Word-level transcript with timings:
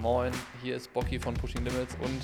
Moin, 0.00 0.32
hier 0.62 0.76
ist 0.76 0.92
Bocky 0.92 1.18
von 1.18 1.34
Pushing 1.34 1.64
Limits 1.64 1.96
und 1.96 2.20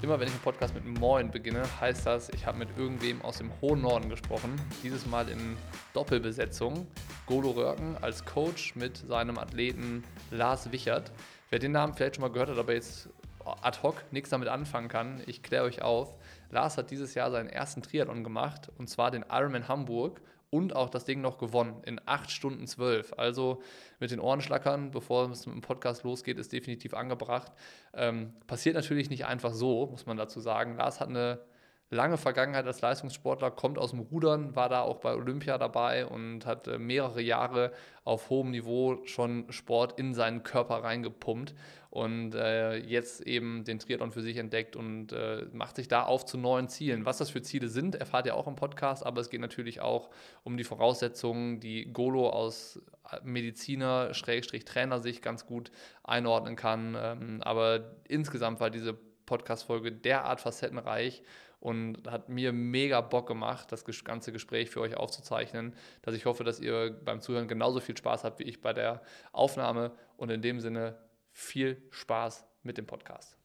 immer 0.00 0.18
wenn 0.18 0.26
ich 0.28 0.32
einen 0.32 0.42
Podcast 0.42 0.74
mit 0.74 0.86
Moin 0.98 1.30
beginne, 1.30 1.62
heißt 1.78 2.06
das, 2.06 2.30
ich 2.30 2.46
habe 2.46 2.56
mit 2.56 2.70
irgendwem 2.78 3.20
aus 3.20 3.36
dem 3.36 3.50
hohen 3.60 3.82
Norden 3.82 4.08
gesprochen. 4.08 4.58
Dieses 4.82 5.04
Mal 5.04 5.28
in 5.28 5.58
Doppelbesetzung. 5.92 6.86
Golo 7.26 7.50
Röhrken 7.50 7.98
als 8.00 8.24
Coach 8.24 8.74
mit 8.74 8.96
seinem 8.96 9.36
Athleten 9.36 10.02
Lars 10.30 10.72
Wichert. 10.72 11.12
Wer 11.50 11.58
den 11.58 11.72
Namen 11.72 11.92
vielleicht 11.92 12.16
schon 12.16 12.22
mal 12.22 12.32
gehört 12.32 12.48
hat, 12.48 12.58
aber 12.58 12.72
jetzt 12.72 13.10
ad 13.44 13.80
hoc 13.82 13.96
nichts 14.12 14.30
damit 14.30 14.48
anfangen 14.48 14.88
kann, 14.88 15.22
ich 15.26 15.42
kläre 15.42 15.64
euch 15.64 15.82
auf. 15.82 16.14
Lars 16.50 16.78
hat 16.78 16.90
dieses 16.90 17.12
Jahr 17.12 17.30
seinen 17.30 17.50
ersten 17.50 17.82
Triathlon 17.82 18.24
gemacht 18.24 18.70
und 18.78 18.88
zwar 18.88 19.10
den 19.10 19.26
Ironman 19.30 19.68
Hamburg 19.68 20.22
und 20.50 20.74
auch 20.74 20.90
das 20.90 21.04
Ding 21.04 21.20
noch 21.20 21.38
gewonnen 21.38 21.82
in 21.84 22.00
8 22.04 22.30
Stunden 22.30 22.66
12. 22.66 23.14
Also 23.16 23.62
mit 24.00 24.10
den 24.10 24.20
Ohren 24.20 24.40
schlackern, 24.40 24.90
bevor 24.90 25.30
es 25.30 25.46
mit 25.46 25.54
dem 25.54 25.62
Podcast 25.62 26.02
losgeht, 26.02 26.38
ist 26.38 26.52
definitiv 26.52 26.94
angebracht. 26.94 27.52
Ähm, 27.94 28.34
passiert 28.46 28.74
natürlich 28.74 29.10
nicht 29.10 29.26
einfach 29.26 29.54
so, 29.54 29.86
muss 29.86 30.06
man 30.06 30.16
dazu 30.16 30.40
sagen. 30.40 30.76
Lars 30.76 31.00
hat 31.00 31.08
eine 31.08 31.40
lange 31.90 32.16
Vergangenheit 32.16 32.66
als 32.66 32.80
Leistungssportler, 32.80 33.50
kommt 33.50 33.76
aus 33.76 33.90
dem 33.90 34.00
Rudern, 34.00 34.54
war 34.54 34.68
da 34.68 34.82
auch 34.82 34.98
bei 34.98 35.14
Olympia 35.14 35.58
dabei 35.58 36.06
und 36.06 36.46
hat 36.46 36.68
äh, 36.68 36.78
mehrere 36.78 37.20
Jahre 37.20 37.72
auf 38.04 38.30
hohem 38.30 38.52
Niveau 38.52 39.04
schon 39.04 39.50
Sport 39.52 39.98
in 39.98 40.14
seinen 40.14 40.44
Körper 40.44 40.84
reingepumpt 40.84 41.54
und 41.90 42.36
äh, 42.36 42.76
jetzt 42.76 43.22
eben 43.22 43.64
den 43.64 43.80
Triathlon 43.80 44.12
für 44.12 44.22
sich 44.22 44.36
entdeckt 44.36 44.76
und 44.76 45.12
äh, 45.12 45.46
macht 45.52 45.76
sich 45.76 45.88
da 45.88 46.04
auf 46.04 46.24
zu 46.24 46.38
neuen 46.38 46.68
Zielen. 46.68 47.04
Was 47.04 47.18
das 47.18 47.30
für 47.30 47.42
Ziele 47.42 47.68
sind, 47.68 47.96
erfahrt 47.96 48.26
ihr 48.26 48.36
auch 48.36 48.46
im 48.46 48.54
Podcast, 48.54 49.04
aber 49.04 49.20
es 49.20 49.28
geht 49.28 49.40
natürlich 49.40 49.80
auch 49.80 50.10
um 50.44 50.56
die 50.56 50.64
Voraussetzungen, 50.64 51.58
die 51.58 51.92
Golo 51.92 52.30
aus 52.30 52.80
Mediziner, 53.24 54.14
Schrägstrich 54.14 54.64
Trainer 54.64 55.00
sich 55.00 55.20
ganz 55.20 55.44
gut 55.44 55.72
einordnen 56.04 56.54
kann. 56.54 56.96
Ähm, 56.96 57.42
aber 57.42 57.96
insgesamt 58.06 58.60
war 58.60 58.70
diese 58.70 58.96
Podcast-Folge 59.26 59.90
derart 59.90 60.40
facettenreich 60.40 61.22
und 61.60 62.10
hat 62.10 62.28
mir 62.28 62.52
mega 62.52 63.00
Bock 63.02 63.28
gemacht, 63.28 63.70
das 63.70 63.84
ganze 64.04 64.32
Gespräch 64.32 64.70
für 64.70 64.80
euch 64.80 64.96
aufzuzeichnen, 64.96 65.74
dass 66.02 66.14
ich 66.14 66.24
hoffe, 66.24 66.42
dass 66.42 66.58
ihr 66.58 66.98
beim 67.04 67.20
Zuhören 67.20 67.48
genauso 67.48 67.80
viel 67.80 67.96
Spaß 67.96 68.24
habt 68.24 68.40
wie 68.40 68.44
ich 68.44 68.60
bei 68.60 68.72
der 68.72 69.02
Aufnahme 69.32 69.92
und 70.16 70.30
in 70.30 70.42
dem 70.42 70.60
Sinne 70.60 70.96
viel 71.32 71.80
Spaß 71.90 72.46
mit 72.62 72.78
dem 72.78 72.86
Podcast. 72.86 73.36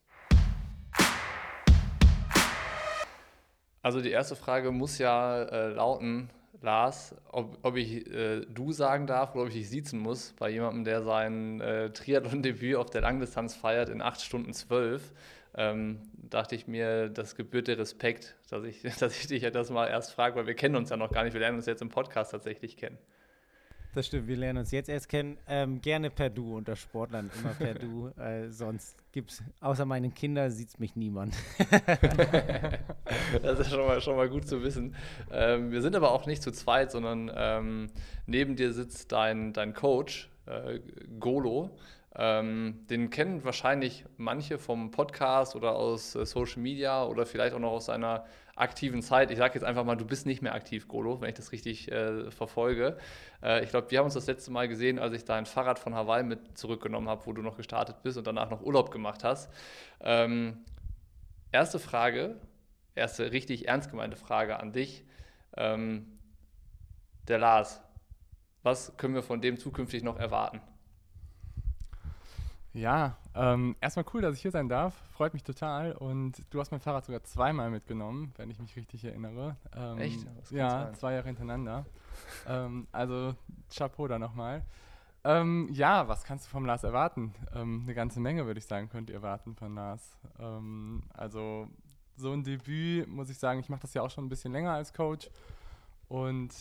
Also 3.82 4.02
die 4.02 4.10
erste 4.10 4.36
Frage 4.36 4.72
muss 4.72 4.98
ja 4.98 5.44
äh, 5.44 5.68
lauten, 5.68 6.32
Lars, 6.62 7.16
ob, 7.32 7.60
ob 7.62 7.76
ich 7.76 8.12
äh, 8.12 8.42
du 8.50 8.72
sagen 8.72 9.06
darf 9.06 9.36
oder 9.36 9.44
ob 9.44 9.50
ich 9.50 9.56
dich 9.56 9.70
siezen 9.70 10.00
muss 10.00 10.34
bei 10.40 10.50
jemandem, 10.50 10.84
der 10.84 11.04
sein 11.04 11.62
äh, 11.62 11.92
Triathlon-Debüt 11.92 12.78
auf 12.78 12.90
der 12.90 13.02
Langdistanz 13.02 13.56
feiert 13.56 13.90
in 13.90 14.02
8 14.02 14.22
Stunden 14.22 14.54
12 14.54 15.14
ähm, 15.58 16.02
dachte 16.16 16.56
ich 16.56 16.68
mir, 16.68 17.10
das 17.10 17.36
gebührt 17.36 17.68
dir 17.68 17.78
Respekt, 17.78 18.36
dass 18.50 18.64
ich, 18.64 18.82
dass 19.00 19.18
ich 19.18 19.28
dich 19.28 19.44
ja 19.44 19.52
das 19.52 19.70
mal 19.70 19.88
erst 19.88 20.14
frage, 20.14 20.36
weil 20.36 20.48
wir 20.48 20.56
kennen 20.56 20.76
uns 20.76 20.90
ja 20.90 20.98
noch 20.98 21.12
gar 21.12 21.24
nicht, 21.24 21.34
wir 21.34 21.40
lernen 21.40 21.58
uns 21.58 21.66
jetzt 21.66 21.82
im 21.82 21.90
Podcast 21.90 22.32
tatsächlich 22.32 22.78
kennen. 22.78 22.98
Das 23.96 24.08
stimmt, 24.08 24.28
wir 24.28 24.36
lernen 24.36 24.60
uns 24.60 24.72
jetzt 24.72 24.90
erst 24.90 25.08
kennen. 25.08 25.38
Ähm, 25.48 25.80
gerne 25.80 26.10
per 26.10 26.30
Du 26.30 26.58
unter 26.58 26.76
Sportlern, 26.76 27.32
immer 27.40 27.54
per 27.54 27.76
Du. 27.76 28.12
Äh, 28.26 28.50
sonst 28.50 28.98
gibt 29.12 29.32
es, 29.32 29.44
außer 29.62 29.86
meinen 29.86 30.14
Kindern, 30.14 30.50
sieht 30.50 30.70
es 30.70 30.80
mich 30.80 30.96
niemand. 30.96 31.36
das 33.42 33.60
ist 33.60 33.70
schon 33.70 33.86
mal, 33.86 34.02
schon 34.02 34.16
mal 34.16 34.30
gut 34.30 34.48
zu 34.48 34.64
wissen. 34.64 34.96
Ähm, 35.32 35.72
wir 35.72 35.82
sind 35.82 35.96
aber 35.96 36.12
auch 36.12 36.26
nicht 36.26 36.42
zu 36.42 36.52
zweit, 36.52 36.92
sondern 36.92 37.32
ähm, 37.36 37.88
neben 38.26 38.56
dir 38.56 38.74
sitzt 38.74 39.12
dein, 39.12 39.54
dein 39.54 39.74
Coach, 39.74 40.30
äh, 40.46 40.80
Golo. 41.20 41.78
Ähm, 42.18 42.86
den 42.90 43.10
kennen 43.10 43.44
wahrscheinlich 43.44 44.06
manche 44.16 44.58
vom 44.58 44.92
Podcast 44.92 45.56
oder 45.56 45.76
aus 45.76 46.16
äh, 46.16 46.26
Social 46.26 46.62
Media 46.62 47.04
oder 47.04 47.26
vielleicht 47.26 47.54
auch 47.54 47.60
noch 47.60 47.72
aus 47.72 47.88
seiner 47.88 48.26
aktiven 48.56 49.02
Zeit. 49.02 49.32
Ich 49.32 49.38
sage 49.38 49.56
jetzt 49.56 49.66
einfach 49.66 49.84
mal, 49.84 49.98
du 49.98 50.06
bist 50.06 50.26
nicht 50.26 50.42
mehr 50.42 50.56
aktiv, 50.56 50.88
Golo, 50.88 51.20
wenn 51.20 51.28
ich 51.28 51.36
das 51.36 51.52
richtig 51.52 51.92
äh, 51.92 52.32
verfolge. 52.32 52.98
Äh, 53.44 53.66
ich 53.66 53.70
glaube, 53.70 53.92
wir 53.92 53.98
haben 54.00 54.06
uns 54.06 54.14
das 54.14 54.28
letzte 54.28 54.50
Mal 54.52 54.70
gesehen, 54.70 54.98
als 54.98 55.14
ich 55.14 55.26
dein 55.26 55.46
Fahrrad 55.46 55.78
von 55.78 55.94
Hawaii 55.94 56.24
mit 56.24 56.58
zurückgenommen 56.58 57.10
habe, 57.10 57.26
wo 57.26 57.34
du 57.34 57.42
noch 57.42 57.58
gestartet 57.58 57.98
bist 58.02 58.18
und 58.18 58.26
danach 58.26 58.50
noch 58.50 58.62
Urlaub 58.62 58.92
gemacht 58.92 59.26
hast. 59.26 59.52
Ähm, 60.00 60.64
erste 61.52 61.80
Frage, 61.80 62.38
erste 62.96 63.34
richtig 63.34 63.68
ernst 63.68 63.92
gemeinte 63.92 64.16
Frage 64.16 64.58
an 64.58 64.72
dich. 64.72 65.04
Ähm, 65.58 66.18
der 67.28 67.40
Lars, 67.40 67.82
was 68.64 68.96
können 68.96 69.16
wir 69.16 69.24
von 69.24 69.42
dem 69.42 69.58
zukünftig 69.58 70.02
noch 70.02 70.18
erwarten? 70.18 70.62
Ja, 72.76 73.16
ähm, 73.34 73.78
erstmal 73.80 74.06
cool, 74.14 74.22
dass 74.22 74.36
ich 74.36 74.42
hier 74.42 74.52
sein 74.52 74.68
darf. 74.68 74.94
Freut 75.12 75.34
mich 75.34 75.44
total. 75.44 75.94
Und 75.94 76.44
du 76.50 76.60
hast 76.60 76.72
mein 76.72 76.82
Fahrrad 76.82 77.06
sogar 77.06 77.24
zweimal 77.24 77.70
mitgenommen, 77.72 78.34
wenn 78.36 78.52
ich 78.52 78.60
mich 78.60 78.76
richtig 78.76 79.06
erinnere. 79.06 79.56
Ähm, 79.74 79.98
Echt? 79.98 80.28
Ja, 80.52 80.70
sein. 80.70 80.96
zwei 80.96 81.14
Jahre 81.14 81.28
hintereinander. 81.28 81.86
ähm, 82.50 82.86
also 82.92 83.34
Chapeau 83.74 84.10
da 84.10 84.20
nochmal. 84.20 84.66
Ähm, 85.24 85.70
ja, 85.72 86.10
was 86.10 86.26
kannst 86.26 86.48
du 86.48 86.50
vom 86.50 86.66
Lars 86.66 86.84
erwarten? 86.84 87.34
Ähm, 87.56 87.84
eine 87.84 87.96
ganze 87.96 88.20
Menge, 88.20 88.46
würde 88.46 88.58
ich 88.58 88.66
sagen, 88.66 88.90
könnt 88.90 89.10
ihr 89.10 89.16
erwarten 89.16 89.56
von 89.56 89.74
Lars. 89.74 90.18
Ähm, 90.38 91.04
also 91.14 91.70
so 92.18 92.34
ein 92.34 92.44
Debüt, 92.44 93.08
muss 93.08 93.30
ich 93.30 93.38
sagen, 93.38 93.62
ich 93.62 93.70
mache 93.70 93.84
das 93.84 93.94
ja 93.94 94.02
auch 94.02 94.12
schon 94.12 94.26
ein 94.26 94.30
bisschen 94.30 94.52
länger 94.52 94.74
als 94.74 94.94
Coach. 94.94 95.30
Und 96.10 96.54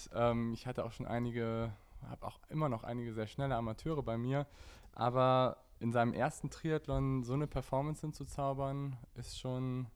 ich 0.54 0.66
hatte 0.66 0.84
auch 0.84 0.92
schon 0.92 1.06
einige, 1.06 1.70
habe 2.08 2.26
auch 2.26 2.38
immer 2.48 2.70
noch 2.70 2.82
einige 2.82 3.12
sehr 3.12 3.26
schnelle 3.26 3.54
Amateure 3.56 4.02
bei 4.02 4.16
mir. 4.16 4.46
Aber 4.94 5.58
in 5.80 5.92
seinem 5.92 6.12
ersten 6.12 6.50
Triathlon 6.50 7.22
so 7.24 7.34
eine 7.34 7.46
Performance 7.46 8.00
hinzuzaubern, 8.00 8.96
ist 9.14 9.38
schon 9.38 9.86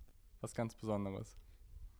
was 0.40 0.54
ganz 0.54 0.74
Besonderes. 0.74 1.38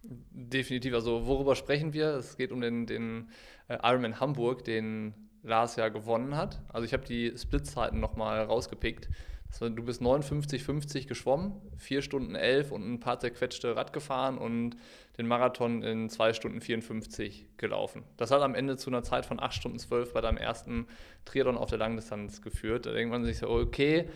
Definitiv. 0.02 0.94
Also 0.94 1.26
worüber 1.26 1.56
sprechen 1.56 1.92
wir? 1.92 2.14
Es 2.14 2.36
geht 2.36 2.52
um 2.52 2.60
den, 2.60 2.86
den 2.86 3.30
äh, 3.68 3.78
Ironman 3.82 4.20
Hamburg, 4.20 4.64
den 4.64 5.14
Lars 5.42 5.76
ja 5.76 5.88
gewonnen 5.88 6.36
hat. 6.36 6.62
Also 6.68 6.84
ich 6.84 6.92
habe 6.92 7.04
die 7.04 7.36
Splitzeiten 7.36 8.00
nochmal 8.00 8.42
rausgepickt. 8.42 9.08
Also 9.50 9.68
du 9.70 9.82
bist 9.82 10.02
59,50 10.02 11.06
geschwommen, 11.06 11.52
4 11.78 12.02
Stunden 12.02 12.34
11 12.34 12.70
und 12.70 12.92
ein 12.92 13.00
paar 13.00 13.18
zerquetschte 13.18 13.76
Rad 13.76 13.92
gefahren 13.92 14.38
und 14.38 14.76
den 15.16 15.26
Marathon 15.26 15.82
in 15.82 16.08
2 16.10 16.34
Stunden 16.34 16.60
54 16.60 17.46
gelaufen. 17.56 18.04
Das 18.16 18.30
hat 18.30 18.42
am 18.42 18.54
Ende 18.54 18.76
zu 18.76 18.90
einer 18.90 19.02
Zeit 19.02 19.26
von 19.26 19.40
8 19.40 19.54
Stunden 19.54 19.78
12 19.78 20.12
bei 20.12 20.20
deinem 20.20 20.36
ersten 20.36 20.86
Triathlon 21.24 21.56
auf 21.56 21.70
der 21.70 21.78
Langdistanz 21.78 22.42
geführt. 22.42 22.86
Da 22.86 22.92
denkt 22.92 23.10
man 23.10 23.24
sich 23.24 23.38
so, 23.38 23.48
okay, 23.48 24.08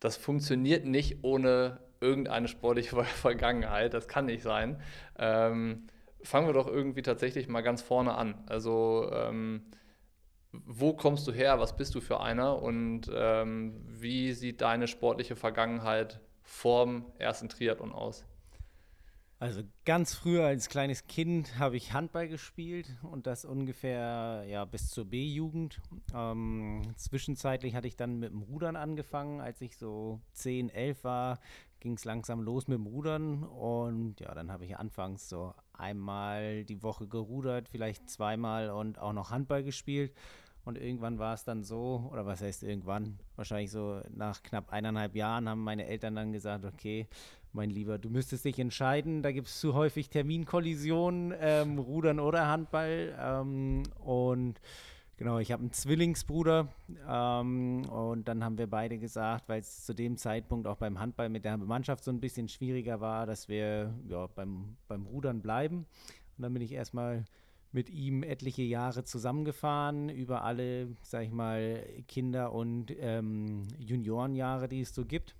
das 0.00 0.16
funktioniert 0.16 0.84
nicht 0.84 1.18
ohne 1.22 1.78
irgendeine 2.00 2.48
sportliche 2.48 3.02
Vergangenheit. 3.04 3.94
Das 3.94 4.06
kann 4.06 4.26
nicht 4.26 4.42
sein. 4.42 4.80
Ähm, 5.18 5.86
fangen 6.22 6.46
wir 6.46 6.54
doch 6.54 6.68
irgendwie 6.68 7.02
tatsächlich 7.02 7.48
mal 7.48 7.62
ganz 7.62 7.82
vorne 7.82 8.14
an. 8.14 8.34
Also 8.46 9.10
ähm, 9.12 9.62
wo 10.66 10.92
kommst 10.94 11.26
du 11.26 11.32
her, 11.32 11.58
was 11.58 11.76
bist 11.76 11.94
du 11.94 12.00
für 12.00 12.20
einer 12.20 12.62
und 12.62 13.10
ähm, 13.12 13.80
wie 13.88 14.32
sieht 14.32 14.60
deine 14.60 14.88
sportliche 14.88 15.36
Vergangenheit 15.36 16.20
vorm 16.42 17.06
ersten 17.18 17.48
Triathlon 17.48 17.92
aus? 17.92 18.24
Also 19.40 19.62
ganz 19.84 20.14
früher 20.14 20.46
als 20.46 20.68
kleines 20.68 21.06
Kind 21.06 21.58
habe 21.58 21.76
ich 21.76 21.92
Handball 21.92 22.28
gespielt 22.28 22.96
und 23.02 23.26
das 23.26 23.44
ungefähr 23.44 24.44
ja, 24.48 24.64
bis 24.64 24.90
zur 24.90 25.04
B-Jugend. 25.04 25.82
Ähm, 26.14 26.80
zwischenzeitlich 26.96 27.74
hatte 27.74 27.88
ich 27.88 27.96
dann 27.96 28.20
mit 28.20 28.30
dem 28.30 28.42
Rudern 28.42 28.76
angefangen. 28.76 29.40
Als 29.40 29.60
ich 29.60 29.76
so 29.76 30.20
10, 30.32 30.70
11 30.70 31.04
war, 31.04 31.40
ging 31.80 31.92
es 31.92 32.06
langsam 32.06 32.40
los 32.40 32.68
mit 32.68 32.78
dem 32.78 32.86
Rudern 32.86 33.42
und 33.42 34.18
ja, 34.20 34.34
dann 34.34 34.50
habe 34.50 34.64
ich 34.64 34.78
anfangs 34.78 35.28
so 35.28 35.52
einmal 35.74 36.64
die 36.64 36.82
Woche 36.82 37.06
gerudert, 37.06 37.68
vielleicht 37.68 38.08
zweimal 38.08 38.70
und 38.70 38.98
auch 38.98 39.12
noch 39.12 39.30
Handball 39.30 39.62
gespielt. 39.62 40.14
Und 40.64 40.78
irgendwann 40.78 41.18
war 41.18 41.34
es 41.34 41.44
dann 41.44 41.62
so, 41.62 42.08
oder 42.10 42.24
was 42.24 42.40
heißt 42.40 42.62
irgendwann? 42.62 43.18
Wahrscheinlich 43.36 43.70
so 43.70 44.00
nach 44.14 44.42
knapp 44.42 44.72
eineinhalb 44.72 45.14
Jahren 45.14 45.48
haben 45.48 45.62
meine 45.62 45.86
Eltern 45.86 46.14
dann 46.14 46.32
gesagt, 46.32 46.64
okay, 46.64 47.06
mein 47.52 47.70
Lieber, 47.70 47.98
du 47.98 48.10
müsstest 48.10 48.44
dich 48.44 48.58
entscheiden, 48.58 49.22
da 49.22 49.30
gibt 49.30 49.46
es 49.46 49.60
zu 49.60 49.74
häufig 49.74 50.08
Terminkollisionen, 50.08 51.34
ähm, 51.38 51.78
Rudern 51.78 52.18
oder 52.18 52.48
Handball. 52.48 53.14
Ähm, 53.20 53.84
und 54.00 54.60
genau, 55.16 55.38
ich 55.38 55.52
habe 55.52 55.60
einen 55.60 55.72
Zwillingsbruder 55.72 56.68
ähm, 57.08 57.84
und 57.88 58.26
dann 58.26 58.42
haben 58.42 58.58
wir 58.58 58.66
beide 58.66 58.98
gesagt, 58.98 59.48
weil 59.48 59.60
es 59.60 59.84
zu 59.84 59.94
dem 59.94 60.16
Zeitpunkt 60.16 60.66
auch 60.66 60.78
beim 60.78 60.98
Handball 60.98 61.28
mit 61.28 61.44
der 61.44 61.56
Mannschaft 61.58 62.02
so 62.02 62.10
ein 62.10 62.20
bisschen 62.20 62.48
schwieriger 62.48 63.00
war, 63.00 63.26
dass 63.26 63.48
wir 63.48 63.94
ja, 64.08 64.26
beim, 64.26 64.76
beim 64.88 65.06
Rudern 65.06 65.40
bleiben. 65.40 65.86
Und 66.36 66.42
dann 66.42 66.52
bin 66.52 66.62
ich 66.62 66.72
erstmal 66.72 67.24
mit 67.74 67.90
ihm 67.90 68.22
etliche 68.22 68.62
Jahre 68.62 69.02
zusammengefahren, 69.02 70.08
über 70.08 70.44
alle, 70.44 70.96
sag 71.02 71.24
ich 71.24 71.32
mal, 71.32 71.84
Kinder- 72.06 72.52
und 72.52 72.94
ähm, 73.00 73.66
Juniorenjahre, 73.78 74.68
die 74.68 74.80
es 74.80 74.94
so 74.94 75.04
gibt. 75.04 75.34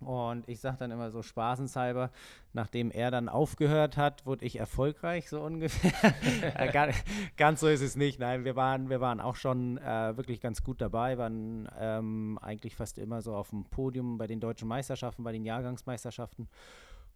Und 0.00 0.48
ich 0.48 0.60
sage 0.60 0.78
dann 0.78 0.90
immer 0.90 1.10
so 1.10 1.22
spaßenshalber, 1.22 2.10
nachdem 2.52 2.90
er 2.90 3.10
dann 3.10 3.28
aufgehört 3.28 3.96
hat, 3.96 4.24
wurde 4.26 4.44
ich 4.44 4.58
erfolgreich, 4.58 5.28
so 5.28 5.40
ungefähr. 5.40 5.92
Äh, 6.56 6.72
ganz, 6.72 6.96
ganz 7.36 7.60
so 7.60 7.68
ist 7.68 7.80
es 7.80 7.96
nicht. 7.96 8.18
Nein, 8.18 8.44
wir 8.44 8.56
waren, 8.56 8.88
wir 8.88 9.00
waren 9.00 9.20
auch 9.20 9.36
schon 9.36 9.78
äh, 9.78 10.16
wirklich 10.16 10.40
ganz 10.40 10.62
gut 10.62 10.80
dabei, 10.80 11.18
waren 11.18 11.68
ähm, 11.78 12.38
eigentlich 12.40 12.76
fast 12.76 12.98
immer 12.98 13.22
so 13.22 13.34
auf 13.34 13.50
dem 13.50 13.64
Podium 13.64 14.18
bei 14.18 14.26
den 14.26 14.40
deutschen 14.40 14.68
Meisterschaften, 14.68 15.24
bei 15.24 15.32
den 15.32 15.44
Jahrgangsmeisterschaften. 15.44 16.48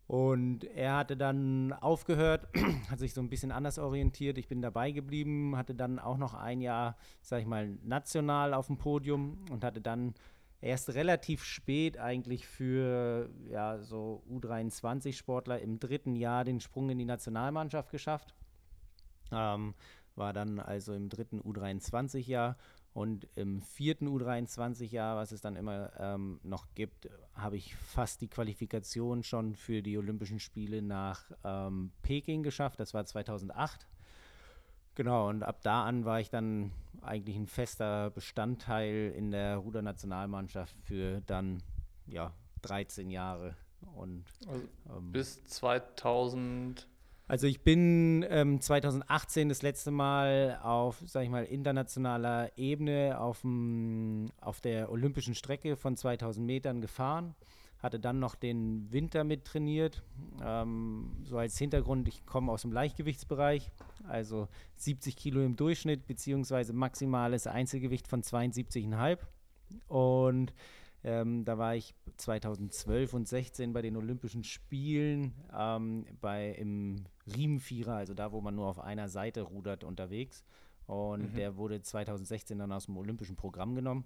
Und 0.08 0.64
er 0.64 0.96
hatte 0.96 1.18
dann 1.18 1.74
aufgehört, 1.74 2.48
hat 2.90 2.98
sich 2.98 3.12
so 3.12 3.20
ein 3.20 3.28
bisschen 3.28 3.52
anders 3.52 3.78
orientiert. 3.78 4.38
Ich 4.38 4.48
bin 4.48 4.62
dabei 4.62 4.90
geblieben, 4.90 5.54
hatte 5.54 5.74
dann 5.74 5.98
auch 5.98 6.16
noch 6.16 6.32
ein 6.32 6.62
Jahr, 6.62 6.96
sag 7.20 7.42
ich 7.42 7.46
mal, 7.46 7.76
national 7.84 8.54
auf 8.54 8.68
dem 8.68 8.78
Podium 8.78 9.44
und 9.50 9.64
hatte 9.64 9.82
dann 9.82 10.14
erst 10.62 10.94
relativ 10.94 11.44
spät 11.44 11.98
eigentlich 11.98 12.46
für 12.46 13.28
ja, 13.50 13.82
so 13.82 14.22
U23-Sportler 14.30 15.60
im 15.60 15.78
dritten 15.78 16.16
Jahr 16.16 16.42
den 16.42 16.60
Sprung 16.60 16.88
in 16.88 16.98
die 16.98 17.04
Nationalmannschaft 17.04 17.90
geschafft. 17.90 18.34
Ähm, 19.30 19.74
war 20.16 20.32
dann 20.32 20.58
also 20.58 20.94
im 20.94 21.10
dritten 21.10 21.42
U23-Jahr 21.42 22.56
und 22.94 23.28
im 23.36 23.60
vierten 23.60 24.08
U23-Jahr, 24.08 25.16
was 25.16 25.32
es 25.32 25.40
dann 25.40 25.56
immer 25.56 25.92
ähm, 25.98 26.40
noch 26.42 26.66
gibt, 26.74 27.08
habe 27.34 27.56
ich 27.56 27.76
fast 27.76 28.20
die 28.20 28.28
Qualifikation 28.28 29.22
schon 29.22 29.54
für 29.54 29.82
die 29.82 29.96
Olympischen 29.98 30.40
Spiele 30.40 30.82
nach 30.82 31.30
ähm, 31.44 31.92
Peking 32.02 32.42
geschafft. 32.42 32.80
Das 32.80 32.94
war 32.94 33.04
2008. 33.04 33.86
Genau, 34.94 35.28
und 35.28 35.44
ab 35.44 35.60
da 35.62 35.84
an 35.84 36.04
war 36.04 36.18
ich 36.20 36.28
dann 36.28 36.72
eigentlich 37.02 37.36
ein 37.36 37.46
fester 37.46 38.10
Bestandteil 38.10 39.12
in 39.16 39.30
der 39.30 39.58
Rudernationalmannschaft 39.58 40.76
für 40.80 41.20
dann 41.20 41.62
ja 42.06 42.32
13 42.62 43.10
Jahre. 43.10 43.54
Und, 43.94 44.24
also 44.48 44.68
ähm, 44.90 45.12
bis 45.12 45.44
2000 45.44 46.88
also 47.28 47.46
ich 47.46 47.60
bin 47.60 48.24
ähm, 48.30 48.58
2018 48.58 49.50
das 49.50 49.60
letzte 49.60 49.90
Mal 49.90 50.58
auf, 50.62 50.96
sag 51.04 51.24
ich 51.24 51.28
mal, 51.28 51.44
internationaler 51.44 52.56
Ebene 52.56 53.20
auf, 53.20 53.42
dem, 53.42 54.30
auf 54.40 54.62
der 54.62 54.90
olympischen 54.90 55.34
Strecke 55.34 55.76
von 55.76 55.94
2000 55.94 56.44
Metern 56.46 56.80
gefahren. 56.80 57.34
Hatte 57.80 58.00
dann 58.00 58.18
noch 58.18 58.34
den 58.34 58.90
Winter 58.90 59.24
mit 59.24 59.44
trainiert. 59.44 60.02
Ähm, 60.42 61.10
so 61.22 61.36
als 61.36 61.58
Hintergrund, 61.58 62.08
ich 62.08 62.24
komme 62.24 62.50
aus 62.50 62.62
dem 62.62 62.72
Leichtgewichtsbereich, 62.72 63.70
also 64.08 64.48
70 64.76 65.14
Kilo 65.14 65.44
im 65.44 65.54
Durchschnitt, 65.54 66.06
beziehungsweise 66.06 66.72
maximales 66.72 67.46
Einzelgewicht 67.46 68.08
von 68.08 68.22
72,5. 68.22 69.18
Und 69.86 70.54
ähm, 71.04 71.44
da 71.44 71.58
war 71.58 71.76
ich 71.76 71.94
2012 72.16 73.12
und 73.12 73.28
16 73.28 73.72
bei 73.72 73.82
den 73.82 73.96
Olympischen 73.96 74.44
Spielen 74.44 75.34
ähm, 75.56 76.06
bei, 76.20 76.50
im 76.52 77.04
Riemenvierer, 77.34 77.94
also 77.94 78.14
da, 78.14 78.32
wo 78.32 78.40
man 78.40 78.54
nur 78.54 78.66
auf 78.66 78.80
einer 78.80 79.08
Seite 79.08 79.42
rudert, 79.42 79.84
unterwegs. 79.84 80.44
Und 80.86 81.32
mhm. 81.32 81.34
der 81.34 81.56
wurde 81.56 81.82
2016 81.82 82.58
dann 82.58 82.72
aus 82.72 82.86
dem 82.86 82.96
olympischen 82.96 83.36
Programm 83.36 83.74
genommen. 83.74 84.04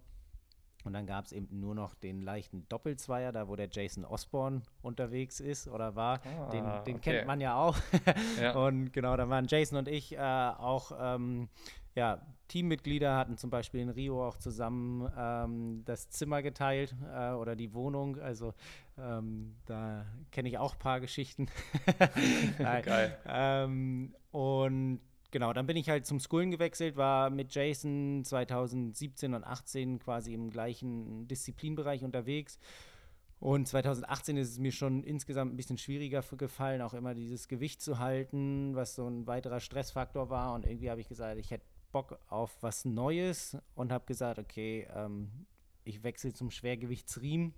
Und 0.84 0.94
dann 0.94 1.06
gab 1.06 1.26
es 1.26 1.32
eben 1.32 1.60
nur 1.60 1.74
noch 1.74 1.94
den 1.94 2.22
leichten 2.22 2.66
Doppelzweier, 2.68 3.30
da 3.30 3.46
wo 3.46 3.54
der 3.54 3.68
Jason 3.70 4.04
Osborne 4.04 4.62
unterwegs 4.82 5.38
ist 5.38 5.68
oder 5.68 5.94
war. 5.94 6.20
Ah, 6.24 6.50
den, 6.50 6.64
den 6.84 6.96
okay. 6.96 7.12
kennt 7.12 7.26
man 7.26 7.40
ja 7.40 7.56
auch. 7.56 7.76
ja. 8.40 8.56
Und 8.56 8.92
genau, 8.92 9.16
da 9.16 9.28
waren 9.28 9.46
Jason 9.46 9.78
und 9.78 9.88
ich 9.88 10.16
äh, 10.16 10.18
auch 10.18 10.92
ähm, 10.98 11.48
ja, 11.94 12.20
Teammitglieder 12.48 13.16
hatten 13.16 13.36
zum 13.36 13.50
Beispiel 13.50 13.80
in 13.80 13.90
Rio 13.90 14.26
auch 14.26 14.38
zusammen 14.38 15.10
ähm, 15.16 15.82
das 15.84 16.08
Zimmer 16.10 16.42
geteilt 16.42 16.94
äh, 17.14 17.30
oder 17.32 17.54
die 17.54 17.72
Wohnung. 17.74 18.18
Also 18.18 18.54
ähm, 18.98 19.56
da 19.66 20.06
kenne 20.30 20.48
ich 20.48 20.58
auch 20.58 20.74
ein 20.74 20.78
paar 20.78 21.00
Geschichten. 21.00 21.48
Geil. 22.58 23.18
Ähm, 23.26 24.14
und 24.30 25.00
genau, 25.30 25.52
dann 25.52 25.66
bin 25.66 25.76
ich 25.76 25.88
halt 25.88 26.06
zum 26.06 26.20
Skullen 26.20 26.50
gewechselt, 26.50 26.96
war 26.96 27.30
mit 27.30 27.54
Jason 27.54 28.22
2017 28.24 29.34
und 29.34 29.44
18 29.44 29.98
quasi 29.98 30.34
im 30.34 30.50
gleichen 30.50 31.26
Disziplinbereich 31.28 32.04
unterwegs. 32.04 32.58
Und 33.40 33.66
2018 33.66 34.36
ist 34.36 34.50
es 34.50 34.58
mir 34.60 34.70
schon 34.70 35.02
insgesamt 35.02 35.52
ein 35.52 35.56
bisschen 35.56 35.76
schwieriger 35.76 36.22
gefallen, 36.22 36.80
auch 36.80 36.94
immer 36.94 37.12
dieses 37.12 37.48
Gewicht 37.48 37.82
zu 37.82 37.98
halten, 37.98 38.76
was 38.76 38.94
so 38.94 39.08
ein 39.08 39.26
weiterer 39.26 39.58
Stressfaktor 39.58 40.30
war. 40.30 40.54
Und 40.54 40.64
irgendwie 40.64 40.90
habe 40.90 41.00
ich 41.00 41.08
gesagt, 41.08 41.40
ich 41.40 41.50
hätte 41.50 41.64
Bock 41.90 42.20
auf 42.28 42.56
was 42.60 42.84
Neues 42.84 43.56
und 43.74 43.90
habe 43.90 44.06
gesagt, 44.06 44.38
okay, 44.38 44.86
ähm, 44.94 45.46
ich 45.82 46.04
wechsle 46.04 46.32
zum 46.32 46.52
Schwergewichtsriemen. 46.52 47.52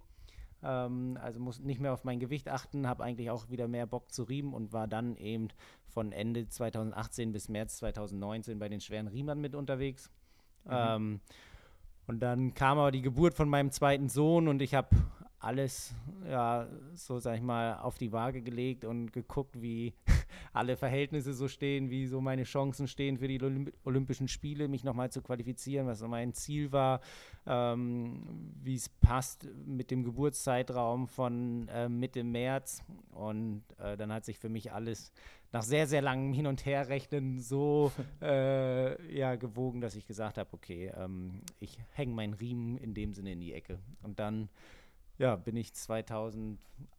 Ähm, 0.65 1.19
also 1.21 1.41
muss 1.41 1.61
nicht 1.61 1.81
mehr 1.81 1.93
auf 1.93 2.05
mein 2.05 2.19
Gewicht 2.19 2.49
achten, 2.49 2.89
habe 2.89 3.05
eigentlich 3.05 3.31
auch 3.31 3.51
wieder 3.51 3.69
mehr 3.69 3.87
Bock 3.87 4.11
zu 4.11 4.23
riemen 4.23 4.55
und 4.55 4.73
war 4.73 4.89
dann 4.89 5.17
eben 5.17 5.49
von 5.87 6.11
Ende 6.11 6.49
2018 6.49 7.33
bis 7.33 7.49
März 7.49 7.77
2019 7.77 8.59
bei 8.59 8.69
den 8.69 8.81
schweren 8.81 9.07
Riemern 9.07 9.41
mit 9.41 9.55
unterwegs. 9.55 10.11
Mhm. 10.65 10.71
Ähm, 10.73 11.21
und 12.07 12.21
dann 12.21 12.55
kam 12.55 12.79
aber 12.79 12.91
die 12.91 13.03
Geburt 13.03 13.35
von 13.35 13.49
meinem 13.49 13.71
zweiten 13.71 14.09
Sohn 14.09 14.49
und 14.49 14.61
ich 14.63 14.75
habe 14.75 14.89
alles, 15.45 15.95
ja, 16.29 16.67
so 16.95 17.19
sag 17.19 17.37
ich 17.37 17.43
mal, 17.43 17.79
auf 17.79 17.99
die 17.99 18.13
Waage 18.13 18.43
gelegt 18.43 18.85
und 18.85 19.13
geguckt, 19.13 19.61
wie 19.61 19.95
alle 20.53 20.77
Verhältnisse 20.77 21.35
so 21.35 21.49
stehen, 21.49 21.91
wie 21.91 22.07
so 22.07 22.21
meine 22.21 22.45
Chancen 22.45 22.89
stehen 22.89 23.19
für 23.19 23.29
die 23.29 23.41
Olymp 23.43 23.73
Olympischen 23.85 24.29
Spiele, 24.29 24.69
mich 24.69 24.85
nochmal 24.85 25.11
zu 25.11 25.23
qualifizieren, 25.23 25.87
was 25.87 25.99
so 25.99 26.09
mein 26.09 26.33
Ziel 26.33 26.73
war, 26.73 27.01
ähm, 27.47 28.53
wie 28.63 28.75
es 28.75 28.89
passt 28.89 29.49
mit 29.67 29.91
dem 29.91 30.05
Geburtszeitraum 30.05 31.07
von 31.09 31.69
äh, 31.69 31.89
Mitte 31.89 32.25
März. 32.25 32.83
Und 33.13 33.65
äh, 33.79 33.97
dann 33.97 34.13
hat 34.13 34.25
sich 34.25 34.39
für 34.39 34.49
mich 34.49 34.73
alles 34.73 35.13
nach 35.53 35.63
sehr, 35.63 35.87
sehr 35.87 36.03
langem 36.03 36.33
Hin- 36.33 36.49
und 36.49 36.65
Herrechnen 36.67 37.41
so 37.41 37.93
äh, 38.23 39.17
ja, 39.17 39.37
gewogen, 39.37 39.81
dass 39.81 39.95
ich 39.95 40.07
gesagt 40.07 40.39
habe, 40.39 40.51
okay, 40.53 40.93
ähm, 40.97 41.43
ich 41.61 41.79
hänge 41.93 42.15
meinen 42.15 42.35
Riemen 42.35 42.77
in 42.77 42.95
dem 42.95 43.13
Sinne 43.13 43.33
in 43.33 43.41
die 43.41 43.53
Ecke. 43.53 43.79
Und 44.03 44.19
dann 44.19 44.49
ja, 45.19 45.37
bin 45.37 45.57
ich 45.57 45.75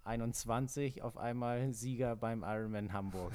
2021 0.05 1.01
auf 1.01 1.17
einmal 1.17 1.73
Sieger 1.73 2.15
beim 2.15 2.43
Ironman 2.43 2.93
Hamburg. 2.93 3.31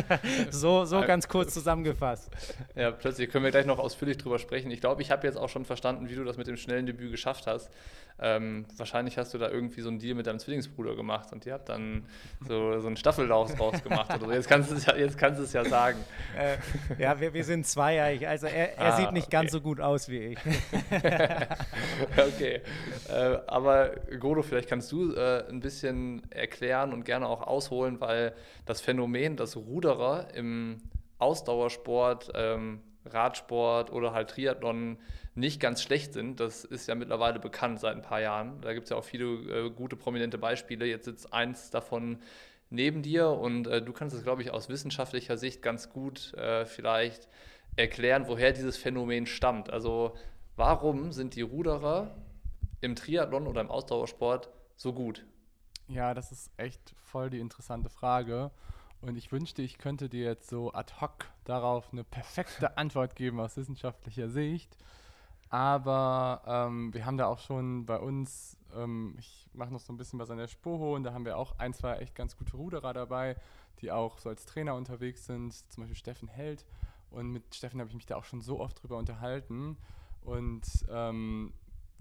so 0.50 0.86
so 0.86 1.02
ganz 1.02 1.28
kurz 1.28 1.52
zusammengefasst. 1.52 2.30
Ja, 2.74 2.92
plötzlich 2.92 3.30
können 3.30 3.44
wir 3.44 3.50
gleich 3.50 3.66
noch 3.66 3.78
ausführlich 3.78 4.16
drüber 4.16 4.38
sprechen. 4.38 4.70
Ich 4.70 4.80
glaube, 4.80 5.02
ich 5.02 5.10
habe 5.10 5.26
jetzt 5.26 5.36
auch 5.36 5.50
schon 5.50 5.66
verstanden, 5.66 6.08
wie 6.08 6.14
du 6.14 6.24
das 6.24 6.38
mit 6.38 6.46
dem 6.46 6.56
schnellen 6.56 6.86
Debüt 6.86 7.10
geschafft 7.10 7.46
hast. 7.46 7.70
Ähm, 8.18 8.64
wahrscheinlich 8.76 9.18
hast 9.18 9.34
du 9.34 9.38
da 9.38 9.50
irgendwie 9.50 9.80
so 9.80 9.88
einen 9.88 9.98
Deal 9.98 10.14
mit 10.14 10.26
deinem 10.26 10.38
Zwillingsbruder 10.38 10.94
gemacht 10.94 11.32
und 11.32 11.44
ihr 11.46 11.52
habt 11.52 11.68
dann 11.68 12.06
so, 12.46 12.78
so 12.78 12.86
einen 12.86 12.96
Staffellauf 12.96 13.52
draus 13.56 13.82
gemacht 13.82 14.14
oder 14.14 14.26
so. 14.26 14.32
Jetzt 14.32 14.48
kannst 14.48 14.70
du 14.70 14.76
es 14.76 14.86
ja, 14.86 14.94
jetzt 14.94 15.18
kannst 15.18 15.40
du 15.40 15.44
es 15.44 15.52
ja 15.52 15.64
sagen. 15.64 15.98
Äh, 16.38 17.02
ja, 17.02 17.18
wir, 17.20 17.34
wir 17.34 17.42
sind 17.42 17.66
zweijährig. 17.66 18.26
Also 18.26 18.46
er, 18.46 18.78
er 18.78 18.94
ah, 18.94 18.96
sieht 18.96 19.12
nicht 19.12 19.26
okay. 19.26 19.36
ganz 19.36 19.50
so 19.52 19.60
gut 19.60 19.80
aus 19.80 20.08
wie 20.08 20.18
ich. 20.18 20.38
okay. 22.16 22.60
Äh, 23.08 23.38
aber 23.48 23.90
Godo, 24.20 24.42
vielleicht 24.42 24.68
kannst 24.68 24.92
du 24.92 25.12
äh, 25.12 25.48
ein 25.48 25.58
bisschen 25.58 26.13
erklären 26.30 26.92
und 26.92 27.04
gerne 27.04 27.28
auch 27.28 27.42
ausholen, 27.42 28.00
weil 28.00 28.34
das 28.66 28.80
Phänomen, 28.80 29.36
dass 29.36 29.56
Ruderer 29.56 30.34
im 30.34 30.78
Ausdauersport, 31.18 32.32
ähm, 32.34 32.80
Radsport 33.06 33.92
oder 33.92 34.12
halt 34.12 34.30
Triathlon 34.30 34.98
nicht 35.34 35.60
ganz 35.60 35.82
schlecht 35.82 36.12
sind. 36.12 36.40
Das 36.40 36.64
ist 36.64 36.86
ja 36.86 36.94
mittlerweile 36.94 37.38
bekannt 37.38 37.80
seit 37.80 37.96
ein 37.96 38.02
paar 38.02 38.20
Jahren. 38.20 38.60
Da 38.60 38.72
gibt 38.72 38.84
es 38.84 38.90
ja 38.90 38.96
auch 38.96 39.04
viele 39.04 39.26
äh, 39.66 39.70
gute, 39.70 39.96
prominente 39.96 40.38
Beispiele. 40.38 40.86
Jetzt 40.86 41.04
sitzt 41.04 41.32
eins 41.32 41.70
davon 41.70 42.18
neben 42.70 43.02
dir 43.02 43.28
und 43.28 43.66
äh, 43.66 43.82
du 43.82 43.92
kannst 43.92 44.16
es, 44.16 44.22
glaube 44.22 44.42
ich, 44.42 44.50
aus 44.50 44.68
wissenschaftlicher 44.68 45.36
Sicht 45.36 45.62
ganz 45.62 45.90
gut 45.90 46.34
äh, 46.34 46.66
vielleicht 46.66 47.28
erklären, 47.76 48.26
woher 48.28 48.52
dieses 48.52 48.76
Phänomen 48.76 49.26
stammt. 49.26 49.70
Also 49.70 50.14
warum 50.56 51.12
sind 51.12 51.34
die 51.34 51.42
Ruderer 51.42 52.16
im 52.80 52.94
Triathlon 52.94 53.46
oder 53.46 53.60
im 53.60 53.70
Ausdauersport 53.70 54.50
so 54.76 54.92
gut? 54.92 55.24
Ja, 55.88 56.14
das 56.14 56.32
ist 56.32 56.50
echt 56.56 56.94
voll 56.96 57.30
die 57.30 57.40
interessante 57.40 57.90
Frage. 57.90 58.50
Und 59.02 59.16
ich 59.16 59.30
wünschte, 59.32 59.60
ich 59.60 59.76
könnte 59.76 60.08
dir 60.08 60.24
jetzt 60.24 60.48
so 60.48 60.72
ad 60.72 60.94
hoc 61.00 61.26
darauf 61.44 61.92
eine 61.92 62.04
perfekte 62.04 62.76
Antwort 62.78 63.16
geben 63.16 63.38
aus 63.38 63.56
wissenschaftlicher 63.56 64.30
Sicht. 64.30 64.78
Aber 65.50 66.42
ähm, 66.46 66.94
wir 66.94 67.04
haben 67.04 67.18
da 67.18 67.26
auch 67.26 67.38
schon 67.38 67.84
bei 67.84 67.98
uns, 67.98 68.56
ähm, 68.74 69.14
ich 69.18 69.46
mache 69.52 69.72
noch 69.72 69.80
so 69.80 69.92
ein 69.92 69.98
bisschen 69.98 70.18
was 70.18 70.30
an 70.30 70.38
der 70.38 70.48
Spoho 70.48 70.96
und 70.96 71.04
da 71.04 71.12
haben 71.12 71.26
wir 71.26 71.36
auch 71.36 71.58
ein, 71.58 71.74
zwei 71.74 71.96
echt 71.98 72.14
ganz 72.14 72.36
gute 72.36 72.56
Ruderer 72.56 72.94
dabei, 72.94 73.36
die 73.80 73.92
auch 73.92 74.18
so 74.18 74.30
als 74.30 74.46
Trainer 74.46 74.74
unterwegs 74.74 75.26
sind, 75.26 75.52
zum 75.70 75.82
Beispiel 75.82 75.96
Steffen 75.96 76.28
Held. 76.28 76.64
Und 77.10 77.30
mit 77.30 77.54
Steffen 77.54 77.78
habe 77.78 77.90
ich 77.90 77.94
mich 77.94 78.06
da 78.06 78.16
auch 78.16 78.24
schon 78.24 78.40
so 78.40 78.58
oft 78.58 78.82
drüber 78.82 78.96
unterhalten. 78.96 79.76
Und 80.22 80.64
ähm, 80.88 81.52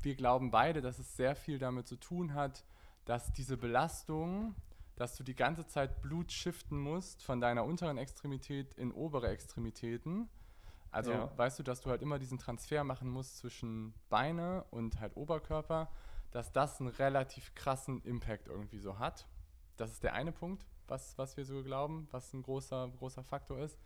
wir 0.02 0.16
glauben 0.16 0.52
beide, 0.52 0.82
dass 0.82 1.00
es 1.00 1.18
sehr 1.18 1.36
viel 1.36 1.60
damit 1.60 1.88
zu 1.88 1.98
tun 1.98 2.34
hat, 2.34 2.64
dass 3.06 3.32
diese 3.34 3.58
Belastung, 3.58 4.56
dass 4.96 5.16
du 5.16 5.24
die 5.24 5.36
ganze 5.36 5.66
Zeit 5.68 6.02
Blut 6.02 6.32
shiften 6.32 6.78
musst 6.78 7.24
von 7.24 7.42
deiner 7.42 7.66
unteren 7.66 7.98
Extremität 7.98 8.74
in 8.76 8.92
obere 8.92 9.28
Extremitäten 9.30 10.30
also 10.94 11.12
ja. 11.12 11.38
weißt 11.38 11.58
du, 11.58 11.64
dass 11.64 11.82
du 11.82 11.90
halt 11.90 12.04
immer 12.04 12.20
diesen 12.20 12.38
Transfer 12.38 12.84
machen 12.84 13.10
musst 13.10 13.38
zwischen 13.38 13.96
Beine 14.10 14.64
und 14.70 15.00
halt 15.00 15.18
Oberkörper, 15.18 15.92
dass 16.30 16.52
das 16.52 16.80
einen 16.80 16.90
relativ 16.90 17.56
krassen 17.56 18.04
Impact 18.04 18.48
irgendwie 18.48 18.78
so 18.78 19.00
hat. 19.00 19.28
Das 19.76 19.92
ist 19.92 20.04
der 20.04 20.14
eine 20.14 20.32
Punkt, 20.32 20.68
was, 20.88 21.18
was 21.18 21.36
wir 21.36 21.46
so 21.46 21.64
glauben, 21.64 22.08
was 22.12 22.32
ein 22.34 22.44
großer, 22.44 22.92
großer 23.00 23.24
Faktor 23.24 23.58
ist. 23.58 23.80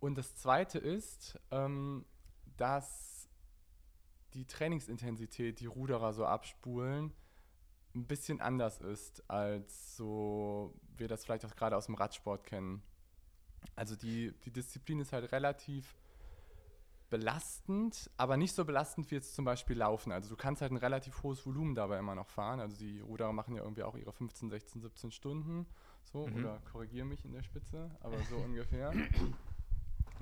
Und 0.00 0.18
das 0.18 0.34
zweite 0.34 0.80
ist, 0.80 1.38
ähm, 1.52 2.04
dass 2.56 3.28
die 4.34 4.46
Trainingsintensität, 4.46 5.60
die 5.60 5.66
Ruderer 5.66 6.12
so 6.12 6.26
abspulen, 6.26 7.12
ein 7.96 8.06
bisschen 8.06 8.40
anders 8.40 8.78
ist, 8.78 9.28
als 9.28 9.96
so 9.96 10.74
wir 10.96 11.08
das 11.08 11.24
vielleicht 11.24 11.44
auch 11.44 11.56
gerade 11.56 11.76
aus 11.76 11.86
dem 11.86 11.94
Radsport 11.94 12.44
kennen. 12.44 12.82
Also 13.74 13.96
die, 13.96 14.32
die 14.44 14.50
Disziplin 14.50 15.00
ist 15.00 15.12
halt 15.12 15.32
relativ 15.32 15.96
belastend, 17.08 18.10
aber 18.16 18.36
nicht 18.36 18.54
so 18.54 18.64
belastend 18.64 19.10
wie 19.10 19.14
jetzt 19.14 19.34
zum 19.34 19.44
Beispiel 19.44 19.76
Laufen. 19.76 20.12
Also 20.12 20.28
du 20.28 20.36
kannst 20.36 20.60
halt 20.60 20.72
ein 20.72 20.76
relativ 20.76 21.22
hohes 21.22 21.44
Volumen 21.46 21.74
dabei 21.74 21.98
immer 21.98 22.14
noch 22.14 22.28
fahren. 22.28 22.60
Also 22.60 22.76
die 22.76 23.00
Ruderer 23.00 23.32
machen 23.32 23.54
ja 23.54 23.62
irgendwie 23.62 23.82
auch 23.82 23.96
ihre 23.96 24.12
15, 24.12 24.50
16, 24.50 24.80
17 24.82 25.10
Stunden. 25.10 25.66
So, 26.04 26.26
mhm. 26.26 26.36
oder 26.36 26.60
korrigiere 26.70 27.06
mich 27.06 27.24
in 27.24 27.32
der 27.32 27.42
Spitze, 27.42 27.90
aber 28.00 28.18
so 28.24 28.36
ungefähr. 28.44 28.92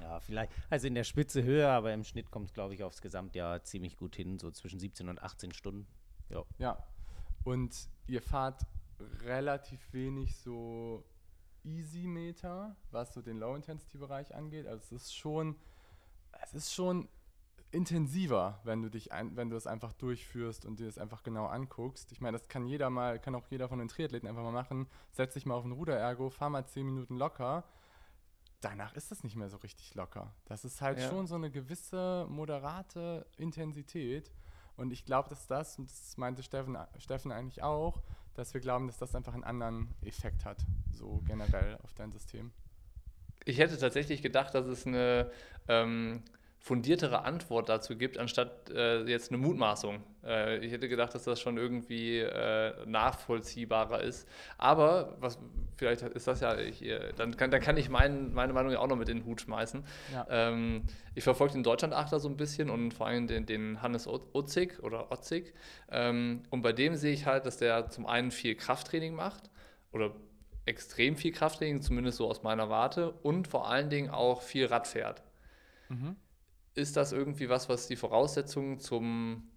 Ja, 0.00 0.20
vielleicht, 0.20 0.52
also 0.70 0.86
in 0.86 0.94
der 0.94 1.04
Spitze 1.04 1.42
höher, 1.42 1.70
aber 1.70 1.92
im 1.92 2.04
Schnitt 2.04 2.30
kommt 2.30 2.48
es, 2.48 2.54
glaube 2.54 2.74
ich, 2.74 2.82
aufs 2.82 3.00
Gesamtjahr 3.00 3.62
ziemlich 3.64 3.96
gut 3.96 4.16
hin, 4.16 4.38
so 4.38 4.50
zwischen 4.50 4.78
17 4.78 5.08
und 5.08 5.22
18 5.22 5.52
Stunden. 5.52 5.86
Jo. 6.30 6.46
Ja, 6.58 6.78
und 7.44 7.88
ihr 8.06 8.22
fahrt 8.22 8.62
relativ 9.22 9.92
wenig 9.92 10.36
so 10.36 11.04
Easy-Meter, 11.64 12.76
was 12.90 13.14
so 13.14 13.22
den 13.22 13.38
Low-Intensity-Bereich 13.38 14.34
angeht. 14.34 14.66
Also 14.66 14.82
es 14.84 14.92
ist 14.92 15.14
schon, 15.14 15.56
es 16.42 16.54
ist 16.54 16.74
schon 16.74 17.08
intensiver, 17.70 18.60
wenn 18.64 18.82
du 18.82 18.88
dich 18.88 19.12
ein, 19.12 19.36
wenn 19.36 19.50
du 19.50 19.56
es 19.56 19.66
einfach 19.66 19.92
durchführst 19.92 20.64
und 20.64 20.78
dir 20.78 20.86
das 20.86 20.96
einfach 20.96 21.22
genau 21.22 21.46
anguckst. 21.46 22.12
Ich 22.12 22.20
meine, 22.20 22.38
das 22.38 22.48
kann 22.48 22.66
jeder 22.66 22.88
mal, 22.88 23.18
kann 23.18 23.34
auch 23.34 23.46
jeder 23.48 23.68
von 23.68 23.78
den 23.78 23.88
Triathleten 23.88 24.28
einfach 24.28 24.42
mal 24.42 24.52
machen. 24.52 24.86
Setz 25.10 25.34
dich 25.34 25.44
mal 25.44 25.54
auf 25.54 25.64
ein 25.64 25.72
Ruderergo, 25.72 26.30
fahr 26.30 26.50
mal 26.50 26.64
10 26.64 26.86
Minuten 26.86 27.16
locker. 27.16 27.64
Danach 28.60 28.94
ist 28.94 29.10
das 29.10 29.24
nicht 29.24 29.36
mehr 29.36 29.50
so 29.50 29.58
richtig 29.58 29.94
locker. 29.94 30.32
Das 30.46 30.64
ist 30.64 30.80
halt 30.80 30.98
ja. 30.98 31.08
schon 31.08 31.26
so 31.26 31.34
eine 31.34 31.50
gewisse 31.50 32.26
moderate 32.30 33.26
Intensität. 33.36 34.30
Und 34.76 34.92
ich 34.92 35.04
glaube, 35.04 35.28
dass 35.28 35.46
das, 35.46 35.78
und 35.78 35.90
das 35.90 36.16
meinte 36.16 36.42
Steffen, 36.42 36.76
Steffen 36.98 37.32
eigentlich 37.32 37.62
auch, 37.62 38.02
dass 38.34 38.52
wir 38.54 38.60
glauben, 38.60 38.86
dass 38.88 38.98
das 38.98 39.14
einfach 39.14 39.34
einen 39.34 39.44
anderen 39.44 39.94
Effekt 40.02 40.44
hat, 40.44 40.58
so 40.90 41.22
generell 41.26 41.78
auf 41.82 41.92
dein 41.94 42.10
System. 42.12 42.52
Ich 43.44 43.58
hätte 43.58 43.78
tatsächlich 43.78 44.22
gedacht, 44.22 44.54
dass 44.54 44.66
es 44.66 44.86
eine 44.86 45.30
ähm, 45.68 46.22
fundiertere 46.64 47.26
Antwort 47.26 47.68
dazu 47.68 47.94
gibt, 47.94 48.16
anstatt 48.16 48.70
äh, 48.70 49.02
jetzt 49.04 49.30
eine 49.30 49.36
Mutmaßung. 49.36 50.02
Äh, 50.24 50.64
ich 50.64 50.72
hätte 50.72 50.88
gedacht, 50.88 51.14
dass 51.14 51.24
das 51.24 51.38
schon 51.38 51.58
irgendwie 51.58 52.20
äh, 52.20 52.72
nachvollziehbarer 52.86 54.00
ist. 54.00 54.26
Aber 54.56 55.14
was, 55.20 55.38
vielleicht 55.76 56.00
ist 56.00 56.26
das 56.26 56.40
ja, 56.40 56.56
ich, 56.56 56.82
äh, 56.82 57.12
dann, 57.16 57.36
kann, 57.36 57.50
dann 57.50 57.60
kann 57.60 57.76
ich 57.76 57.90
mein, 57.90 58.32
meine 58.32 58.54
Meinung 58.54 58.72
ja 58.72 58.78
auch 58.78 58.86
noch 58.86 58.96
mit 58.96 59.10
in 59.10 59.18
den 59.18 59.26
Hut 59.26 59.42
schmeißen. 59.42 59.84
Ja. 60.14 60.26
Ähm, 60.30 60.84
ich 61.14 61.22
verfolge 61.22 61.52
den 61.52 61.64
Deutschland-Achter 61.64 62.18
so 62.18 62.30
ein 62.30 62.38
bisschen 62.38 62.70
und 62.70 62.94
vor 62.94 63.08
allem 63.08 63.26
den, 63.26 63.44
den 63.44 63.82
Hannes 63.82 64.08
Otzig 64.08 64.82
oder 64.82 65.12
Otzig. 65.12 65.52
Ähm, 65.90 66.44
und 66.48 66.62
bei 66.62 66.72
dem 66.72 66.96
sehe 66.96 67.12
ich 67.12 67.26
halt, 67.26 67.44
dass 67.44 67.58
der 67.58 67.90
zum 67.90 68.06
einen 68.06 68.30
viel 68.30 68.54
Krafttraining 68.54 69.14
macht 69.14 69.50
oder 69.92 70.12
extrem 70.64 71.16
viel 71.16 71.32
Krafttraining, 71.32 71.82
zumindest 71.82 72.16
so 72.16 72.26
aus 72.26 72.42
meiner 72.42 72.70
Warte, 72.70 73.10
und 73.10 73.48
vor 73.48 73.68
allen 73.68 73.90
Dingen 73.90 74.08
auch 74.08 74.40
viel 74.40 74.64
Rad 74.64 74.86
fährt. 74.86 75.22
Mhm 75.90 76.16
ist 76.74 76.96
das 76.96 77.12
irgendwie 77.12 77.48
was, 77.48 77.68
was 77.68 77.86
die 77.86 77.96
Voraussetzungen 77.96 78.80
zum 78.80 79.48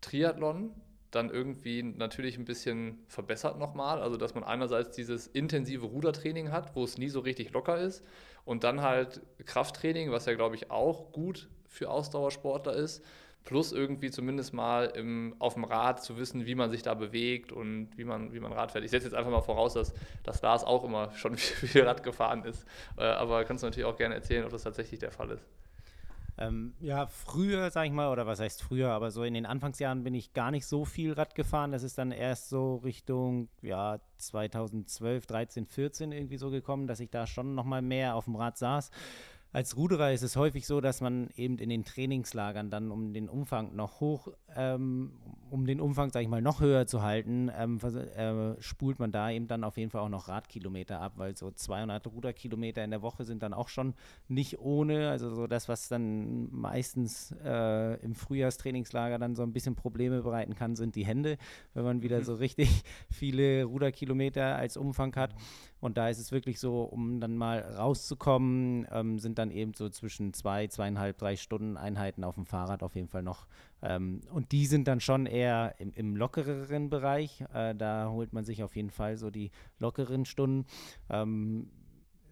Triathlon 0.00 0.74
dann 1.10 1.30
irgendwie 1.30 1.82
natürlich 1.82 2.38
ein 2.38 2.44
bisschen 2.44 2.98
verbessert 3.08 3.58
nochmal. 3.58 4.00
Also, 4.00 4.16
dass 4.16 4.34
man 4.34 4.44
einerseits 4.44 4.94
dieses 4.94 5.26
intensive 5.26 5.86
Rudertraining 5.86 6.52
hat, 6.52 6.76
wo 6.76 6.84
es 6.84 6.98
nie 6.98 7.08
so 7.08 7.20
richtig 7.20 7.52
locker 7.52 7.78
ist, 7.78 8.04
und 8.44 8.64
dann 8.64 8.80
halt 8.80 9.20
Krafttraining, 9.44 10.10
was 10.12 10.26
ja, 10.26 10.34
glaube 10.34 10.54
ich, 10.54 10.70
auch 10.70 11.12
gut 11.12 11.48
für 11.66 11.90
Ausdauersportler 11.90 12.74
ist, 12.74 13.04
plus 13.44 13.72
irgendwie 13.72 14.10
zumindest 14.10 14.52
mal 14.52 14.86
im, 14.86 15.34
auf 15.38 15.54
dem 15.54 15.64
Rad 15.64 16.02
zu 16.02 16.18
wissen, 16.18 16.46
wie 16.46 16.54
man 16.54 16.70
sich 16.70 16.82
da 16.82 16.94
bewegt 16.94 17.52
und 17.52 17.90
wie 17.96 18.04
man, 18.04 18.32
wie 18.32 18.40
man 18.40 18.52
Rad 18.52 18.72
fährt. 18.72 18.84
Ich 18.84 18.90
setze 18.90 19.06
jetzt 19.06 19.14
einfach 19.14 19.30
mal 19.30 19.40
voraus, 19.40 19.74
dass, 19.74 19.92
dass 20.22 20.42
Lars 20.42 20.64
auch 20.64 20.84
immer 20.84 21.12
schon 21.12 21.36
viel 21.36 21.82
Rad 21.82 22.02
gefahren 22.02 22.44
ist. 22.44 22.66
Äh, 22.96 23.04
aber 23.04 23.44
kannst 23.44 23.62
du 23.62 23.66
natürlich 23.66 23.86
auch 23.86 23.96
gerne 23.96 24.14
erzählen, 24.14 24.44
ob 24.44 24.50
das 24.50 24.62
tatsächlich 24.62 25.00
der 25.00 25.10
Fall 25.10 25.30
ist. 25.30 25.46
Ähm, 26.40 26.72
ja, 26.80 27.06
früher, 27.06 27.70
sag 27.70 27.84
ich 27.84 27.92
mal, 27.92 28.10
oder 28.10 28.26
was 28.26 28.40
heißt 28.40 28.62
früher, 28.62 28.90
aber 28.90 29.10
so 29.10 29.24
in 29.24 29.34
den 29.34 29.44
Anfangsjahren 29.44 30.02
bin 30.02 30.14
ich 30.14 30.32
gar 30.32 30.50
nicht 30.50 30.66
so 30.66 30.86
viel 30.86 31.12
Rad 31.12 31.34
gefahren. 31.34 31.70
Das 31.70 31.82
ist 31.82 31.98
dann 31.98 32.12
erst 32.12 32.48
so 32.48 32.76
Richtung, 32.76 33.50
ja, 33.60 34.00
2012, 34.16 35.26
13, 35.26 35.66
14 35.66 36.12
irgendwie 36.12 36.38
so 36.38 36.50
gekommen, 36.50 36.86
dass 36.86 37.00
ich 37.00 37.10
da 37.10 37.26
schon 37.26 37.54
nochmal 37.54 37.82
mehr 37.82 38.14
auf 38.16 38.24
dem 38.24 38.36
Rad 38.36 38.56
saß 38.56 38.90
als 39.52 39.76
Ruderer 39.76 40.12
ist 40.12 40.22
es 40.22 40.36
häufig 40.36 40.66
so, 40.66 40.80
dass 40.80 41.00
man 41.00 41.28
eben 41.36 41.58
in 41.58 41.68
den 41.68 41.84
Trainingslagern 41.84 42.70
dann, 42.70 42.90
um 42.90 43.12
den 43.12 43.28
Umfang 43.28 43.74
noch 43.74 44.00
hoch, 44.00 44.28
ähm, 44.54 45.12
um 45.50 45.66
den 45.66 45.80
Umfang, 45.80 46.10
sage 46.10 46.22
ich 46.22 46.28
mal, 46.28 46.40
noch 46.40 46.60
höher 46.60 46.86
zu 46.86 47.02
halten, 47.02 47.50
ähm, 47.56 47.80
äh, 47.80 48.60
spult 48.62 49.00
man 49.00 49.10
da 49.10 49.30
eben 49.30 49.48
dann 49.48 49.64
auf 49.64 49.76
jeden 49.76 49.90
Fall 49.90 50.02
auch 50.02 50.08
noch 50.08 50.28
Radkilometer 50.28 51.00
ab, 51.00 51.14
weil 51.16 51.36
so 51.36 51.50
200 51.50 52.06
Ruderkilometer 52.06 52.84
in 52.84 52.90
der 52.90 53.02
Woche 53.02 53.24
sind 53.24 53.42
dann 53.42 53.52
auch 53.52 53.68
schon 53.68 53.94
nicht 54.28 54.60
ohne, 54.60 55.10
also 55.10 55.34
so 55.34 55.48
das, 55.48 55.68
was 55.68 55.88
dann 55.88 56.48
meistens 56.52 57.34
äh, 57.44 58.00
im 58.04 58.14
Frühjahrstrainingslager 58.14 59.18
dann 59.18 59.34
so 59.34 59.42
ein 59.42 59.52
bisschen 59.52 59.74
Probleme 59.74 60.22
bereiten 60.22 60.54
kann, 60.54 60.76
sind 60.76 60.94
die 60.94 61.04
Hände, 61.04 61.38
wenn 61.74 61.84
man 61.84 62.02
wieder 62.02 62.18
mhm. 62.18 62.24
so 62.24 62.34
richtig 62.36 62.84
viele 63.10 63.64
Ruderkilometer 63.64 64.56
als 64.56 64.76
Umfang 64.76 65.14
hat. 65.16 65.34
Und 65.80 65.96
da 65.96 66.08
ist 66.08 66.18
es 66.18 66.30
wirklich 66.30 66.60
so, 66.60 66.82
um 66.82 67.20
dann 67.20 67.36
mal 67.36 67.60
rauszukommen, 67.60 68.86
ähm, 68.92 69.18
sind 69.18 69.38
dann 69.38 69.50
eben 69.50 69.72
so 69.74 69.88
zwischen 69.88 70.34
zwei, 70.34 70.66
zweieinhalb, 70.66 71.18
drei 71.18 71.36
Stunden 71.36 71.76
Einheiten 71.76 72.22
auf 72.22 72.34
dem 72.34 72.46
Fahrrad 72.46 72.82
auf 72.82 72.94
jeden 72.94 73.08
Fall 73.08 73.22
noch. 73.22 73.46
Ähm, 73.82 74.20
und 74.30 74.52
die 74.52 74.66
sind 74.66 74.86
dann 74.88 75.00
schon 75.00 75.26
eher 75.26 75.74
im, 75.78 75.92
im 75.94 76.16
lockereren 76.16 76.90
Bereich. 76.90 77.44
Äh, 77.54 77.74
da 77.74 78.10
holt 78.10 78.32
man 78.32 78.44
sich 78.44 78.62
auf 78.62 78.76
jeden 78.76 78.90
Fall 78.90 79.16
so 79.16 79.30
die 79.30 79.50
lockeren 79.78 80.26
Stunden. 80.26 80.66
Ähm, 81.08 81.70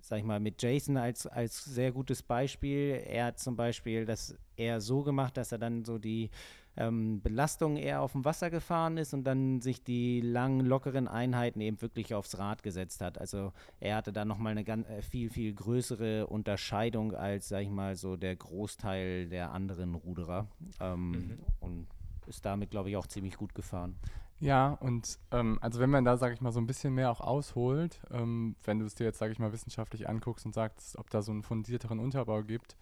sag 0.01 0.19
ich 0.19 0.25
mal, 0.25 0.41
mit 0.41 0.63
Jason 0.63 0.97
als, 0.97 1.27
als 1.27 1.65
sehr 1.65 1.93
gutes 1.93 2.23
Beispiel. 2.23 3.03
Er 3.07 3.27
hat 3.27 3.39
zum 3.39 3.57
Beispiel 3.57 4.07
das 4.07 4.37
eher 4.57 4.81
so 4.81 5.03
gemacht, 5.03 5.37
dass 5.37 5.53
er 5.53 5.59
dann 5.59 5.85
so 5.85 5.99
die 5.99 6.31
ähm, 6.79 7.21
Belastung 7.21 7.77
eher 7.77 8.01
auf 8.01 8.13
dem 8.13 8.25
Wasser 8.25 8.51
gefahren 8.51 8.97
ist 8.97 9.13
und 9.13 9.25
dann 9.25 9.61
sich 9.61 9.83
die 9.83 10.21
langen, 10.21 10.61
lockeren 10.61 11.09
Einheiten 11.09 11.61
eben 11.61 11.83
wirklich 11.83 12.15
aufs 12.15 12.39
Rad 12.39 12.63
gesetzt 12.63 13.01
hat. 13.01 13.19
Also 13.19 13.53
er 13.81 13.97
hatte 13.97 14.13
da 14.13 14.25
nochmal 14.25 14.53
eine 14.53 14.65
ganz, 14.65 14.89
äh, 14.89 15.03
viel, 15.03 15.29
viel 15.29 15.53
größere 15.55 16.27
Unterscheidung 16.29 17.15
als, 17.15 17.49
sag 17.49 17.63
ich 17.63 17.71
mal, 17.71 17.97
so 17.97 18.17
der 18.17 18.37
Großteil 18.37 19.29
der 19.29 19.53
anderen 19.53 19.95
Ruderer. 19.95 20.47
Ähm, 20.81 21.11
mhm. 21.11 21.39
Und 21.61 21.87
ist 22.27 22.45
damit, 22.45 22.71
glaube 22.71 22.91
ich, 22.91 22.97
auch 22.97 23.07
ziemlich 23.07 23.37
gut 23.37 23.55
gefahren. 23.55 23.97
Ja, 24.41 24.75
und 24.81 25.19
ähm, 25.33 25.59
also 25.61 25.81
wenn 25.81 25.91
man 25.91 26.05
da, 26.05 26.17
sage 26.17 26.35
ich 26.35 26.41
mal, 26.41 26.53
so 26.53 26.61
ein 26.61 26.67
bisschen 26.67 26.95
mehr 26.95 27.11
auch 27.11 27.21
ausholt, 27.21 28.01
ähm, 28.13 28.55
wenn 28.65 28.79
du 28.79 28.85
es 28.85 28.95
dir 28.95 29.05
jetzt, 29.05 29.19
sage 29.19 29.33
ich 29.33 29.41
mal, 29.41 29.53
wissenschaftlich 29.53 30.09
anguckst 30.09 30.47
und 30.47 30.55
sagst, 30.55 30.97
ob 30.97 31.11
da 31.11 31.23
so 31.23 31.33
einen 31.33 31.43
fundierteren 31.43 31.99
Unterbau 31.99 32.45
gibt, 32.45 32.77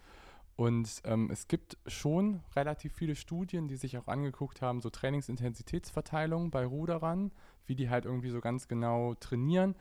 und 0.57 1.03
ähm, 1.05 1.29
es 1.31 1.47
gibt 1.47 1.77
schon 1.85 2.41
relativ 2.55 2.91
viele 2.91 3.15
Studien, 3.15 3.67
die 3.67 3.75
sich 3.75 3.95
auch 3.95 4.07
angeguckt 4.07 4.63
haben, 4.63 4.81
so 4.81 4.89
Trainingsintensitätsverteilung 4.89 6.49
bei 6.49 6.65
Ruderern, 6.65 7.31
wie 7.67 7.75
die 7.75 7.91
halt 7.91 8.05
irgendwie 8.05 8.31
so 8.31 8.41
ganz 8.41 8.67
genau 8.67 9.13
trainieren. 9.13 9.75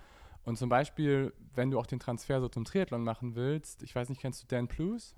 Und 0.45 0.59
zum 0.59 0.69
Beispiel, 0.69 1.33
wenn 1.55 1.71
du 1.71 1.81
auch 1.81 1.87
den 1.87 1.99
Transfer 1.99 2.43
so 2.43 2.49
zum 2.49 2.67
Triathlon 2.67 3.03
machen 3.03 3.35
willst, 3.35 3.83
ich 3.83 3.95
weiß 3.95 4.11
nicht, 4.11 4.21
kennst 4.21 4.43
du 4.43 4.47
Dan 4.49 4.69
Plus? 4.69 5.17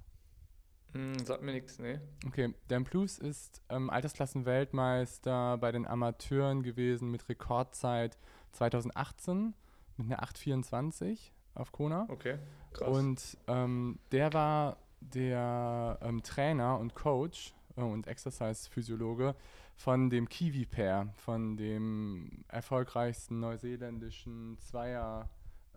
Mm, 0.94 1.18
sagt 1.24 1.42
mir 1.42 1.52
nichts, 1.52 1.80
nee. 1.80 1.98
Okay, 2.24 2.54
Dan 2.68 2.84
Plus 2.84 3.18
ist 3.18 3.60
ähm, 3.68 3.90
Altersklassenweltmeister 3.90 5.58
bei 5.58 5.72
den 5.72 5.88
Amateuren 5.88 6.62
gewesen 6.62 7.10
mit 7.10 7.28
Rekordzeit 7.28 8.16
2018 8.52 9.54
mit 9.96 10.06
einer 10.06 10.22
824 10.22 11.32
auf 11.56 11.72
Kona. 11.72 12.06
Okay, 12.08 12.38
krass. 12.72 12.88
Und 12.88 13.38
ähm, 13.48 13.98
der 14.12 14.32
war 14.32 14.76
der 15.00 15.98
ähm, 16.02 16.22
Trainer 16.22 16.78
und 16.78 16.94
Coach 16.94 17.54
äh, 17.76 17.82
und 17.82 18.06
Exercise-Physiologe 18.06 19.34
von 19.76 20.10
dem 20.10 20.28
Kiwi-Pair, 20.28 21.12
von 21.16 21.56
dem 21.56 22.44
erfolgreichsten 22.48 23.40
neuseeländischen 23.40 24.58
Zweier, 24.58 25.28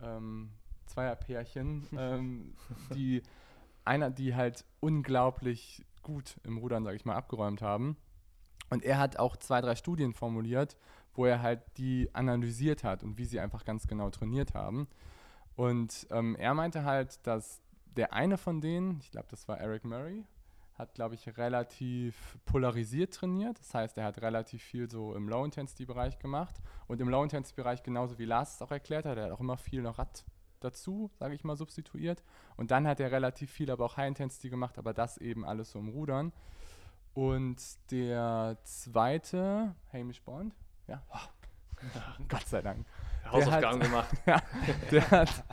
ähm, 0.01 0.51
Zweierpärchen, 0.87 1.87
ähm, 1.97 2.53
die 2.95 3.21
einer, 3.85 4.09
die 4.11 4.35
halt 4.35 4.65
unglaublich 4.79 5.85
gut 6.03 6.39
im 6.43 6.57
Rudern, 6.57 6.83
sage 6.83 6.95
ich 6.95 7.05
mal, 7.05 7.15
abgeräumt 7.15 7.61
haben. 7.61 7.97
Und 8.69 8.83
er 8.83 8.97
hat 8.97 9.17
auch 9.17 9.35
zwei, 9.37 9.61
drei 9.61 9.75
Studien 9.75 10.13
formuliert, 10.13 10.77
wo 11.13 11.25
er 11.25 11.41
halt 11.41 11.61
die 11.77 12.09
analysiert 12.13 12.83
hat 12.83 13.03
und 13.03 13.17
wie 13.17 13.25
sie 13.25 13.39
einfach 13.39 13.65
ganz 13.65 13.87
genau 13.87 14.09
trainiert 14.09 14.53
haben. 14.53 14.87
Und 15.55 16.07
ähm, 16.09 16.35
er 16.37 16.53
meinte 16.53 16.83
halt, 16.83 17.25
dass 17.27 17.61
der 17.97 18.13
eine 18.13 18.37
von 18.37 18.61
denen, 18.61 18.99
ich 19.01 19.11
glaube, 19.11 19.27
das 19.29 19.47
war 19.47 19.59
Eric 19.59 19.83
Murray, 19.85 20.23
hat, 20.75 20.93
glaube 20.95 21.15
ich, 21.15 21.37
relativ 21.37 22.37
polarisiert 22.45 23.13
trainiert. 23.13 23.59
Das 23.59 23.73
heißt, 23.73 23.97
er 23.97 24.05
hat 24.05 24.21
relativ 24.21 24.63
viel 24.63 24.89
so 24.89 25.15
im 25.15 25.29
Low-Intensity-Bereich 25.29 26.17
gemacht. 26.19 26.55
Und 26.87 26.99
im 27.01 27.09
Low-Intensity-Bereich, 27.09 27.83
genauso 27.83 28.17
wie 28.17 28.25
Lars 28.25 28.55
es 28.55 28.61
auch 28.61 28.71
erklärt 28.71 29.05
hat, 29.05 29.17
er 29.17 29.25
hat 29.25 29.31
auch 29.31 29.39
immer 29.39 29.57
viel 29.57 29.81
noch 29.81 29.99
Rad 29.99 30.25
dazu, 30.59 31.11
sage 31.19 31.35
ich 31.35 31.43
mal, 31.43 31.55
substituiert. 31.55 32.23
Und 32.55 32.71
dann 32.71 32.87
hat 32.87 32.99
er 32.99 33.11
relativ 33.11 33.51
viel 33.51 33.69
aber 33.69 33.85
auch 33.85 33.97
High-Intensity 33.97 34.49
gemacht, 34.49 34.77
aber 34.77 34.93
das 34.93 35.17
eben 35.17 35.45
alles 35.45 35.71
so 35.71 35.79
im 35.79 35.89
Rudern. 35.89 36.31
Und 37.13 37.61
der 37.91 38.57
zweite, 38.63 39.75
Hamish 39.91 40.21
Bond, 40.21 40.55
ja, 40.87 41.03
oh, 41.13 41.77
Gott 42.27 42.47
sei 42.47 42.61
Dank. 42.61 42.85
Hausaufgaben 43.29 43.81
hat, 43.81 43.81
gemacht. 43.89 44.09
ja, 44.25 44.41
der, 44.91 45.11
hat, 45.11 45.43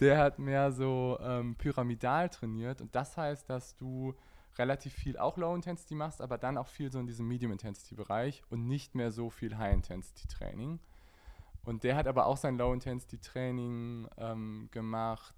der 0.00 0.18
hat 0.18 0.38
mehr 0.38 0.72
so 0.72 1.18
ähm, 1.20 1.54
pyramidal 1.56 2.28
trainiert 2.28 2.80
und 2.80 2.94
das 2.94 3.16
heißt, 3.16 3.48
dass 3.48 3.76
du 3.76 4.14
relativ 4.58 4.94
viel 4.94 5.18
auch 5.18 5.36
Low 5.36 5.54
Intensity 5.54 5.94
machst, 5.94 6.20
aber 6.20 6.38
dann 6.38 6.56
auch 6.56 6.68
viel 6.68 6.90
so 6.90 6.98
in 6.98 7.06
diesem 7.06 7.28
Medium 7.28 7.52
Intensity 7.52 7.94
Bereich 7.94 8.42
und 8.50 8.66
nicht 8.66 8.94
mehr 8.94 9.10
so 9.10 9.30
viel 9.30 9.58
High 9.58 9.74
Intensity 9.74 10.28
Training. 10.28 10.80
Und 11.64 11.82
der 11.82 11.96
hat 11.96 12.06
aber 12.06 12.26
auch 12.26 12.36
sein 12.36 12.56
Low 12.56 12.72
Intensity 12.72 13.18
Training 13.18 14.08
ähm, 14.18 14.68
gemacht, 14.70 15.34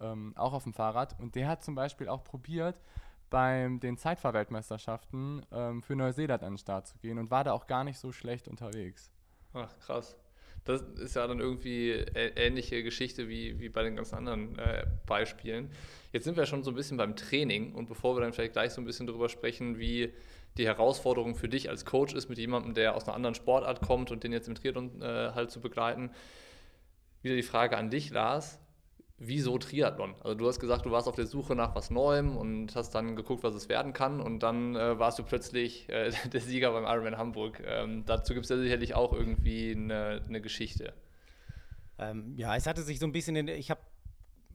ähm, 0.00 0.32
auch 0.36 0.52
auf 0.52 0.62
dem 0.62 0.72
Fahrrad. 0.72 1.18
Und 1.18 1.34
der 1.34 1.48
hat 1.48 1.64
zum 1.64 1.74
Beispiel 1.74 2.08
auch 2.08 2.22
probiert, 2.22 2.80
beim 3.30 3.80
den 3.80 3.96
Zeitfahrweltmeisterschaften 3.96 5.44
ähm, 5.50 5.82
für 5.82 5.96
Neuseeland 5.96 6.42
an 6.44 6.52
den 6.52 6.58
Start 6.58 6.86
zu 6.86 6.98
gehen 6.98 7.18
und 7.18 7.30
war 7.30 7.44
da 7.44 7.52
auch 7.52 7.66
gar 7.66 7.82
nicht 7.82 7.98
so 7.98 8.12
schlecht 8.12 8.46
unterwegs. 8.46 9.10
Ach, 9.54 9.76
krass. 9.80 10.16
Das 10.64 10.82
ist 11.00 11.16
ja 11.16 11.26
dann 11.26 11.40
irgendwie 11.40 11.90
ähnliche 11.90 12.82
Geschichte 12.84 13.28
wie, 13.28 13.58
wie 13.58 13.68
bei 13.68 13.82
den 13.82 13.96
ganzen 13.96 14.14
anderen 14.14 14.58
äh, 14.58 14.86
Beispielen. 15.06 15.70
Jetzt 16.12 16.24
sind 16.24 16.36
wir 16.36 16.46
schon 16.46 16.62
so 16.62 16.70
ein 16.70 16.76
bisschen 16.76 16.96
beim 16.96 17.16
Training 17.16 17.74
und 17.74 17.88
bevor 17.88 18.16
wir 18.16 18.20
dann 18.20 18.32
vielleicht 18.32 18.52
gleich 18.52 18.72
so 18.72 18.80
ein 18.80 18.84
bisschen 18.84 19.06
darüber 19.06 19.28
sprechen, 19.28 19.78
wie 19.78 20.12
die 20.56 20.66
Herausforderung 20.66 21.34
für 21.34 21.48
dich 21.48 21.68
als 21.68 21.84
Coach 21.84 22.14
ist, 22.14 22.28
mit 22.28 22.38
jemandem, 22.38 22.74
der 22.74 22.94
aus 22.94 23.04
einer 23.04 23.14
anderen 23.14 23.34
Sportart 23.34 23.80
kommt 23.80 24.10
und 24.10 24.22
den 24.22 24.32
jetzt 24.32 24.46
im 24.46 24.54
Triathlon 24.54 25.02
äh, 25.02 25.32
halt 25.34 25.50
zu 25.50 25.60
begleiten, 25.60 26.10
wieder 27.22 27.34
die 27.34 27.42
Frage 27.42 27.76
an 27.76 27.90
dich, 27.90 28.10
Lars 28.10 28.61
wieso 29.26 29.58
Triathlon? 29.58 30.14
Also 30.22 30.34
du 30.34 30.46
hast 30.46 30.60
gesagt, 30.60 30.86
du 30.86 30.90
warst 30.90 31.08
auf 31.08 31.14
der 31.14 31.26
Suche 31.26 31.54
nach 31.54 31.74
was 31.74 31.90
Neuem 31.90 32.36
und 32.36 32.74
hast 32.74 32.90
dann 32.94 33.16
geguckt, 33.16 33.42
was 33.42 33.54
es 33.54 33.68
werden 33.68 33.92
kann 33.92 34.20
und 34.20 34.42
dann 34.42 34.76
äh, 34.76 34.98
warst 34.98 35.18
du 35.18 35.22
plötzlich 35.22 35.88
äh, 35.88 36.10
der 36.32 36.40
Sieger 36.40 36.72
beim 36.72 36.84
Ironman 36.84 37.18
Hamburg. 37.18 37.62
Ähm, 37.64 38.04
dazu 38.06 38.34
gibt 38.34 38.44
es 38.44 38.50
ja 38.50 38.58
sicherlich 38.58 38.94
auch 38.94 39.12
irgendwie 39.12 39.72
eine, 39.72 40.22
eine 40.26 40.40
Geschichte. 40.40 40.92
Ähm, 41.98 42.34
ja, 42.36 42.56
es 42.56 42.66
hatte 42.66 42.82
sich 42.82 42.98
so 42.98 43.06
ein 43.06 43.12
bisschen, 43.12 43.36
in, 43.36 43.48
ich 43.48 43.70
habe 43.70 43.80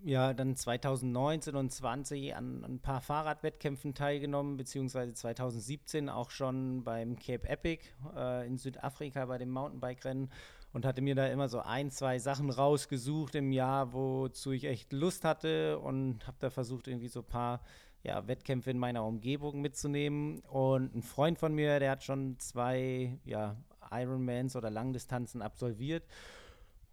ja 0.03 0.33
dann 0.33 0.55
2019 0.55 1.55
und 1.55 1.71
20 1.71 2.35
an, 2.35 2.63
ein 2.63 2.79
paar 2.79 3.01
Fahrradwettkämpfen 3.01 3.93
teilgenommen, 3.93 4.57
beziehungsweise 4.57 5.13
2017 5.13 6.09
auch 6.09 6.29
schon 6.29 6.83
beim 6.83 7.17
Cape 7.17 7.47
Epic 7.47 7.85
äh, 8.15 8.45
in 8.45 8.57
Südafrika 8.57 9.25
bei 9.25 9.37
dem 9.37 9.49
Mountainbike-Rennen 9.49 10.29
und 10.77 10.85
hatte 10.85 11.01
mir 11.01 11.15
da 11.15 11.25
immer 11.25 11.49
so 11.49 11.59
ein, 11.61 11.89
zwei 11.89 12.19
Sachen 12.19 12.51
rausgesucht 12.51 13.33
im 13.33 13.51
Jahr, 13.51 13.93
wozu 13.93 14.51
ich 14.51 14.65
echt 14.65 14.93
Lust 14.93 15.23
hatte 15.23 15.79
und 15.79 16.27
habe 16.27 16.37
da 16.39 16.51
versucht, 16.51 16.87
irgendwie 16.87 17.07
so 17.07 17.21
ein 17.21 17.25
paar 17.25 17.61
ja, 18.03 18.27
Wettkämpfe 18.27 18.69
in 18.69 18.77
meiner 18.77 19.03
Umgebung 19.03 19.59
mitzunehmen. 19.59 20.41
Und 20.41 20.93
ein 20.93 21.01
Freund 21.01 21.39
von 21.39 21.55
mir, 21.55 21.79
der 21.79 21.89
hat 21.89 22.03
schon 22.03 22.37
zwei 22.37 23.17
ja, 23.25 23.57
Ironmans 23.89 24.55
oder 24.55 24.69
Langdistanzen 24.69 25.41
absolviert 25.41 26.03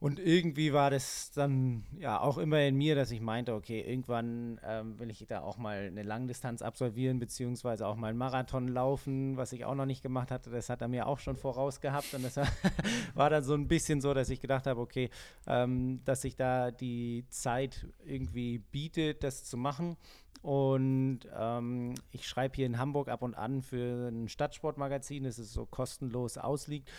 und 0.05 0.21
irgendwie 0.21 0.75
war 0.75 0.91
das 0.91 1.31
dann 1.31 1.83
ja 1.99 2.21
auch 2.21 2.37
immer 2.37 2.61
in 2.61 2.77
mir, 2.77 2.95
dass 2.95 3.11
ich 3.11 3.23
meinte, 3.23 3.55
okay, 3.55 3.81
irgendwann 3.81 4.61
ähm, 4.63 4.99
will 4.99 5.09
ich 5.09 5.25
da 5.27 5.41
auch 5.41 5.57
mal 5.57 5.87
eine 5.87 6.03
Langdistanz 6.03 6.61
absolvieren, 6.61 7.19
beziehungsweise 7.19 7.87
auch 7.87 7.97
mal 7.97 8.09
einen 8.09 8.19
Marathon 8.19 8.69
laufen, 8.69 9.39
was 9.39 9.55
ich 9.55 9.65
auch 9.65 9.75
noch 9.75 9.87
nicht 9.87 10.03
gemacht 10.03 10.31
hatte. 10.31 10.51
Das 10.51 10.69
hat 10.69 10.83
er 10.83 10.89
mir 10.89 11.07
auch 11.07 11.21
schon 11.21 11.37
voraus 11.37 11.81
gehabt. 11.81 12.13
Und 12.13 12.23
das 12.23 12.37
war 13.15 13.31
dann 13.31 13.45
so 13.45 13.55
ein 13.55 13.67
bisschen 13.67 14.03
so, 14.03 14.13
dass 14.13 14.29
ich 14.29 14.43
gedacht 14.43 14.67
habe, 14.67 14.79
okay, 14.79 15.09
ähm, 15.47 16.03
dass 16.05 16.21
sich 16.21 16.37
da 16.37 16.71
die 16.71 17.25
Zeit 17.31 17.87
irgendwie 18.05 18.59
bietet, 18.59 19.25
das 19.25 19.45
zu 19.45 19.57
machen. 19.57 19.97
Und 20.43 21.21
ähm, 21.35 21.95
ich 22.11 22.29
schreibe 22.29 22.57
hier 22.57 22.67
in 22.67 22.79
Hamburg 22.79 23.09
ab 23.09 23.23
und 23.23 23.35
an 23.35 23.63
für 23.63 24.09
ein 24.09 24.29
Stadtsportmagazin, 24.29 25.25
das 25.25 25.39
es 25.39 25.51
so 25.51 25.65
kostenlos 25.65 26.37
ausliegt. 26.37 26.91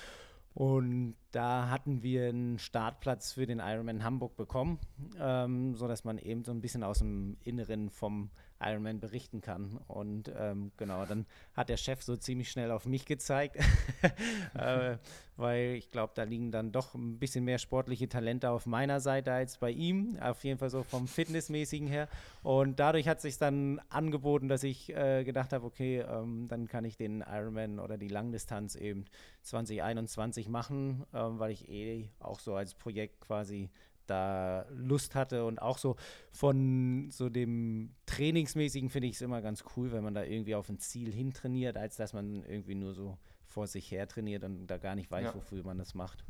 Und 0.56 1.16
da 1.32 1.70
hatten 1.70 2.02
wir 2.02 2.30
einen 2.30 2.60
Startplatz 2.60 3.34
für 3.34 3.46
den 3.46 3.60
Ironman 3.60 4.06
Hamburg 4.06 4.38
bekommen, 4.38 4.80
ähm, 5.20 5.76
sodass 5.76 6.06
man 6.06 6.18
eben 6.18 6.46
so 6.46 6.54
ein 6.54 6.62
bisschen 6.62 6.82
aus 6.82 7.00
dem 7.00 7.36
Inneren 7.44 7.90
vom 7.90 8.30
Ironman 8.60 9.00
berichten 9.00 9.42
kann. 9.42 9.80
Und 9.88 10.32
ähm, 10.38 10.72
genau, 10.78 11.06
dann 11.06 11.26
hat 11.54 11.70
der 11.70 11.78
Chef 11.78 12.02
so 12.04 12.16
ziemlich 12.16 12.50
schnell 12.50 12.72
auf 12.72 12.86
mich 12.86 13.06
gezeigt, 13.06 13.58
äh, 14.54 14.98
weil 15.38 15.76
ich 15.76 15.92
glaube, 15.92 16.14
da 16.16 16.24
liegen 16.24 16.52
dann 16.52 16.72
doch 16.72 16.96
ein 16.96 17.20
bisschen 17.20 17.44
mehr 17.44 17.58
sportliche 17.58 18.08
Talente 18.08 18.50
auf 18.50 18.66
meiner 18.66 19.00
Seite 19.00 19.34
als 19.34 19.58
bei 19.58 19.72
ihm, 19.72 20.18
auf 20.22 20.44
jeden 20.44 20.58
Fall 20.58 20.70
so 20.70 20.84
vom 20.84 21.08
Fitnessmäßigen 21.08 21.88
her. 21.88 22.08
Und 22.44 22.80
dadurch 22.80 23.08
hat 23.08 23.22
sich 23.22 23.38
dann 23.38 23.82
angeboten, 23.90 24.48
dass 24.48 24.64
ich 24.64 24.96
äh, 24.96 25.24
gedacht 25.24 25.52
habe, 25.52 25.66
okay, 25.66 26.00
ähm, 26.00 26.48
dann 26.48 26.68
kann 26.68 26.86
ich 26.86 26.96
den 26.96 27.22
Ironman 27.22 27.80
oder 27.80 27.98
die 27.98 28.08
Langdistanz 28.08 28.76
eben 28.76 29.06
2021 29.42 30.48
machen, 30.48 31.06
äh, 31.12 31.18
weil 31.18 31.52
ich 31.52 31.70
eh 31.70 32.10
auch 32.20 32.40
so 32.40 32.56
als 32.56 32.74
Projekt 32.74 33.20
quasi 33.20 33.70
da 34.08 34.66
Lust 34.70 35.16
hatte 35.16 35.46
und 35.46 35.62
auch 35.62 35.78
so 35.78 35.96
von 36.32 37.10
so 37.12 37.30
dem 37.30 37.96
Trainingsmäßigen 38.16 38.90
finde 38.90 39.08
ich 39.08 39.16
es 39.16 39.22
immer 39.22 39.42
ganz 39.42 39.64
cool, 39.76 39.92
wenn 39.92 40.04
man 40.04 40.14
da 40.14 40.24
irgendwie 40.24 40.56
auf 40.56 40.70
ein 40.70 40.80
Ziel 40.80 41.12
hin 41.12 41.34
trainiert, 41.34 41.78
als 41.78 41.96
dass 41.98 42.14
man 42.14 42.44
irgendwie 42.46 42.76
nur 42.76 42.94
so 42.94 43.18
vor 43.46 43.68
sich 43.68 43.92
her 43.92 44.08
trainiert 44.08 44.44
und 44.44 44.68
da 44.68 44.78
gar 44.78 44.96
nicht 44.96 45.12
weiß, 45.12 45.26
ja. 45.26 45.36
wofür 45.36 45.64
man 45.64 45.78
das 45.78 45.96
macht. 45.96 46.24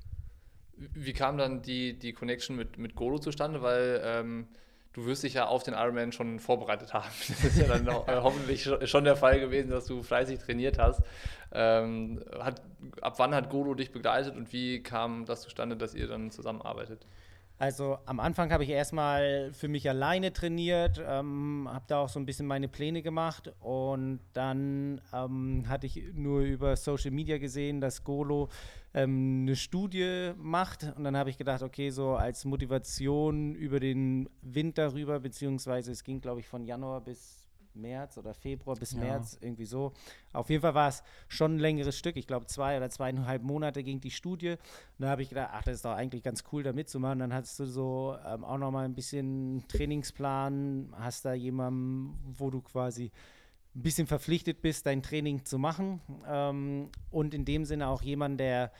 Wie 0.77 1.13
kam 1.13 1.37
dann 1.37 1.61
die, 1.61 1.97
die 1.97 2.13
Connection 2.13 2.55
mit, 2.55 2.77
mit 2.77 2.95
Golo 2.95 3.17
zustande? 3.17 3.61
Weil 3.61 4.01
ähm, 4.03 4.47
du 4.93 5.05
wirst 5.05 5.23
dich 5.23 5.33
ja 5.33 5.45
auf 5.47 5.63
den 5.63 5.73
Ironman 5.73 6.11
schon 6.11 6.39
vorbereitet 6.39 6.93
haben. 6.93 7.11
Das 7.27 7.43
ist 7.43 7.57
ja 7.57 7.67
dann 7.67 7.87
auch, 7.89 8.07
äh, 8.07 8.15
hoffentlich 8.21 8.69
schon 8.85 9.03
der 9.03 9.15
Fall 9.15 9.39
gewesen, 9.39 9.69
dass 9.69 9.85
du 9.85 10.03
fleißig 10.03 10.39
trainiert 10.39 10.77
hast. 10.79 11.01
Ähm, 11.51 12.23
hat, 12.39 12.61
ab 13.01 13.15
wann 13.17 13.35
hat 13.35 13.49
Golo 13.49 13.73
dich 13.73 13.91
begleitet 13.91 14.35
und 14.35 14.51
wie 14.53 14.81
kam 14.81 15.25
das 15.25 15.41
zustande, 15.41 15.77
dass 15.77 15.93
ihr 15.93 16.07
dann 16.07 16.31
zusammenarbeitet? 16.31 17.05
Also 17.57 17.97
am 18.05 18.19
Anfang 18.19 18.51
habe 18.51 18.65
ich 18.65 18.69
erstmal 18.69 19.53
für 19.53 19.69
mich 19.69 19.89
alleine 19.89 20.33
trainiert, 20.33 21.01
ähm, 21.05 21.69
habe 21.71 21.85
da 21.87 21.99
auch 21.99 22.09
so 22.09 22.19
ein 22.19 22.25
bisschen 22.25 22.47
meine 22.47 22.67
Pläne 22.67 23.01
gemacht 23.01 23.53
und 23.61 24.19
dann 24.33 24.99
ähm, 25.13 25.63
hatte 25.69 25.87
ich 25.87 26.03
nur 26.13 26.41
über 26.41 26.75
Social 26.75 27.11
Media 27.11 27.37
gesehen, 27.37 27.79
dass 27.79 28.03
Golo 28.03 28.49
ähm, 28.93 29.43
eine 29.43 29.55
Studie 29.55 30.33
macht 30.35 30.83
und 30.97 31.05
dann 31.05 31.15
habe 31.15 31.29
ich 31.29 31.37
gedacht, 31.37 31.61
okay, 31.61 31.91
so 31.91 32.15
als 32.15 32.43
Motivation 32.43 33.55
über 33.55 33.79
den 33.79 34.29
Winter 34.41 34.93
rüber, 34.93 35.21
beziehungsweise 35.21 35.93
es 35.93 36.03
ging 36.03 36.19
glaube 36.19 36.41
ich 36.41 36.47
von 36.47 36.65
Januar 36.65 36.99
bis 36.99 37.44
März 37.75 38.17
oder 38.17 38.33
Februar 38.33 38.75
bis 38.75 38.93
ja. 38.93 38.99
März, 38.99 39.37
irgendwie 39.41 39.65
so. 39.65 39.93
Auf 40.33 40.49
jeden 40.49 40.61
Fall 40.61 40.73
war 40.73 40.89
es 40.89 41.03
schon 41.27 41.55
ein 41.55 41.59
längeres 41.59 41.97
Stück. 41.97 42.17
Ich 42.17 42.27
glaube, 42.27 42.45
zwei 42.47 42.77
oder 42.77 42.89
zweieinhalb 42.89 43.43
Monate 43.43 43.83
ging 43.83 44.01
die 44.01 44.11
Studie. 44.11 44.51
Und 44.51 44.59
da 44.99 45.09
habe 45.09 45.21
ich 45.21 45.29
gedacht, 45.29 45.49
ach, 45.53 45.63
das 45.63 45.75
ist 45.75 45.85
doch 45.85 45.93
eigentlich 45.93 46.23
ganz 46.23 46.43
cool, 46.51 46.63
da 46.63 46.73
mitzumachen. 46.73 47.19
Dann 47.19 47.33
hast 47.33 47.59
du 47.59 47.65
so 47.65 48.15
ähm, 48.25 48.43
auch 48.43 48.57
nochmal 48.57 48.85
ein 48.85 48.95
bisschen 48.95 49.63
Trainingsplan, 49.67 50.93
hast 50.97 51.25
da 51.25 51.33
jemanden, 51.33 52.17
wo 52.37 52.49
du 52.49 52.61
quasi 52.61 53.11
ein 53.75 53.81
bisschen 53.81 54.07
verpflichtet 54.07 54.61
bist, 54.61 54.85
dein 54.85 55.03
Training 55.03 55.45
zu 55.45 55.59
machen. 55.59 56.01
Ähm, 56.27 56.89
und 57.11 57.33
in 57.33 57.45
dem 57.45 57.65
Sinne 57.65 57.87
auch 57.89 58.01
jemand, 58.01 58.39
der 58.39 58.71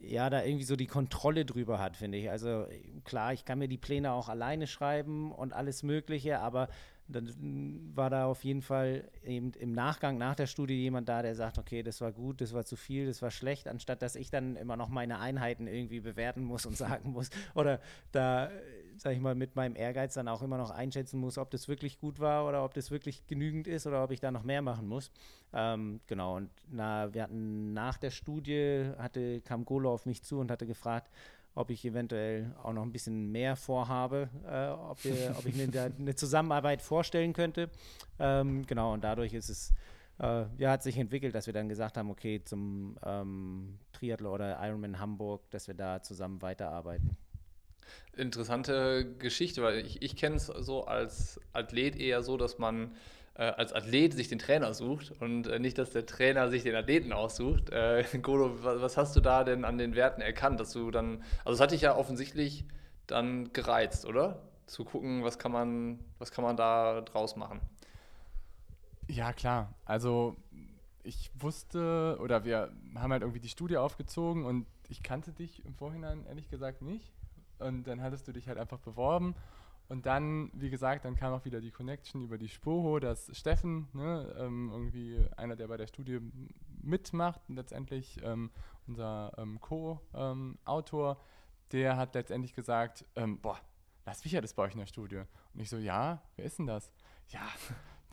ja, 0.00 0.30
da 0.30 0.44
irgendwie 0.44 0.64
so 0.64 0.76
die 0.76 0.86
Kontrolle 0.86 1.44
drüber 1.44 1.78
hat, 1.78 1.96
finde 1.96 2.18
ich. 2.18 2.30
Also 2.30 2.66
klar, 3.04 3.32
ich 3.32 3.44
kann 3.44 3.58
mir 3.58 3.68
die 3.68 3.78
Pläne 3.78 4.12
auch 4.12 4.28
alleine 4.28 4.66
schreiben 4.66 5.32
und 5.32 5.52
alles 5.52 5.82
Mögliche, 5.82 6.40
aber 6.40 6.68
dann 7.08 7.90
war 7.94 8.10
da 8.10 8.26
auf 8.26 8.44
jeden 8.44 8.62
Fall 8.62 9.04
eben 9.24 9.52
im 9.52 9.72
Nachgang, 9.72 10.18
nach 10.18 10.34
der 10.34 10.46
Studie 10.46 10.74
jemand 10.74 11.08
da, 11.08 11.22
der 11.22 11.34
sagt, 11.34 11.58
okay, 11.58 11.82
das 11.82 12.00
war 12.00 12.12
gut, 12.12 12.40
das 12.40 12.52
war 12.52 12.64
zu 12.64 12.76
viel, 12.76 13.06
das 13.06 13.22
war 13.22 13.30
schlecht, 13.30 13.66
anstatt 13.66 14.02
dass 14.02 14.14
ich 14.14 14.30
dann 14.30 14.56
immer 14.56 14.76
noch 14.76 14.88
meine 14.88 15.18
Einheiten 15.18 15.66
irgendwie 15.66 16.00
bewerten 16.00 16.44
muss 16.44 16.66
und 16.66 16.76
sagen 16.76 17.12
muss 17.12 17.30
oder 17.54 17.80
da, 18.12 18.50
sag 18.96 19.14
ich 19.14 19.20
mal, 19.20 19.34
mit 19.34 19.56
meinem 19.56 19.74
Ehrgeiz 19.74 20.14
dann 20.14 20.28
auch 20.28 20.42
immer 20.42 20.58
noch 20.58 20.70
einschätzen 20.70 21.18
muss, 21.18 21.38
ob 21.38 21.50
das 21.50 21.66
wirklich 21.68 21.98
gut 21.98 22.20
war 22.20 22.46
oder 22.46 22.64
ob 22.64 22.74
das 22.74 22.90
wirklich 22.90 23.26
genügend 23.26 23.66
ist 23.66 23.86
oder 23.86 24.04
ob 24.04 24.10
ich 24.10 24.20
da 24.20 24.30
noch 24.30 24.42
mehr 24.42 24.60
machen 24.60 24.86
muss. 24.86 25.10
Ähm, 25.52 26.00
genau, 26.06 26.36
und 26.36 26.50
na, 26.70 27.12
wir 27.14 27.22
hatten 27.22 27.72
nach 27.72 27.96
der 27.96 28.10
Studie, 28.10 28.90
hatte, 28.98 29.40
kam 29.40 29.64
Golo 29.64 29.92
auf 29.92 30.04
mich 30.04 30.22
zu 30.22 30.38
und 30.38 30.50
hatte 30.50 30.66
gefragt, 30.66 31.10
ob 31.54 31.70
ich 31.70 31.84
eventuell 31.84 32.54
auch 32.62 32.72
noch 32.72 32.82
ein 32.82 32.92
bisschen 32.92 33.30
mehr 33.32 33.56
vorhabe, 33.56 34.28
äh, 34.46 34.68
ob, 34.68 35.04
wir, 35.04 35.34
ob, 35.38 35.46
ich 35.46 35.54
mir 35.54 35.68
da 35.68 35.86
eine 35.98 36.14
Zusammenarbeit 36.14 36.82
vorstellen 36.82 37.32
könnte. 37.32 37.70
Ähm, 38.18 38.66
genau, 38.66 38.92
und 38.92 39.02
dadurch 39.02 39.34
ist 39.34 39.48
es, 39.48 39.72
äh, 40.20 40.44
ja, 40.58 40.70
hat 40.70 40.82
sich 40.82 40.96
entwickelt, 40.98 41.34
dass 41.34 41.46
wir 41.46 41.54
dann 41.54 41.68
gesagt 41.68 41.96
haben, 41.96 42.10
okay, 42.10 42.42
zum 42.44 42.96
ähm, 43.04 43.78
Triathlon 43.92 44.32
oder 44.32 44.58
Ironman 44.62 44.98
Hamburg, 44.98 45.50
dass 45.50 45.66
wir 45.66 45.74
da 45.74 46.02
zusammen 46.02 46.42
weiterarbeiten. 46.42 47.16
Interessante 48.16 49.14
Geschichte, 49.18 49.62
weil 49.62 49.78
ich, 49.78 50.02
ich 50.02 50.16
kenne 50.16 50.36
es 50.36 50.46
so 50.46 50.84
als 50.84 51.40
Athlet 51.52 51.96
eher 51.96 52.22
so, 52.22 52.36
dass 52.36 52.58
man 52.58 52.84
äh, 52.84 52.94
als 53.44 53.72
Athlet 53.72 54.14
sich 54.14 54.28
den 54.28 54.40
Trainer 54.40 54.74
sucht 54.74 55.12
und 55.20 55.46
äh, 55.46 55.60
nicht, 55.60 55.78
dass 55.78 55.90
der 55.90 56.06
Trainer 56.06 56.50
sich 56.50 56.64
den 56.64 56.74
Athleten 56.74 57.12
aussucht. 57.12 57.70
Äh, 57.70 58.04
was, 58.12 58.80
was, 58.82 58.96
hast 58.96 59.14
du 59.14 59.20
da 59.20 59.44
denn 59.44 59.64
an 59.64 59.78
den 59.78 59.94
Werten 59.94 60.20
erkannt, 60.20 60.58
dass 60.58 60.72
du 60.72 60.90
dann, 60.90 61.22
also 61.44 61.54
es 61.54 61.60
hat 61.60 61.70
dich 61.70 61.82
ja 61.82 61.96
offensichtlich 61.96 62.64
dann 63.06 63.52
gereizt, 63.52 64.06
oder? 64.06 64.42
Zu 64.66 64.84
gucken, 64.84 65.24
was 65.24 65.38
kann 65.38 65.52
man, 65.52 66.00
was 66.18 66.32
kann 66.32 66.44
man 66.44 66.56
da 66.56 67.00
draus 67.00 67.36
machen? 67.36 67.60
Ja, 69.06 69.32
klar. 69.32 69.72
Also 69.84 70.36
ich 71.04 71.30
wusste, 71.38 72.18
oder 72.20 72.44
wir 72.44 72.70
haben 72.96 73.12
halt 73.12 73.22
irgendwie 73.22 73.40
die 73.40 73.48
Studie 73.48 73.76
aufgezogen 73.76 74.44
und 74.44 74.66
ich 74.88 75.02
kannte 75.02 75.32
dich 75.32 75.64
im 75.64 75.74
Vorhinein 75.74 76.26
ehrlich 76.26 76.50
gesagt 76.50 76.82
nicht. 76.82 77.12
Und 77.60 77.84
dann 77.84 78.02
hattest 78.02 78.28
du 78.28 78.32
dich 78.32 78.48
halt 78.48 78.58
einfach 78.58 78.78
beworben 78.78 79.34
und 79.88 80.04
dann, 80.04 80.50
wie 80.52 80.68
gesagt, 80.68 81.04
dann 81.04 81.16
kam 81.16 81.32
auch 81.32 81.44
wieder 81.44 81.60
die 81.60 81.70
Connection 81.70 82.22
über 82.22 82.36
die 82.36 82.48
Spoho, 82.48 82.98
dass 82.98 83.34
Steffen, 83.36 83.88
ne, 83.94 84.34
ähm, 84.38 84.70
irgendwie 84.70 85.26
einer, 85.36 85.56
der 85.56 85.68
bei 85.68 85.78
der 85.78 85.86
Studie 85.86 86.20
mitmacht, 86.82 87.40
letztendlich 87.48 88.20
ähm, 88.22 88.50
unser 88.86 89.32
ähm, 89.38 89.60
Co-Autor, 89.60 91.20
der 91.72 91.96
hat 91.96 92.14
letztendlich 92.14 92.54
gesagt, 92.54 93.06
ähm, 93.16 93.40
boah, 93.40 93.58
Lars 94.04 94.24
Wichert 94.24 94.44
ist 94.44 94.54
bei 94.54 94.64
euch 94.64 94.72
in 94.72 94.78
der 94.78 94.86
Studie. 94.86 95.22
Und 95.54 95.60
ich 95.60 95.70
so, 95.70 95.78
ja, 95.78 96.22
wer 96.36 96.44
ist 96.44 96.58
denn 96.58 96.66
das? 96.66 96.90
Ja, 97.28 97.46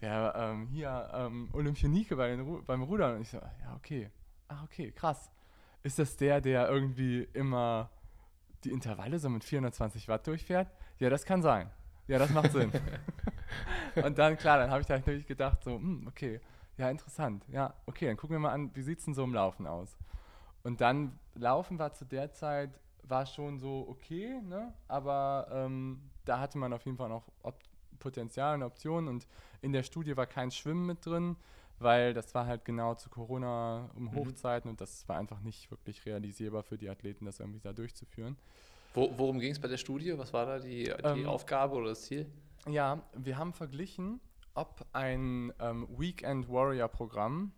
der 0.01 0.33
ähm, 0.35 0.67
hier 0.67 1.09
ähm, 1.13 1.49
Olympionike 1.53 2.15
bei 2.15 2.39
Ru 2.39 2.61
beim 2.63 2.83
Rudern. 2.83 3.15
Und 3.15 3.21
ich 3.21 3.29
so, 3.29 3.37
ja, 3.37 3.75
okay. 3.75 4.09
Ach, 4.47 4.63
okay, 4.63 4.91
krass. 4.91 5.31
Ist 5.83 5.99
das 5.99 6.17
der, 6.17 6.41
der 6.41 6.69
irgendwie 6.69 7.23
immer 7.33 7.89
die 8.63 8.71
Intervalle 8.71 9.19
so 9.19 9.29
mit 9.29 9.43
420 9.43 10.07
Watt 10.07 10.27
durchfährt? 10.27 10.69
Ja, 10.99 11.09
das 11.09 11.25
kann 11.25 11.41
sein. 11.41 11.69
Ja, 12.07 12.19
das 12.19 12.29
macht 12.29 12.51
Sinn. 12.51 12.71
und 14.03 14.17
dann, 14.17 14.37
klar, 14.37 14.57
dann 14.59 14.69
habe 14.69 14.81
ich 14.81 14.87
da 14.87 14.95
natürlich 14.95 15.25
gedacht, 15.25 15.63
so, 15.63 15.71
hm, 15.75 16.07
okay, 16.07 16.39
ja, 16.77 16.89
interessant. 16.89 17.43
Ja, 17.49 17.73
okay, 17.85 18.07
dann 18.07 18.17
gucken 18.17 18.35
wir 18.35 18.39
mal 18.39 18.51
an, 18.51 18.71
wie 18.75 18.81
sieht 18.81 18.99
es 18.99 19.05
denn 19.05 19.13
so 19.13 19.23
im 19.23 19.33
Laufen 19.33 19.65
aus? 19.65 19.97
Und 20.63 20.81
dann, 20.81 21.19
Laufen 21.35 21.79
war 21.79 21.93
zu 21.93 22.05
der 22.05 22.31
Zeit, 22.31 22.79
war 23.03 23.25
schon 23.25 23.59
so 23.59 23.85
okay, 23.87 24.41
ne? 24.41 24.73
aber 24.87 25.47
ähm, 25.51 26.01
da 26.25 26.39
hatte 26.39 26.57
man 26.57 26.73
auf 26.73 26.83
jeden 26.85 26.97
Fall 26.97 27.09
noch 27.09 27.27
Op 27.43 27.59
Potenzial 27.99 28.55
und 28.55 28.63
Optionen 28.63 29.07
und 29.07 29.25
in 29.61 29.71
der 29.71 29.81
Studie 29.81 30.17
war 30.17 30.27
kein 30.27 30.51
Schwimmen 30.51 30.85
mit 30.85 31.05
drin, 31.05 31.37
weil 31.79 32.13
das 32.13 32.35
war 32.35 32.45
halt 32.45 32.65
genau 32.65 32.93
zu 32.95 33.09
Corona 33.09 33.89
um 33.95 34.05
mhm. 34.05 34.15
Hochzeiten 34.15 34.69
und 34.69 34.81
das 34.81 35.07
war 35.07 35.17
einfach 35.17 35.39
nicht 35.39 35.71
wirklich 35.71 36.05
realisierbar 36.05 36.63
für 36.63 36.77
die 36.77 36.89
Athleten, 36.89 37.25
das 37.25 37.39
irgendwie 37.39 37.61
da 37.61 37.73
durchzuführen. 37.73 38.37
Wo, 38.95 39.13
worum 39.17 39.39
ging 39.39 39.51
es 39.51 39.59
bei 39.59 39.67
der 39.67 39.77
Studie? 39.77 40.17
Was 40.17 40.31
war 40.31 40.45
da 40.45 40.59
die, 40.59 40.85
die 40.85 40.89
ähm, 41.03 41.27
Aufgabe 41.27 41.75
oder 41.75 41.89
das 41.89 42.03
Ziel? 42.03 42.25
Ja, 42.67 43.03
wir 43.13 43.37
haben 43.37 43.53
verglichen, 43.53 44.21
ob 44.53 44.85
ein 44.93 45.53
ähm, 45.59 45.85
Weekend 45.97 46.49
Warrior 46.49 46.87
Programm, 46.87 47.51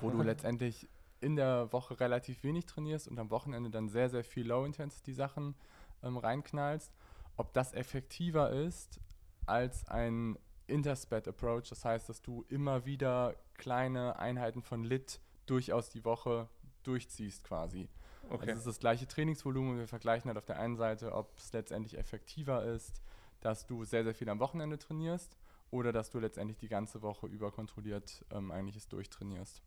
wo 0.00 0.10
du 0.10 0.22
letztendlich 0.22 0.88
in 1.20 1.36
der 1.36 1.72
Woche 1.72 2.00
relativ 2.00 2.42
wenig 2.42 2.66
trainierst 2.66 3.06
und 3.06 3.18
am 3.18 3.30
Wochenende 3.30 3.70
dann 3.70 3.88
sehr, 3.88 4.10
sehr 4.10 4.24
viel 4.24 4.46
Low-Intensity-Sachen 4.46 5.54
ähm, 6.02 6.16
reinknallst, 6.16 6.92
ob 7.36 7.52
das 7.54 7.72
effektiver 7.72 8.50
ist 8.50 9.00
als 9.46 9.88
ein 9.88 10.36
Interspad-Approach. 10.66 11.68
Das 11.68 11.84
heißt, 11.84 12.08
dass 12.08 12.22
du 12.22 12.44
immer 12.48 12.84
wieder 12.86 13.36
kleine 13.54 14.18
Einheiten 14.18 14.62
von 14.62 14.82
Lit 14.82 15.20
durchaus 15.46 15.90
die 15.90 16.04
Woche 16.04 16.48
durchziehst 16.82 17.44
quasi. 17.44 17.88
Okay. 18.30 18.40
Also 18.40 18.52
es 18.52 18.58
ist 18.58 18.66
das 18.66 18.78
gleiche 18.78 19.06
Trainingsvolumen. 19.06 19.78
Wir 19.78 19.88
vergleichen 19.88 20.28
halt 20.28 20.38
auf 20.38 20.44
der 20.44 20.58
einen 20.58 20.76
Seite, 20.76 21.12
ob 21.12 21.36
es 21.38 21.52
letztendlich 21.52 21.98
effektiver 21.98 22.64
ist, 22.64 23.02
dass 23.40 23.66
du 23.66 23.84
sehr, 23.84 24.04
sehr 24.04 24.14
viel 24.14 24.28
am 24.28 24.38
Wochenende 24.40 24.78
trainierst 24.78 25.36
oder 25.70 25.92
dass 25.92 26.10
du 26.10 26.18
letztendlich 26.18 26.58
die 26.58 26.68
ganze 26.68 27.02
Woche 27.02 27.26
über 27.26 27.50
kontrolliert 27.50 28.24
ähm, 28.30 28.50
eigentlich 28.50 28.76
es 28.76 28.88
durchtrainierst. 28.88 29.62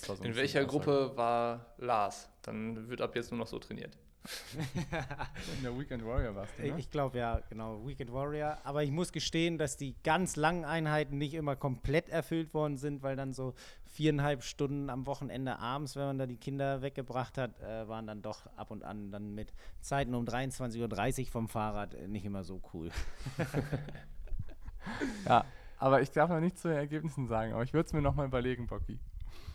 So 0.00 0.14
In 0.14 0.34
welcher 0.36 0.64
Gruppe 0.64 1.12
war 1.16 1.74
Lars? 1.76 2.30
Dann 2.40 2.88
wird 2.88 3.02
ab 3.02 3.14
jetzt 3.14 3.30
nur 3.30 3.38
noch 3.38 3.46
so 3.46 3.58
trainiert. 3.58 3.98
In 5.56 5.62
der 5.62 5.76
Weekend 5.76 6.04
Warrior 6.04 6.34
warst 6.34 6.58
du, 6.58 6.62
ne? 6.62 6.78
Ich 6.78 6.90
glaube 6.90 7.18
ja, 7.18 7.40
genau, 7.48 7.84
Weekend 7.86 8.12
Warrior. 8.12 8.58
Aber 8.62 8.82
ich 8.84 8.90
muss 8.90 9.12
gestehen, 9.12 9.58
dass 9.58 9.76
die 9.76 9.96
ganz 10.04 10.36
langen 10.36 10.64
Einheiten 10.64 11.18
nicht 11.18 11.34
immer 11.34 11.56
komplett 11.56 12.08
erfüllt 12.08 12.54
worden 12.54 12.76
sind, 12.76 13.02
weil 13.02 13.16
dann 13.16 13.32
so 13.32 13.54
viereinhalb 13.86 14.42
Stunden 14.42 14.90
am 14.90 15.06
Wochenende 15.06 15.58
abends, 15.58 15.96
wenn 15.96 16.04
man 16.04 16.18
da 16.18 16.26
die 16.26 16.36
Kinder 16.36 16.82
weggebracht 16.82 17.36
hat, 17.36 17.60
äh, 17.60 17.88
waren 17.88 18.06
dann 18.06 18.22
doch 18.22 18.46
ab 18.56 18.70
und 18.70 18.84
an 18.84 19.10
dann 19.10 19.34
mit 19.34 19.52
Zeiten 19.80 20.14
um 20.14 20.24
23.30 20.24 21.20
Uhr 21.20 21.26
vom 21.26 21.48
Fahrrad 21.48 21.94
äh, 21.94 22.06
nicht 22.06 22.24
immer 22.24 22.44
so 22.44 22.60
cool. 22.72 22.90
ja, 25.26 25.44
aber 25.78 26.00
ich 26.00 26.10
darf 26.10 26.30
noch 26.30 26.40
nicht 26.40 26.58
zu 26.58 26.68
den 26.68 26.76
Ergebnissen 26.78 27.26
sagen, 27.26 27.52
aber 27.52 27.64
ich 27.64 27.72
würde 27.72 27.86
es 27.86 27.92
mir 27.92 28.02
nochmal 28.02 28.26
überlegen, 28.26 28.66
Bocky. 28.66 28.98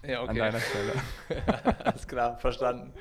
Ja, 0.08 0.22
okay. 0.22 0.30
An 0.30 0.38
deiner 0.38 0.60
Stelle. 0.60 0.93
Alles 1.84 2.08
klar, 2.08 2.38
verstanden. 2.38 2.93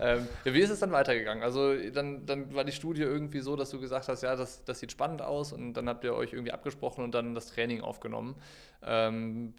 ähm, 0.00 0.26
ja, 0.44 0.54
wie 0.54 0.60
ist 0.60 0.70
es 0.70 0.80
dann 0.80 0.90
weitergegangen? 0.90 1.42
Also 1.42 1.74
dann, 1.90 2.24
dann 2.24 2.54
war 2.54 2.64
die 2.64 2.72
Studie 2.72 3.02
irgendwie 3.02 3.40
so, 3.40 3.56
dass 3.56 3.70
du 3.70 3.78
gesagt 3.80 4.08
hast, 4.08 4.22
ja, 4.22 4.34
das, 4.36 4.64
das 4.64 4.80
sieht 4.80 4.90
spannend 4.90 5.20
aus 5.20 5.52
und 5.52 5.74
dann 5.74 5.88
habt 5.88 6.04
ihr 6.04 6.14
euch 6.14 6.32
irgendwie 6.32 6.52
abgesprochen 6.52 7.04
und 7.04 7.14
dann 7.14 7.34
das 7.34 7.48
Training 7.48 7.82
aufgenommen. 7.82 8.36
Ähm, 8.82 9.54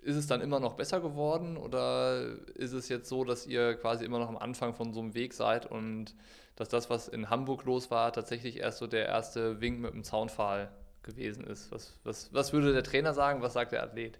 ist 0.00 0.16
es 0.16 0.26
dann 0.26 0.40
immer 0.40 0.58
noch 0.60 0.74
besser 0.74 1.00
geworden 1.00 1.56
oder 1.56 2.22
ist 2.54 2.72
es 2.72 2.88
jetzt 2.88 3.08
so, 3.08 3.24
dass 3.24 3.46
ihr 3.46 3.74
quasi 3.74 4.04
immer 4.04 4.18
noch 4.18 4.28
am 4.28 4.38
Anfang 4.38 4.74
von 4.74 4.92
so 4.92 5.00
einem 5.00 5.14
Weg 5.14 5.34
seid 5.34 5.66
und 5.66 6.14
dass 6.56 6.68
das, 6.68 6.90
was 6.90 7.08
in 7.08 7.30
Hamburg 7.30 7.64
los 7.64 7.90
war, 7.90 8.12
tatsächlich 8.12 8.58
erst 8.58 8.78
so 8.78 8.86
der 8.86 9.06
erste 9.06 9.60
Wink 9.60 9.80
mit 9.80 9.94
dem 9.94 10.02
Zaunpfahl 10.02 10.70
gewesen 11.02 11.44
ist? 11.44 11.70
Was, 11.70 11.94
was, 12.04 12.32
was 12.32 12.52
würde 12.52 12.72
der 12.72 12.82
Trainer 12.82 13.14
sagen? 13.14 13.42
Was 13.42 13.52
sagt 13.52 13.72
der 13.72 13.82
Athlet? 13.82 14.18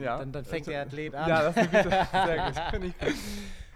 Ja. 0.00 0.18
Dann, 0.18 0.32
dann 0.32 0.44
fängt 0.44 0.66
der 0.66 0.82
Athlet 0.82 1.14
an. 1.14 1.28
Ja, 1.28 1.50
das 1.50 1.56
ist. 1.56 1.70
Sehr 1.72 2.46
gut. 2.46 2.62
Finde 2.70 2.86
ich 2.88 2.98
gut. 2.98 3.14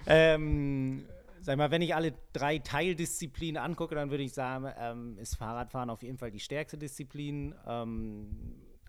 Ähm, 0.07 1.05
sag 1.41 1.57
mal, 1.57 1.71
wenn 1.71 1.83
ich 1.83 1.95
alle 1.95 2.15
drei 2.33 2.59
Teildisziplinen 2.59 3.63
angucke, 3.63 3.95
dann 3.95 4.11
würde 4.11 4.23
ich 4.23 4.33
sagen, 4.33 4.67
ähm, 4.79 5.19
ist 5.19 5.37
Fahrradfahren 5.37 5.91
auf 5.91 6.03
jeden 6.03 6.19
Fall 6.19 6.31
die 6.31 6.41
stärkste 6.41 6.79
Disziplin. 6.79 7.55
Ähm, 7.67 8.29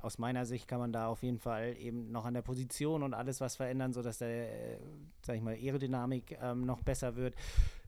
aus 0.04 0.18
meiner 0.18 0.46
Sicht 0.46 0.68
kann 0.68 0.80
man 0.80 0.92
da 0.92 1.08
auf 1.08 1.24
jeden 1.24 1.40
Fall 1.40 1.76
eben 1.78 2.12
noch 2.12 2.26
an 2.26 2.34
der 2.34 2.42
Position 2.42 3.04
und 3.04 3.14
alles 3.14 3.42
was 3.42 3.56
verändern, 3.56 3.94
sodass 3.94 4.20
der, 4.20 4.74
äh, 4.74 4.78
sag 5.26 5.36
ich 5.36 5.42
mal, 5.42 5.56
Aerodynamik 5.56 6.38
ähm, 6.42 6.66
noch 6.66 6.82
besser 6.82 7.16
wird. 7.16 7.36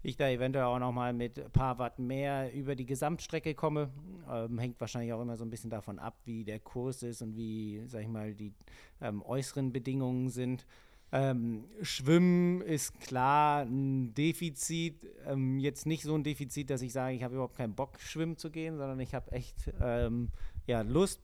Ich 0.02 0.18
da 0.18 0.30
eventuell 0.30 0.66
auch 0.66 0.80
noch 0.80 0.92
mal 0.92 1.14
mit 1.14 1.40
ein 1.40 1.52
paar 1.52 1.80
Watt 1.80 1.98
mehr 1.98 2.54
über 2.54 2.76
die 2.76 2.86
Gesamtstrecke 2.86 3.56
komme. 3.56 3.90
Ähm, 4.30 4.60
hängt 4.60 4.80
wahrscheinlich 4.82 5.14
auch 5.14 5.22
immer 5.22 5.38
so 5.38 5.46
ein 5.46 5.50
bisschen 5.50 5.70
davon 5.70 5.98
ab, 5.98 6.18
wie 6.26 6.44
der 6.44 6.60
Kurs 6.60 7.04
ist 7.04 7.22
und 7.22 7.38
wie, 7.38 7.84
sag 7.88 8.02
ich 8.02 8.10
mal, 8.10 8.34
die 8.34 8.54
ähm, 9.02 9.22
äußeren 9.24 9.72
Bedingungen 9.72 10.30
sind. 10.30 10.66
Ähm, 11.14 11.66
Schwimmen 11.84 12.62
ist 12.62 13.00
klar 13.00 13.62
ein 13.62 14.16
Defizit. 14.16 15.08
Ähm, 15.28 15.60
jetzt 15.60 15.86
nicht 15.86 16.02
so 16.02 16.16
ein 16.16 16.24
Defizit, 16.24 16.72
dass 16.72 16.82
ich 16.82 16.92
sage, 16.92 17.16
ich 17.16 17.24
habe 17.24 17.36
überhaupt 17.36 17.56
keinen 17.56 17.76
Bock, 17.76 18.00
schwimmen 18.00 18.36
zu 18.36 18.50
gehen, 18.50 18.78
sondern 18.78 19.00
ich 19.00 19.14
habe 19.14 19.32
echt 19.32 19.72
ähm, 19.80 20.30
ja, 20.66 20.82
Lust, 20.82 21.22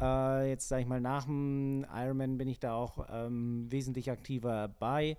äh, 0.00 0.48
jetzt 0.48 0.68
sage 0.68 0.82
ich 0.82 0.88
mal, 0.88 1.00
nach 1.00 1.24
dem 1.24 1.86
Ironman 1.94 2.38
bin 2.38 2.48
ich 2.48 2.58
da 2.58 2.74
auch 2.74 3.06
ähm, 3.10 3.70
wesentlich 3.70 4.10
aktiver 4.10 4.68
bei. 4.78 5.16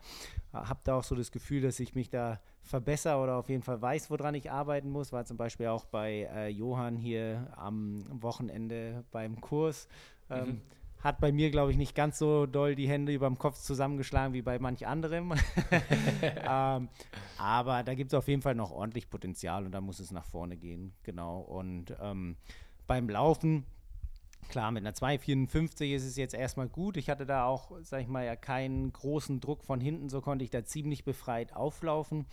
Habe 0.53 0.79
da 0.83 0.95
auch 0.95 1.03
so 1.03 1.15
das 1.15 1.31
Gefühl, 1.31 1.61
dass 1.61 1.79
ich 1.79 1.95
mich 1.95 2.09
da 2.09 2.39
verbessere 2.61 3.17
oder 3.17 3.35
auf 3.37 3.49
jeden 3.49 3.61
Fall 3.61 3.81
weiß, 3.81 4.09
woran 4.09 4.35
ich 4.35 4.51
arbeiten 4.51 4.89
muss. 4.89 5.11
War 5.11 5.25
zum 5.25 5.37
Beispiel 5.37 5.67
auch 5.67 5.85
bei 5.85 6.27
äh, 6.33 6.49
Johann 6.49 6.97
hier 6.97 7.47
am 7.55 8.03
Wochenende 8.21 9.03
beim 9.11 9.39
Kurs. 9.39 9.87
Ähm, 10.29 10.47
mhm. 10.47 10.61
Hat 10.99 11.19
bei 11.19 11.31
mir, 11.31 11.51
glaube 11.51 11.69
ich, 11.71 11.77
nicht 11.77 11.93
ganz 11.93 12.17
so 12.17 12.47
doll 12.47 12.73
die 12.73 12.89
Hände 12.89 13.13
über 13.13 13.27
dem 13.27 13.37
Kopf 13.37 13.59
zusammengeschlagen 13.59 14.33
wie 14.33 14.41
bei 14.41 14.57
manch 14.57 14.87
anderem. 14.87 15.33
ähm, 16.21 16.89
aber 17.37 17.83
da 17.83 17.93
gibt 17.93 18.11
es 18.11 18.17
auf 18.17 18.27
jeden 18.27 18.41
Fall 18.41 18.55
noch 18.55 18.71
ordentlich 18.71 19.09
Potenzial 19.09 19.65
und 19.65 19.71
da 19.71 19.81
muss 19.81 19.99
es 19.99 20.11
nach 20.11 20.25
vorne 20.25 20.57
gehen. 20.57 20.93
Genau. 21.03 21.41
Und 21.41 21.95
ähm, 22.01 22.37
beim 22.87 23.07
Laufen 23.09 23.65
Klar, 24.49 24.71
mit 24.71 24.83
einer 24.83 24.95
2,54 24.95 25.95
ist 25.95 26.05
es 26.05 26.15
jetzt 26.15 26.33
erstmal 26.33 26.69
gut. 26.69 26.97
Ich 26.97 27.09
hatte 27.09 27.25
da 27.25 27.45
auch, 27.45 27.71
sag 27.81 28.01
ich 28.01 28.07
mal, 28.07 28.25
ja 28.25 28.35
keinen 28.35 28.91
großen 28.93 29.39
Druck 29.39 29.63
von 29.63 29.81
hinten, 29.81 30.09
so 30.09 30.21
konnte 30.21 30.43
ich 30.43 30.51
da 30.51 30.63
ziemlich 30.63 31.03
befreit 31.03 31.53
auflaufen. 31.53 32.25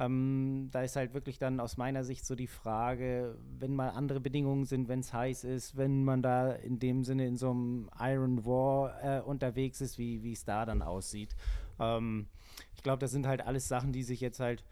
Ähm, 0.00 0.68
da 0.70 0.82
ist 0.82 0.94
halt 0.94 1.12
wirklich 1.12 1.38
dann 1.38 1.58
aus 1.58 1.76
meiner 1.76 2.04
Sicht 2.04 2.24
so 2.24 2.36
die 2.36 2.46
Frage, 2.46 3.36
wenn 3.58 3.74
mal 3.74 3.90
andere 3.90 4.20
Bedingungen 4.20 4.64
sind, 4.64 4.88
wenn 4.88 5.00
es 5.00 5.12
heiß 5.12 5.44
ist, 5.44 5.76
wenn 5.76 6.04
man 6.04 6.22
da 6.22 6.52
in 6.52 6.78
dem 6.78 7.02
Sinne 7.02 7.26
in 7.26 7.36
so 7.36 7.50
einem 7.50 7.90
Iron 7.98 8.46
War 8.46 9.02
äh, 9.02 9.20
unterwegs 9.20 9.80
ist, 9.80 9.98
wie 9.98 10.32
es 10.32 10.44
da 10.44 10.64
dann 10.64 10.82
aussieht. 10.82 11.34
Ähm, 11.80 12.28
ich 12.76 12.82
glaube, 12.84 13.00
das 13.00 13.10
sind 13.10 13.26
halt 13.26 13.40
alles 13.44 13.66
Sachen, 13.66 13.92
die 13.92 14.04
sich 14.04 14.20
jetzt 14.20 14.38
halt 14.38 14.64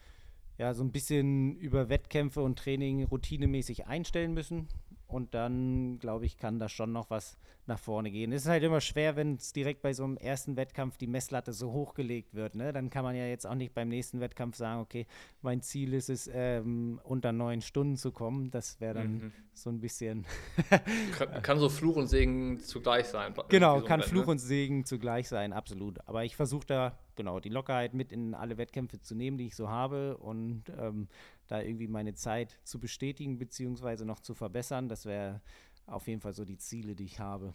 ja 0.59 0.75
so 0.75 0.85
ein 0.85 0.93
bisschen 0.93 1.57
über 1.57 1.89
Wettkämpfe 1.89 2.41
und 2.41 2.59
Training 2.59 3.05
routinemäßig 3.05 3.87
einstellen 3.89 4.33
müssen 4.33 4.69
und 5.07 5.35
dann, 5.35 5.99
glaube 5.99 6.27
ich, 6.27 6.37
kann 6.37 6.59
da 6.59 6.69
schon 6.69 6.93
noch 6.93 7.11
was 7.11 7.37
nach 7.67 7.79
vorne 7.79 8.11
gehen. 8.11 8.33
Es 8.33 8.43
ist 8.43 8.49
halt 8.49 8.63
immer 8.63 8.81
schwer, 8.81 9.17
wenn 9.17 9.35
es 9.35 9.53
direkt 9.53 9.83
bei 9.83 9.93
so 9.93 10.05
einem 10.05 10.17
ersten 10.17 10.57
Wettkampf 10.57 10.97
die 10.99 11.07
Messlatte 11.07 11.53
so 11.53 11.73
hochgelegt 11.73 12.35
wird. 12.35 12.55
Ne? 12.55 12.73
Dann 12.73 12.91
kann 12.91 13.05
man 13.05 13.17
ja 13.17 13.27
jetzt 13.27 13.47
auch 13.47 13.55
nicht 13.55 13.75
beim 13.75 13.89
nächsten 13.89 14.21
Wettkampf 14.21 14.57
sagen, 14.57 14.81
okay, 14.81 15.07
mein 15.43 15.63
Ziel 15.63 15.93
ist 15.95 16.09
es, 16.09 16.31
ähm, 16.33 17.01
unter 17.03 17.33
neun 17.33 17.61
Stunden 17.61 17.97
zu 17.97 18.13
kommen. 18.13 18.51
Das 18.51 18.81
wäre 18.81 18.95
dann 18.95 19.13
mhm. 19.13 19.33
so 19.53 19.71
ein 19.71 19.81
bisschen. 19.81 20.27
kann, 21.19 21.43
kann, 21.43 21.59
so 21.59 21.69
Fluch 21.69 21.97
und 21.97 22.07
Segen 22.07 22.61
zugleich 22.61 23.07
sein. 23.07 23.35
Genau, 23.49 23.81
kann 23.81 24.01
Rennen, 24.01 24.11
Fluch 24.11 24.27
ne? 24.27 24.33
und 24.33 24.39
Segen 24.39 24.85
zugleich 24.85 25.29
sein, 25.29 25.53
absolut. 25.53 25.99
Aber 26.07 26.25
ich 26.25 26.37
versuche 26.37 26.67
da, 26.67 26.99
genau, 27.17 27.41
die 27.41 27.49
Lockerheit 27.49 27.95
mit 27.95 28.13
in 28.13 28.35
alle 28.35 28.59
Wettkämpfe 28.59 29.01
zu 29.01 29.15
nehmen, 29.17 29.39
die 29.39 29.47
ich 29.47 29.57
so 29.57 29.69
habe 29.69 30.17
und 30.19 30.65
ähm, 30.79 31.09
da 31.49 31.61
irgendwie 31.61 31.89
meine 31.89 32.15
Zeit 32.15 32.59
zu 32.65 32.79
bestätigen 32.79 33.39
beziehungsweise 33.39 34.05
noch 34.05 34.21
zu 34.21 34.35
verbessern. 34.35 34.89
Das 34.89 35.07
wäre 35.07 35.41
auf 35.87 36.09
jeden 36.09 36.21
Fall 36.21 36.33
so 36.33 36.45
die 36.45 36.59
Ziele, 36.59 36.95
die 36.95 37.05
ich 37.05 37.21
habe. 37.21 37.55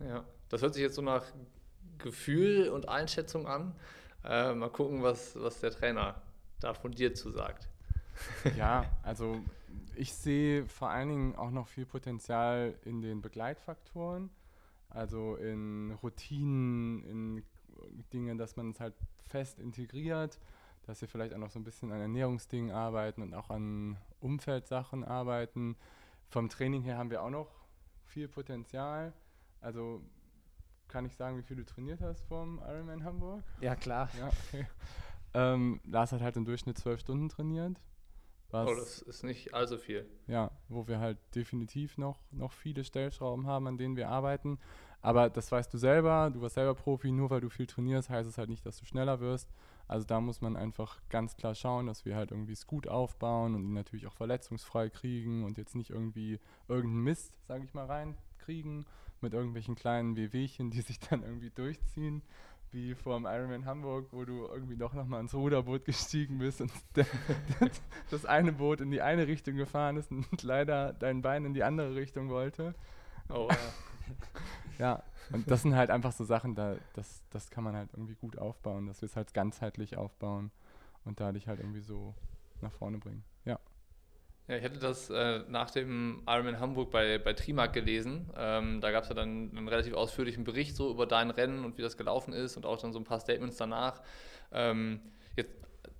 Ja, 0.00 0.24
das 0.48 0.62
hört 0.62 0.74
sich 0.74 0.82
jetzt 0.82 0.96
so 0.96 1.02
nach 1.02 1.24
Gefühl 1.98 2.68
und 2.68 2.88
Einschätzung 2.88 3.46
an. 3.46 3.74
Äh, 4.24 4.54
mal 4.54 4.70
gucken, 4.70 5.02
was, 5.02 5.34
was 5.40 5.60
der 5.60 5.70
Trainer 5.70 6.20
da 6.60 6.74
von 6.74 6.92
dir 6.92 7.14
zu 7.14 7.30
sagt. 7.30 7.68
Ja, 8.56 8.84
also 9.02 9.40
ich 9.96 10.12
sehe 10.12 10.66
vor 10.66 10.90
allen 10.90 11.08
Dingen 11.08 11.34
auch 11.34 11.50
noch 11.50 11.66
viel 11.66 11.86
Potenzial 11.86 12.74
in 12.84 13.00
den 13.00 13.22
Begleitfaktoren, 13.22 14.30
also 14.90 15.36
in 15.36 15.92
Routinen, 16.02 17.04
in 17.04 17.42
Dinge, 18.12 18.36
dass 18.36 18.56
man 18.56 18.70
es 18.70 18.80
halt 18.80 18.94
fest 19.28 19.58
integriert, 19.58 20.38
dass 20.92 21.00
wir 21.00 21.08
vielleicht 21.08 21.32
auch 21.32 21.38
noch 21.38 21.48
so 21.48 21.58
ein 21.58 21.64
bisschen 21.64 21.90
an 21.90 22.02
Ernährungsdingen 22.02 22.70
arbeiten 22.70 23.22
und 23.22 23.32
auch 23.32 23.48
an 23.48 23.96
Umfeldsachen 24.20 25.04
arbeiten. 25.04 25.74
Vom 26.28 26.50
Training 26.50 26.82
her 26.82 26.98
haben 26.98 27.10
wir 27.10 27.22
auch 27.22 27.30
noch 27.30 27.48
viel 28.04 28.28
Potenzial. 28.28 29.14
Also 29.62 30.02
kann 30.88 31.06
ich 31.06 31.16
sagen, 31.16 31.38
wie 31.38 31.42
viel 31.42 31.56
du 31.56 31.64
trainiert 31.64 32.02
hast 32.02 32.26
vom 32.26 32.58
Ironman 32.58 33.04
Hamburg? 33.04 33.42
Ja, 33.62 33.74
klar. 33.74 34.10
Ja, 34.18 34.28
okay. 34.28 34.66
ähm, 35.32 35.80
Lars 35.84 36.12
hat 36.12 36.20
halt 36.20 36.36
im 36.36 36.44
Durchschnitt 36.44 36.76
zwölf 36.76 37.00
Stunden 37.00 37.30
trainiert. 37.30 37.80
Was, 38.50 38.68
oh, 38.68 38.74
das 38.74 39.00
ist 39.00 39.24
nicht 39.24 39.54
allzu 39.54 39.78
viel. 39.78 40.06
Ja, 40.26 40.50
wo 40.68 40.86
wir 40.88 41.00
halt 41.00 41.16
definitiv 41.34 41.96
noch, 41.96 42.20
noch 42.32 42.52
viele 42.52 42.84
Stellschrauben 42.84 43.46
haben, 43.46 43.66
an 43.66 43.78
denen 43.78 43.96
wir 43.96 44.10
arbeiten. 44.10 44.58
Aber 45.00 45.30
das 45.30 45.50
weißt 45.50 45.72
du 45.72 45.78
selber, 45.78 46.30
du 46.30 46.42
warst 46.42 46.56
selber 46.56 46.74
Profi, 46.74 47.12
nur 47.12 47.30
weil 47.30 47.40
du 47.40 47.48
viel 47.48 47.66
trainierst, 47.66 48.10
heißt 48.10 48.28
es 48.28 48.36
halt 48.36 48.50
nicht, 48.50 48.66
dass 48.66 48.76
du 48.76 48.84
schneller 48.84 49.20
wirst. 49.20 49.48
Also 49.88 50.06
da 50.06 50.20
muss 50.20 50.40
man 50.40 50.56
einfach 50.56 51.00
ganz 51.10 51.36
klar 51.36 51.54
schauen, 51.54 51.86
dass 51.86 52.04
wir 52.04 52.16
halt 52.16 52.30
irgendwie 52.30 52.52
es 52.52 52.66
gut 52.66 52.88
aufbauen 52.88 53.54
und 53.54 53.64
ihn 53.64 53.74
natürlich 53.74 54.06
auch 54.06 54.14
verletzungsfrei 54.14 54.88
kriegen 54.88 55.44
und 55.44 55.58
jetzt 55.58 55.74
nicht 55.74 55.90
irgendwie 55.90 56.38
irgendeinen 56.68 57.04
Mist, 57.04 57.38
sage 57.46 57.64
ich 57.64 57.74
mal, 57.74 57.86
reinkriegen 57.86 58.86
mit 59.20 59.34
irgendwelchen 59.34 59.74
kleinen 59.74 60.16
Wehwehchen, 60.16 60.70
die 60.70 60.80
sich 60.80 60.98
dann 60.98 61.22
irgendwie 61.22 61.50
durchziehen, 61.50 62.22
wie 62.72 62.94
vor 62.94 63.16
dem 63.16 63.26
Ironman 63.26 63.66
Hamburg, 63.66 64.08
wo 64.12 64.24
du 64.24 64.46
irgendwie 64.46 64.76
doch 64.76 64.94
nochmal 64.94 65.20
ins 65.20 65.34
Ruderboot 65.34 65.84
gestiegen 65.84 66.38
bist 66.38 66.60
und 66.60 66.72
das 68.10 68.24
eine 68.24 68.52
Boot 68.52 68.80
in 68.80 68.90
die 68.90 69.02
eine 69.02 69.26
Richtung 69.26 69.56
gefahren 69.56 69.96
ist 69.96 70.10
und 70.10 70.26
leider 70.42 70.92
dein 70.94 71.22
Bein 71.22 71.44
in 71.44 71.54
die 71.54 71.64
andere 71.64 71.94
Richtung 71.94 72.30
wollte. 72.30 72.74
Oh, 73.28 73.48
ja. 73.50 73.56
ja, 74.78 75.02
und 75.30 75.50
das 75.50 75.62
sind 75.62 75.76
halt 75.76 75.90
einfach 75.90 76.12
so 76.12 76.24
Sachen, 76.24 76.54
da, 76.54 76.76
das, 76.94 77.22
das 77.30 77.50
kann 77.50 77.64
man 77.64 77.76
halt 77.76 77.90
irgendwie 77.92 78.14
gut 78.14 78.38
aufbauen, 78.38 78.86
dass 78.86 79.00
wir 79.02 79.06
es 79.06 79.16
halt 79.16 79.32
ganzheitlich 79.34 79.96
aufbauen 79.96 80.50
und 81.04 81.20
dadurch 81.20 81.48
halt 81.48 81.60
irgendwie 81.60 81.80
so 81.80 82.14
nach 82.60 82.72
vorne 82.72 82.98
bringen. 82.98 83.24
Ja. 83.44 83.58
Ja, 84.48 84.56
ich 84.56 84.64
hatte 84.64 84.78
das 84.78 85.08
äh, 85.08 85.40
nach 85.48 85.70
dem 85.70 86.22
Ironman 86.26 86.58
Hamburg 86.58 86.90
bei, 86.90 87.18
bei 87.18 87.32
Trimark 87.32 87.72
gelesen. 87.72 88.28
Ähm, 88.36 88.80
da 88.80 88.90
gab 88.90 89.04
es 89.04 89.08
ja 89.08 89.14
dann 89.14 89.50
einen 89.56 89.68
relativ 89.68 89.94
ausführlichen 89.94 90.44
Bericht 90.44 90.74
so 90.74 90.90
über 90.90 91.06
dein 91.06 91.30
Rennen 91.30 91.64
und 91.64 91.78
wie 91.78 91.82
das 91.82 91.96
gelaufen 91.96 92.32
ist 92.32 92.56
und 92.56 92.66
auch 92.66 92.78
dann 92.78 92.92
so 92.92 92.98
ein 92.98 93.04
paar 93.04 93.20
Statements 93.20 93.56
danach. 93.56 94.02
Ähm, 94.50 95.00
jetzt, 95.36 95.54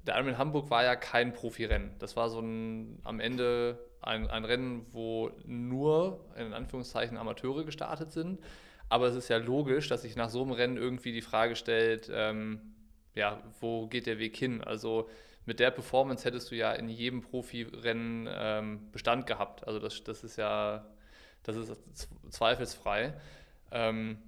der 0.07 0.17
Ironman 0.17 0.39
Hamburg 0.39 0.71
war 0.71 0.83
ja 0.83 0.97
kein 0.97 1.33
Profirennen. 1.33 1.93
Das 2.01 2.17
war 2.17 2.31
so 2.31 2.41
ein 2.41 2.99
am 3.05 3.21
Ende 3.21 3.79
ein, 4.01 4.29
ein 4.29 4.45
Rennen, 4.45 4.87
wo 4.91 5.31
nur 5.47 6.25
in 6.37 6.53
Anführungszeichen 6.53 7.17
Amateure 7.17 7.65
gestartet 7.65 8.11
sind. 8.11 8.41
Aber 8.93 9.07
es 9.07 9.15
ist 9.15 9.29
ja 9.29 9.39
logisch, 9.39 9.89
dass 9.89 10.03
sich 10.03 10.17
nach 10.17 10.29
so 10.29 10.43
einem 10.43 10.51
Rennen 10.53 10.77
irgendwie 10.77 11.13
die 11.13 11.23
Frage 11.23 11.57
stellt, 11.57 12.11
ähm, 12.13 12.61
ja, 13.15 13.43
wo 13.59 13.87
geht 13.87 14.05
der 14.05 14.19
Weg 14.19 14.37
hin? 14.37 14.63
Also 14.63 15.09
mit 15.47 15.61
der 15.61 15.71
Performance 15.71 16.27
hättest 16.27 16.51
du 16.51 16.57
ja 16.57 16.73
in 16.73 16.91
jedem 16.91 17.23
Profirennen 17.23 18.29
ähm, 18.31 18.91
Bestand 18.93 19.27
gehabt. 19.27 19.67
Also 19.67 19.79
das, 19.79 20.05
das 20.05 20.23
ist 20.25 20.37
ja, 20.37 20.85
das 21.43 21.57
ist 21.57 21.81
zweifelsfrei. 22.29 23.15
Ähm, 23.71 24.19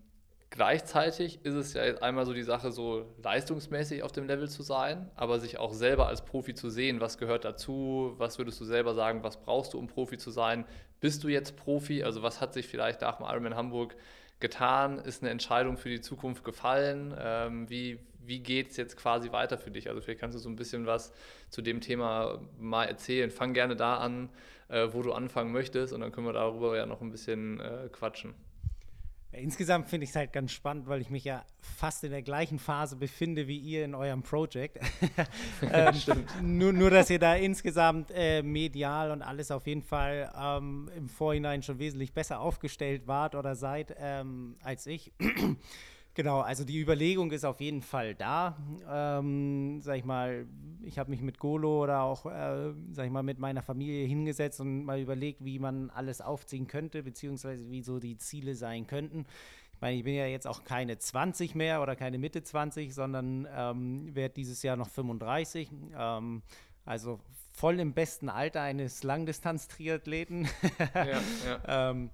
gleichzeitig 0.48 1.44
ist 1.44 1.56
es 1.56 1.74
ja 1.74 1.82
einmal 2.00 2.24
so 2.24 2.32
die 2.32 2.42
Sache, 2.42 2.72
so 2.72 3.14
leistungsmäßig 3.22 4.02
auf 4.02 4.12
dem 4.12 4.26
Level 4.26 4.48
zu 4.48 4.62
sein, 4.62 5.10
aber 5.14 5.40
sich 5.40 5.58
auch 5.58 5.74
selber 5.74 6.08
als 6.08 6.24
Profi 6.24 6.54
zu 6.54 6.70
sehen, 6.70 7.02
was 7.02 7.18
gehört 7.18 7.44
dazu, 7.44 8.14
was 8.16 8.38
würdest 8.38 8.62
du 8.62 8.64
selber 8.64 8.94
sagen, 8.94 9.22
was 9.24 9.42
brauchst 9.42 9.74
du, 9.74 9.78
um 9.78 9.88
Profi 9.88 10.16
zu 10.16 10.30
sein? 10.30 10.64
Bist 11.00 11.22
du 11.22 11.28
jetzt 11.28 11.54
Profi? 11.58 12.02
Also 12.02 12.22
was 12.22 12.40
hat 12.40 12.54
sich 12.54 12.66
vielleicht 12.66 13.02
nach 13.02 13.18
dem 13.18 13.26
Ironman 13.26 13.56
Hamburg 13.56 13.94
getan? 14.40 14.98
Ist 14.98 15.22
eine 15.22 15.30
Entscheidung 15.30 15.76
für 15.76 15.88
die 15.88 16.00
Zukunft 16.00 16.44
gefallen? 16.44 17.14
Ähm, 17.18 17.68
wie, 17.70 17.98
wie 18.18 18.40
geht 18.40 18.70
es 18.70 18.76
jetzt 18.76 18.96
quasi 18.96 19.32
weiter 19.32 19.58
für 19.58 19.70
dich? 19.70 19.88
Also 19.88 20.00
vielleicht 20.00 20.20
kannst 20.20 20.36
du 20.36 20.40
so 20.40 20.48
ein 20.48 20.56
bisschen 20.56 20.86
was 20.86 21.12
zu 21.50 21.62
dem 21.62 21.80
Thema 21.80 22.40
mal 22.58 22.84
erzählen. 22.84 23.30
Fang 23.30 23.54
gerne 23.54 23.76
da 23.76 23.96
an, 23.98 24.30
äh, 24.68 24.88
wo 24.92 25.02
du 25.02 25.12
anfangen 25.12 25.52
möchtest 25.52 25.92
und 25.92 26.00
dann 26.00 26.12
können 26.12 26.26
wir 26.26 26.32
darüber 26.32 26.76
ja 26.76 26.86
noch 26.86 27.00
ein 27.00 27.10
bisschen 27.10 27.60
äh, 27.60 27.88
quatschen. 27.90 28.34
Insgesamt 29.36 29.88
finde 29.88 30.04
ich 30.04 30.10
es 30.10 30.16
halt 30.16 30.32
ganz 30.32 30.52
spannend, 30.52 30.86
weil 30.86 31.00
ich 31.00 31.10
mich 31.10 31.24
ja 31.24 31.44
fast 31.60 32.04
in 32.04 32.10
der 32.10 32.22
gleichen 32.22 32.58
Phase 32.58 32.96
befinde 32.96 33.46
wie 33.46 33.58
ihr 33.58 33.84
in 33.84 33.94
eurem 33.94 34.22
Projekt. 34.22 34.78
ähm, 35.72 35.94
nur, 36.42 36.72
nur, 36.72 36.90
dass 36.90 37.10
ihr 37.10 37.18
da 37.18 37.34
insgesamt 37.34 38.10
äh, 38.14 38.42
medial 38.42 39.10
und 39.10 39.22
alles 39.22 39.50
auf 39.50 39.66
jeden 39.66 39.82
Fall 39.82 40.32
ähm, 40.38 40.90
im 40.96 41.08
Vorhinein 41.08 41.62
schon 41.62 41.78
wesentlich 41.78 42.12
besser 42.12 42.40
aufgestellt 42.40 43.06
wart 43.06 43.34
oder 43.34 43.54
seid 43.54 43.94
ähm, 43.98 44.56
als 44.62 44.86
ich. 44.86 45.12
Genau, 46.14 46.40
also 46.40 46.64
die 46.64 46.80
Überlegung 46.80 47.32
ist 47.32 47.44
auf 47.44 47.60
jeden 47.60 47.82
Fall 47.82 48.14
da. 48.14 48.56
Ähm, 48.88 49.80
sag 49.80 49.98
ich 49.98 50.04
mal, 50.04 50.46
ich 50.82 50.98
habe 50.98 51.10
mich 51.10 51.20
mit 51.20 51.40
Golo 51.40 51.82
oder 51.82 52.02
auch, 52.02 52.26
äh, 52.26 52.72
sag 52.92 53.06
ich 53.06 53.10
mal, 53.10 53.24
mit 53.24 53.40
meiner 53.40 53.62
Familie 53.62 54.06
hingesetzt 54.06 54.60
und 54.60 54.84
mal 54.84 55.00
überlegt, 55.00 55.44
wie 55.44 55.58
man 55.58 55.90
alles 55.90 56.20
aufziehen 56.20 56.68
könnte, 56.68 57.02
beziehungsweise 57.02 57.68
wie 57.68 57.82
so 57.82 57.98
die 57.98 58.16
Ziele 58.16 58.54
sein 58.54 58.86
könnten. 58.86 59.26
Ich 59.72 59.80
meine, 59.80 59.96
ich 59.96 60.04
bin 60.04 60.14
ja 60.14 60.26
jetzt 60.26 60.46
auch 60.46 60.62
keine 60.62 60.98
20 60.98 61.56
mehr 61.56 61.82
oder 61.82 61.96
keine 61.96 62.18
Mitte 62.18 62.44
20, 62.44 62.94
sondern 62.94 63.48
ähm, 63.52 64.14
werde 64.14 64.34
dieses 64.34 64.62
Jahr 64.62 64.76
noch 64.76 64.88
35. 64.88 65.68
Ähm, 65.98 66.42
also 66.84 67.18
voll 67.50 67.80
im 67.80 67.92
besten 67.92 68.28
Alter 68.28 68.62
eines 68.62 69.02
Langdistanz-Triathleten. 69.02 70.48
ja, 70.94 71.20
ja. 71.44 71.90
ähm, 71.90 72.10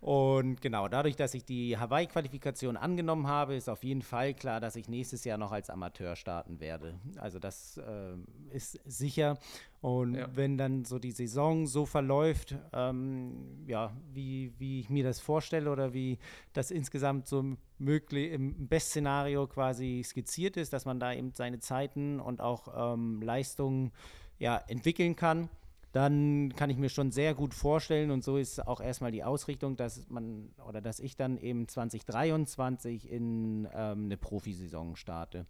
und 0.00 0.62
genau, 0.62 0.88
dadurch, 0.88 1.16
dass 1.16 1.34
ich 1.34 1.44
die 1.44 1.76
Hawaii-Qualifikation 1.76 2.78
angenommen 2.78 3.26
habe, 3.26 3.54
ist 3.54 3.68
auf 3.68 3.84
jeden 3.84 4.00
Fall 4.00 4.32
klar, 4.32 4.58
dass 4.58 4.74
ich 4.74 4.88
nächstes 4.88 5.24
Jahr 5.24 5.36
noch 5.36 5.52
als 5.52 5.68
Amateur 5.68 6.16
starten 6.16 6.58
werde. 6.58 6.98
Also 7.16 7.38
das 7.38 7.76
äh, 7.76 8.14
ist 8.50 8.80
sicher. 8.86 9.38
Und 9.82 10.14
ja. 10.14 10.28
wenn 10.34 10.56
dann 10.56 10.86
so 10.86 10.98
die 10.98 11.10
Saison 11.10 11.66
so 11.66 11.84
verläuft, 11.84 12.56
ähm, 12.72 13.64
ja, 13.66 13.94
wie, 14.10 14.54
wie 14.58 14.80
ich 14.80 14.88
mir 14.88 15.04
das 15.04 15.20
vorstelle 15.20 15.70
oder 15.70 15.92
wie 15.92 16.18
das 16.54 16.70
insgesamt 16.70 17.26
so 17.26 17.56
möglich 17.78 18.32
im 18.32 18.68
Bestszenario 18.68 19.46
quasi 19.48 20.02
skizziert 20.02 20.56
ist, 20.56 20.72
dass 20.72 20.86
man 20.86 20.98
da 20.98 21.12
eben 21.12 21.32
seine 21.34 21.60
Zeiten 21.60 22.20
und 22.20 22.40
auch 22.40 22.94
ähm, 22.94 23.20
Leistungen 23.20 23.92
ja, 24.38 24.56
entwickeln 24.66 25.14
kann 25.14 25.50
dann 25.92 26.54
kann 26.54 26.70
ich 26.70 26.76
mir 26.76 26.88
schon 26.88 27.10
sehr 27.10 27.34
gut 27.34 27.54
vorstellen 27.54 28.10
und 28.10 28.22
so 28.22 28.36
ist 28.36 28.66
auch 28.66 28.80
erstmal 28.80 29.10
die 29.10 29.24
Ausrichtung, 29.24 29.76
dass 29.76 30.08
man 30.08 30.50
oder 30.68 30.80
dass 30.80 31.00
ich 31.00 31.16
dann 31.16 31.36
eben 31.38 31.66
2023 31.66 33.10
in 33.10 33.68
ähm, 33.74 34.04
eine 34.04 34.16
Profisaison 34.16 34.96
starte. 34.96 35.46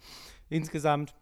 Insgesamt 0.49 1.15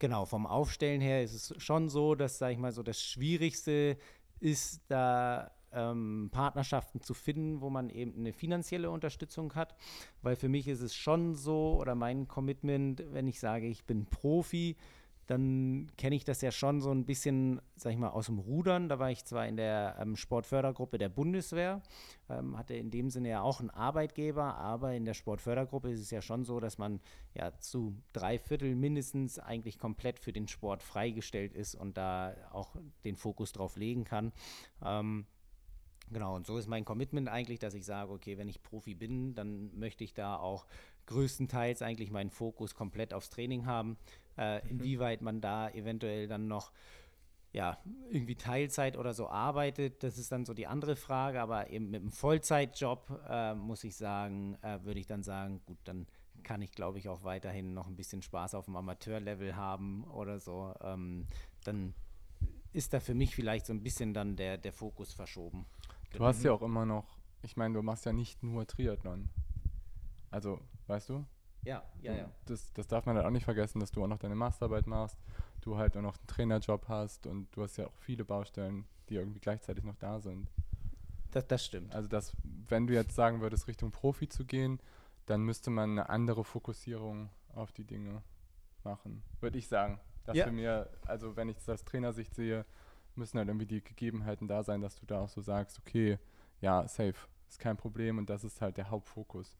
Genau, 0.00 0.24
vom 0.24 0.46
Aufstellen 0.46 1.02
her 1.02 1.22
ist 1.22 1.34
es 1.34 1.62
schon 1.62 1.90
so, 1.90 2.14
dass, 2.14 2.38
sage 2.38 2.54
ich 2.54 2.58
mal, 2.58 2.72
so 2.72 2.82
das 2.82 3.02
Schwierigste 3.02 3.98
ist, 4.40 4.80
da 4.88 5.50
ähm, 5.72 6.30
Partnerschaften 6.32 7.02
zu 7.02 7.12
finden, 7.12 7.60
wo 7.60 7.68
man 7.68 7.90
eben 7.90 8.14
eine 8.18 8.32
finanzielle 8.32 8.90
Unterstützung 8.90 9.54
hat. 9.54 9.76
Weil 10.22 10.36
für 10.36 10.48
mich 10.48 10.68
ist 10.68 10.80
es 10.80 10.94
schon 10.94 11.34
so, 11.34 11.76
oder 11.78 11.94
mein 11.94 12.28
Commitment, 12.28 13.02
wenn 13.12 13.28
ich 13.28 13.40
sage, 13.40 13.66
ich 13.66 13.84
bin 13.84 14.06
Profi, 14.06 14.76
dann 15.26 15.86
kenne 15.96 16.16
ich 16.16 16.24
das 16.24 16.40
ja 16.40 16.50
schon 16.50 16.80
so 16.80 16.90
ein 16.90 17.06
bisschen, 17.06 17.60
sag 17.76 17.92
ich 17.92 17.98
mal, 17.98 18.08
aus 18.08 18.26
dem 18.26 18.38
Rudern. 18.38 18.88
Da 18.88 18.98
war 18.98 19.10
ich 19.10 19.24
zwar 19.24 19.46
in 19.46 19.56
der 19.56 19.96
ähm, 20.00 20.16
Sportfördergruppe 20.16 20.98
der 20.98 21.08
Bundeswehr, 21.08 21.82
ähm, 22.28 22.58
hatte 22.58 22.74
in 22.74 22.90
dem 22.90 23.10
Sinne 23.10 23.30
ja 23.30 23.42
auch 23.42 23.60
einen 23.60 23.70
Arbeitgeber, 23.70 24.56
aber 24.56 24.94
in 24.94 25.04
der 25.04 25.14
Sportfördergruppe 25.14 25.90
ist 25.90 26.00
es 26.00 26.10
ja 26.10 26.20
schon 26.20 26.44
so, 26.44 26.58
dass 26.60 26.78
man 26.78 27.00
ja 27.34 27.56
zu 27.58 27.96
drei 28.12 28.38
Viertel 28.38 28.74
mindestens 28.74 29.38
eigentlich 29.38 29.78
komplett 29.78 30.18
für 30.18 30.32
den 30.32 30.48
Sport 30.48 30.82
freigestellt 30.82 31.54
ist 31.54 31.74
und 31.74 31.96
da 31.96 32.34
auch 32.50 32.74
den 33.04 33.16
Fokus 33.16 33.52
drauf 33.52 33.76
legen 33.76 34.04
kann. 34.04 34.32
Ähm, 34.84 35.26
Genau, 36.12 36.34
und 36.34 36.46
so 36.46 36.58
ist 36.58 36.66
mein 36.66 36.84
Commitment 36.84 37.28
eigentlich, 37.28 37.58
dass 37.60 37.74
ich 37.74 37.84
sage, 37.84 38.12
okay, 38.12 38.36
wenn 38.36 38.48
ich 38.48 38.62
Profi 38.62 38.94
bin, 38.94 39.34
dann 39.34 39.76
möchte 39.78 40.02
ich 40.02 40.12
da 40.12 40.36
auch 40.36 40.66
größtenteils 41.06 41.82
eigentlich 41.82 42.10
meinen 42.10 42.30
Fokus 42.30 42.74
komplett 42.74 43.14
aufs 43.14 43.30
Training 43.30 43.66
haben. 43.66 43.96
Äh, 44.36 44.62
mhm. 44.64 44.70
Inwieweit 44.70 45.22
man 45.22 45.40
da 45.40 45.70
eventuell 45.70 46.26
dann 46.26 46.48
noch 46.48 46.72
ja, 47.52 47.78
irgendwie 48.10 48.36
Teilzeit 48.36 48.96
oder 48.96 49.12
so 49.12 49.28
arbeitet, 49.28 50.04
das 50.04 50.18
ist 50.18 50.30
dann 50.30 50.44
so 50.44 50.54
die 50.54 50.68
andere 50.68 50.94
Frage, 50.94 51.40
aber 51.40 51.70
eben 51.70 51.90
mit 51.90 52.00
einem 52.00 52.12
Vollzeitjob 52.12 53.24
äh, 53.28 53.54
muss 53.54 53.82
ich 53.82 53.96
sagen, 53.96 54.56
äh, 54.62 54.78
würde 54.84 55.00
ich 55.00 55.06
dann 55.06 55.24
sagen, 55.24 55.60
gut, 55.66 55.78
dann 55.84 56.06
kann 56.44 56.62
ich 56.62 56.72
glaube 56.72 56.98
ich 56.98 57.08
auch 57.08 57.24
weiterhin 57.24 57.74
noch 57.74 57.88
ein 57.88 57.96
bisschen 57.96 58.22
Spaß 58.22 58.54
auf 58.54 58.66
dem 58.66 58.76
Amateurlevel 58.76 59.56
haben 59.56 60.04
oder 60.04 60.38
so. 60.38 60.72
Ähm, 60.80 61.26
dann 61.64 61.92
ist 62.72 62.92
da 62.92 63.00
für 63.00 63.14
mich 63.14 63.34
vielleicht 63.34 63.66
so 63.66 63.72
ein 63.72 63.82
bisschen 63.82 64.14
dann 64.14 64.36
der, 64.36 64.56
der 64.56 64.72
Fokus 64.72 65.12
verschoben. 65.12 65.66
Du 66.12 66.24
hast 66.24 66.42
ja 66.42 66.52
auch 66.52 66.62
immer 66.62 66.84
noch, 66.84 67.18
ich 67.42 67.56
meine, 67.56 67.74
du 67.74 67.82
machst 67.82 68.04
ja 68.04 68.12
nicht 68.12 68.42
nur 68.42 68.66
Triathlon. 68.66 69.28
Also, 70.30 70.60
weißt 70.86 71.08
du? 71.08 71.24
Ja, 71.62 71.82
ja, 72.00 72.14
ja. 72.14 72.30
Das, 72.46 72.72
das 72.72 72.86
darf 72.86 73.06
man 73.06 73.16
halt 73.16 73.26
auch 73.26 73.30
nicht 73.30 73.44
vergessen, 73.44 73.80
dass 73.80 73.90
du 73.90 74.02
auch 74.02 74.08
noch 74.08 74.18
deine 74.18 74.34
Masterarbeit 74.34 74.86
machst, 74.86 75.18
du 75.60 75.76
halt 75.76 75.96
auch 75.96 76.02
noch 76.02 76.16
einen 76.16 76.26
Trainerjob 76.26 76.88
hast 76.88 77.26
und 77.26 77.54
du 77.54 77.62
hast 77.62 77.76
ja 77.76 77.86
auch 77.86 77.94
viele 77.94 78.24
Baustellen, 78.24 78.86
die 79.08 79.16
irgendwie 79.16 79.40
gleichzeitig 79.40 79.84
noch 79.84 79.96
da 79.96 80.20
sind. 80.20 80.50
Das, 81.32 81.46
das 81.46 81.64
stimmt. 81.64 81.94
Also, 81.94 82.08
das, 82.08 82.32
wenn 82.68 82.86
du 82.86 82.94
jetzt 82.94 83.14
sagen 83.14 83.40
würdest, 83.40 83.68
Richtung 83.68 83.90
Profi 83.90 84.28
zu 84.28 84.44
gehen, 84.44 84.80
dann 85.26 85.42
müsste 85.42 85.70
man 85.70 85.90
eine 85.90 86.08
andere 86.08 86.44
Fokussierung 86.44 87.30
auf 87.54 87.72
die 87.72 87.84
Dinge 87.84 88.22
machen, 88.84 89.22
würde 89.40 89.58
ich 89.58 89.68
sagen. 89.68 90.00
Dass 90.24 90.36
ja. 90.36 90.44
für 90.44 90.52
mir, 90.52 90.90
also 91.06 91.36
wenn 91.36 91.48
ich 91.48 91.56
das 91.56 91.68
aus 91.68 91.84
Trainersicht 91.84 92.34
sehe, 92.34 92.64
müssen 93.16 93.38
halt 93.38 93.48
irgendwie 93.48 93.66
die 93.66 93.82
Gegebenheiten 93.82 94.48
da 94.48 94.62
sein, 94.62 94.80
dass 94.80 94.96
du 94.96 95.06
da 95.06 95.20
auch 95.20 95.28
so 95.28 95.40
sagst, 95.40 95.78
okay, 95.78 96.18
ja, 96.60 96.86
safe, 96.88 97.14
ist 97.48 97.58
kein 97.58 97.76
Problem 97.76 98.18
und 98.18 98.30
das 98.30 98.44
ist 98.44 98.60
halt 98.60 98.76
der 98.76 98.90
Hauptfokus. 98.90 99.56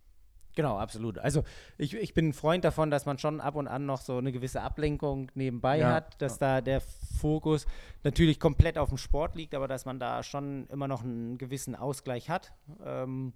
Genau, 0.56 0.78
absolut. 0.78 1.18
Also 1.18 1.44
ich, 1.78 1.94
ich 1.94 2.12
bin 2.12 2.28
ein 2.28 2.32
Freund 2.32 2.64
davon, 2.64 2.90
dass 2.90 3.06
man 3.06 3.18
schon 3.18 3.40
ab 3.40 3.54
und 3.54 3.68
an 3.68 3.86
noch 3.86 4.00
so 4.00 4.18
eine 4.18 4.32
gewisse 4.32 4.62
Ablenkung 4.62 5.30
nebenbei 5.34 5.78
ja, 5.78 5.92
hat, 5.92 6.20
dass 6.20 6.38
da 6.38 6.60
der 6.60 6.80
Fokus 6.80 7.66
natürlich 8.02 8.40
komplett 8.40 8.76
auf 8.76 8.88
dem 8.88 8.98
Sport 8.98 9.36
liegt, 9.36 9.54
aber 9.54 9.68
dass 9.68 9.84
man 9.84 10.00
da 10.00 10.22
schon 10.22 10.66
immer 10.68 10.88
noch 10.88 11.04
einen 11.04 11.38
gewissen 11.38 11.76
Ausgleich 11.76 12.28
hat. 12.28 12.52
Ähm, 12.84 13.32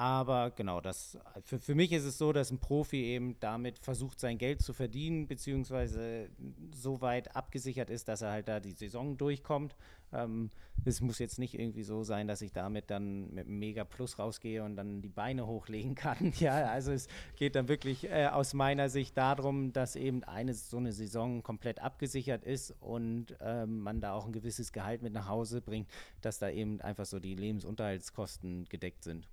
aber 0.00 0.50
genau, 0.52 0.80
das, 0.80 1.18
für, 1.42 1.58
für 1.58 1.74
mich 1.74 1.92
ist 1.92 2.04
es 2.04 2.16
so, 2.16 2.32
dass 2.32 2.50
ein 2.50 2.58
Profi 2.58 3.04
eben 3.04 3.38
damit 3.38 3.78
versucht, 3.78 4.18
sein 4.18 4.38
Geld 4.38 4.62
zu 4.62 4.72
verdienen, 4.72 5.26
beziehungsweise 5.26 6.30
so 6.74 7.02
weit 7.02 7.36
abgesichert 7.36 7.90
ist, 7.90 8.08
dass 8.08 8.22
er 8.22 8.30
halt 8.30 8.48
da 8.48 8.60
die 8.60 8.72
Saison 8.72 9.18
durchkommt. 9.18 9.76
Ähm, 10.14 10.48
es 10.86 11.02
muss 11.02 11.18
jetzt 11.18 11.38
nicht 11.38 11.52
irgendwie 11.52 11.82
so 11.82 12.02
sein, 12.02 12.28
dass 12.28 12.40
ich 12.40 12.50
damit 12.50 12.88
dann 12.88 13.34
mit 13.34 13.46
einem 13.46 13.58
Mega 13.58 13.84
Plus 13.84 14.18
rausgehe 14.18 14.64
und 14.64 14.74
dann 14.76 15.02
die 15.02 15.10
Beine 15.10 15.46
hochlegen 15.46 15.94
kann. 15.96 16.32
Ja, 16.38 16.70
also 16.70 16.92
es 16.92 17.06
geht 17.36 17.54
dann 17.54 17.68
wirklich 17.68 18.08
äh, 18.08 18.28
aus 18.28 18.54
meiner 18.54 18.88
Sicht 18.88 19.18
darum, 19.18 19.74
dass 19.74 19.96
eben 19.96 20.24
eine 20.24 20.54
so 20.54 20.78
eine 20.78 20.92
Saison 20.92 21.42
komplett 21.42 21.78
abgesichert 21.78 22.42
ist 22.44 22.74
und 22.80 23.36
ähm, 23.42 23.80
man 23.80 24.00
da 24.00 24.14
auch 24.14 24.24
ein 24.24 24.32
gewisses 24.32 24.72
Gehalt 24.72 25.02
mit 25.02 25.12
nach 25.12 25.28
Hause 25.28 25.60
bringt, 25.60 25.90
dass 26.22 26.38
da 26.38 26.48
eben 26.48 26.80
einfach 26.80 27.04
so 27.04 27.20
die 27.20 27.34
Lebensunterhaltskosten 27.34 28.64
gedeckt 28.64 29.04
sind. 29.04 29.28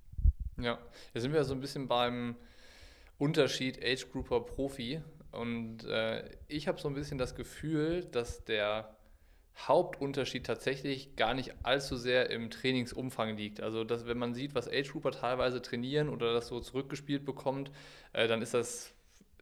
Ja, 0.60 0.80
jetzt 1.13 1.22
sind 1.22 1.34
wir 1.34 1.43
so 1.43 1.54
ein 1.54 1.62
bisschen 1.62 1.88
beim 1.88 2.36
Unterschied 3.20 3.84
Age 3.84 4.12
Grouper 4.12 4.41
Profi. 4.41 5.02
Und 5.32 5.84
äh, 5.86 6.24
ich 6.48 6.67
habe 6.67 6.80
so 6.80 6.88
ein 6.88 6.96
bisschen 6.96 7.20
das 7.20 7.36
Gefühl, 7.36 8.06
dass 8.06 8.43
der 8.43 8.96
Hauptunterschied 9.60 10.46
tatsächlich 10.46 11.15
gar 11.15 11.34
nicht 11.34 11.54
allzu 11.63 11.96
sehr 11.96 12.30
im 12.32 12.50
Trainingsumfang 12.50 13.38
liegt. 13.38 13.62
Also, 13.62 13.84
dass, 13.84 14.08
wenn 14.08 14.17
man 14.17 14.34
sieht, 14.34 14.56
was 14.56 14.67
Age 14.67 14.91
Grouper 14.91 15.12
teilweise 15.12 15.62
trainieren 15.62 16.10
oder 16.10 16.34
das 16.34 16.48
so 16.48 16.60
zurückgespielt 16.60 17.26
bekommt, 17.26 17.72
äh, 18.13 18.28
dann 18.28 18.41
ist 18.41 18.54
das 18.54 18.93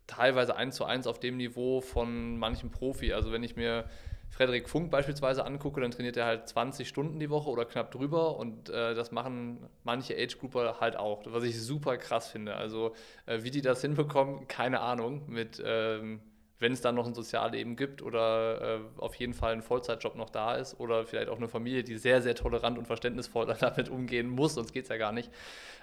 teilweise 0.08 0.56
eins 0.56 0.75
zu 0.75 0.86
eins 0.86 1.08
auf 1.08 1.19
dem 1.19 1.38
Niveau 1.38 1.82
von 1.82 2.38
manchem 2.38 2.71
Profi. 2.71 3.13
Also, 3.13 3.32
wenn 3.32 3.43
ich 3.43 3.56
mir 3.56 3.89
Frederik 4.36 4.67
Funk 4.67 4.91
beispielsweise 4.91 5.45
angucke, 5.45 5.80
dann 5.80 5.91
trainiert 5.91 6.17
er 6.17 6.26
halt 6.26 6.50
20 6.50 6.89
Stunden 6.89 7.19
die 7.21 7.30
Woche 7.30 7.50
oder 7.50 7.63
knapp 7.63 7.91
drüber 7.91 8.38
und 8.38 8.69
äh, 8.69 8.93
das 8.93 9.13
machen 9.13 9.69
manche 9.86 10.13
Age-Grouper 10.13 10.82
halt 10.82 10.98
auch, 10.98 11.24
was 11.28 11.45
ich 11.45 11.62
super 11.62 11.95
krass 11.95 12.28
finde. 12.28 12.56
Also 12.56 12.93
äh, 13.28 13.43
wie 13.43 13.52
die 13.52 13.62
das 13.62 13.80
hinbekommen, 13.80 14.50
keine 14.50 14.82
Ahnung, 14.82 15.24
mit 15.28 15.63
ähm, 15.65 16.19
wenn 16.60 16.74
es 16.74 16.82
dann 16.82 16.95
noch 16.95 17.08
ein 17.08 17.13
Sozialleben 17.13 17.78
gibt 17.78 18.02
oder 18.02 18.80
äh, 18.80 18.80
auf 18.98 19.15
jeden 19.15 19.34
Fall 19.34 19.54
ein 19.54 19.62
Vollzeitjob 19.62 20.15
noch 20.17 20.30
da 20.30 20.56
ist 20.56 20.82
oder 20.82 21.06
vielleicht 21.06 21.30
auch 21.30 21.38
eine 21.38 21.48
Familie, 21.48 21.84
die 21.84 21.95
sehr, 21.95 22.21
sehr 22.21 22.36
tolerant 22.36 22.78
und 22.78 22.88
verständnisvoll 22.88 23.45
damit 23.60 23.88
umgehen 23.88 24.28
muss, 24.28 24.56
sonst 24.56 24.74
geht 24.74 24.84
es 24.84 24.89
ja 24.89 24.98
gar 24.98 25.13
nicht. 25.13 25.32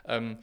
Ähm, 0.07 0.38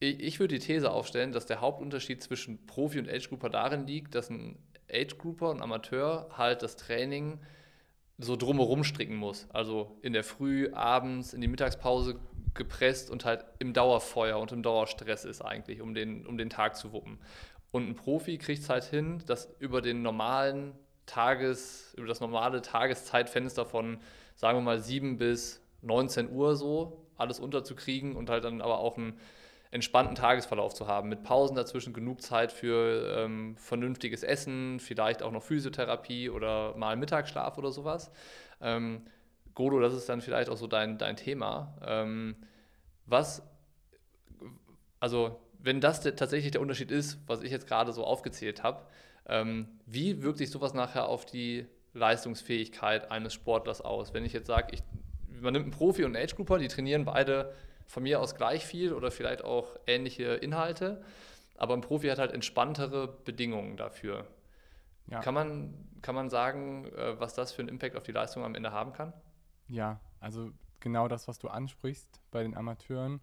ich 0.00 0.38
würde 0.38 0.54
die 0.54 0.64
These 0.64 0.92
aufstellen, 0.92 1.32
dass 1.32 1.46
der 1.46 1.60
Hauptunterschied 1.60 2.22
zwischen 2.22 2.66
Profi 2.66 3.00
und 3.00 3.08
Age-Grouper 3.08 3.50
darin 3.50 3.86
liegt, 3.86 4.14
dass 4.14 4.30
ein 4.30 4.56
Age-Grouper 4.92 5.50
und 5.50 5.62
Amateur 5.62 6.28
halt 6.36 6.62
das 6.62 6.76
Training 6.76 7.38
so 8.18 8.36
drumherum 8.36 8.84
stricken 8.84 9.16
muss. 9.16 9.46
Also 9.52 9.96
in 10.02 10.12
der 10.12 10.24
Früh, 10.24 10.72
abends, 10.72 11.32
in 11.32 11.40
die 11.40 11.48
Mittagspause 11.48 12.18
gepresst 12.54 13.10
und 13.10 13.24
halt 13.24 13.44
im 13.58 13.72
Dauerfeuer 13.72 14.38
und 14.38 14.52
im 14.52 14.62
Dauerstress 14.62 15.24
ist 15.24 15.40
eigentlich, 15.40 15.80
um 15.80 15.94
den, 15.94 16.26
um 16.26 16.36
den 16.36 16.50
Tag 16.50 16.76
zu 16.76 16.92
wuppen. 16.92 17.18
Und 17.70 17.88
ein 17.88 17.94
Profi 17.94 18.38
kriegt 18.38 18.62
es 18.62 18.68
halt 18.68 18.84
hin, 18.84 19.22
dass 19.26 19.54
über 19.60 19.80
den 19.80 20.02
normalen 20.02 20.74
Tages, 21.06 21.94
über 21.96 22.06
das 22.06 22.20
normale 22.20 22.62
Tageszeitfenster 22.62 23.64
von, 23.64 23.98
sagen 24.34 24.58
wir 24.58 24.62
mal, 24.62 24.80
7 24.80 25.18
bis 25.18 25.62
19 25.82 26.30
Uhr 26.30 26.56
so 26.56 27.04
alles 27.16 27.38
unterzukriegen 27.40 28.16
und 28.16 28.30
halt 28.30 28.44
dann 28.44 28.60
aber 28.60 28.78
auch 28.78 28.96
ein 28.96 29.18
entspannten 29.70 30.14
Tagesverlauf 30.14 30.74
zu 30.74 30.86
haben, 30.86 31.08
mit 31.08 31.22
Pausen 31.22 31.54
dazwischen, 31.54 31.92
genug 31.92 32.22
Zeit 32.22 32.52
für 32.52 33.18
ähm, 33.18 33.56
vernünftiges 33.56 34.22
Essen, 34.22 34.80
vielleicht 34.80 35.22
auch 35.22 35.32
noch 35.32 35.42
Physiotherapie 35.42 36.30
oder 36.30 36.74
mal 36.76 36.96
Mittagsschlaf 36.96 37.58
oder 37.58 37.70
sowas. 37.70 38.10
Ähm, 38.60 39.02
Godo, 39.54 39.80
das 39.80 39.92
ist 39.92 40.08
dann 40.08 40.20
vielleicht 40.20 40.48
auch 40.48 40.56
so 40.56 40.66
dein, 40.66 40.98
dein 40.98 41.16
Thema. 41.16 41.76
Ähm, 41.84 42.36
was, 43.04 43.42
also 45.00 45.40
wenn 45.58 45.80
das 45.80 46.00
der, 46.00 46.16
tatsächlich 46.16 46.52
der 46.52 46.60
Unterschied 46.60 46.90
ist, 46.90 47.18
was 47.26 47.42
ich 47.42 47.50
jetzt 47.50 47.66
gerade 47.66 47.92
so 47.92 48.04
aufgezählt 48.04 48.62
habe, 48.62 48.86
ähm, 49.26 49.68
wie 49.84 50.22
wirkt 50.22 50.38
sich 50.38 50.50
sowas 50.50 50.74
nachher 50.74 51.06
auf 51.08 51.26
die 51.26 51.66
Leistungsfähigkeit 51.92 53.10
eines 53.10 53.34
Sportlers 53.34 53.80
aus? 53.80 54.14
Wenn 54.14 54.24
ich 54.24 54.32
jetzt 54.32 54.46
sage, 54.46 54.76
man 55.40 55.52
nimmt 55.52 55.64
einen 55.64 55.72
Profi 55.72 56.04
und 56.04 56.16
einen 56.16 56.24
Age-Grouper, 56.24 56.58
die 56.58 56.68
trainieren 56.68 57.04
beide 57.04 57.52
von 57.88 58.02
mir 58.02 58.20
aus 58.20 58.36
gleich 58.36 58.64
viel 58.64 58.92
oder 58.92 59.10
vielleicht 59.10 59.42
auch 59.42 59.74
ähnliche 59.86 60.34
Inhalte, 60.34 61.02
aber 61.56 61.74
ein 61.74 61.80
Profi 61.80 62.08
hat 62.08 62.18
halt 62.18 62.32
entspanntere 62.32 63.08
Bedingungen 63.08 63.76
dafür. 63.76 64.26
Ja. 65.06 65.20
Kann, 65.20 65.34
man, 65.34 65.74
kann 66.02 66.14
man 66.14 66.28
sagen, 66.28 66.84
äh, 66.92 67.18
was 67.18 67.34
das 67.34 67.50
für 67.52 67.62
einen 67.62 67.70
Impact 67.70 67.96
auf 67.96 68.02
die 68.02 68.12
Leistung 68.12 68.44
am 68.44 68.54
Ende 68.54 68.72
haben 68.72 68.92
kann? 68.92 69.14
Ja, 69.66 70.00
also 70.20 70.50
genau 70.80 71.08
das, 71.08 71.26
was 71.28 71.38
du 71.38 71.48
ansprichst 71.48 72.20
bei 72.30 72.42
den 72.42 72.54
Amateuren, 72.54 73.20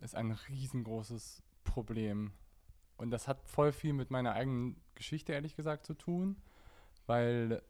ist 0.00 0.14
ein 0.14 0.30
riesengroßes 0.30 1.42
Problem. 1.64 2.32
Und 2.96 3.10
das 3.10 3.26
hat 3.26 3.42
voll 3.44 3.72
viel 3.72 3.92
mit 3.92 4.10
meiner 4.10 4.32
eigenen 4.34 4.80
Geschichte, 4.94 5.32
ehrlich 5.32 5.56
gesagt, 5.56 5.84
zu 5.84 5.94
tun, 5.94 6.36
weil 7.06 7.60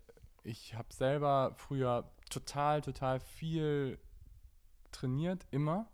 ich 0.45 0.75
habe 0.75 0.93
selber 0.93 1.55
früher 1.57 2.09
total, 2.31 2.83
total 2.83 3.21
viel 3.21 3.99
trainiert, 4.93 5.47
immer 5.51 5.89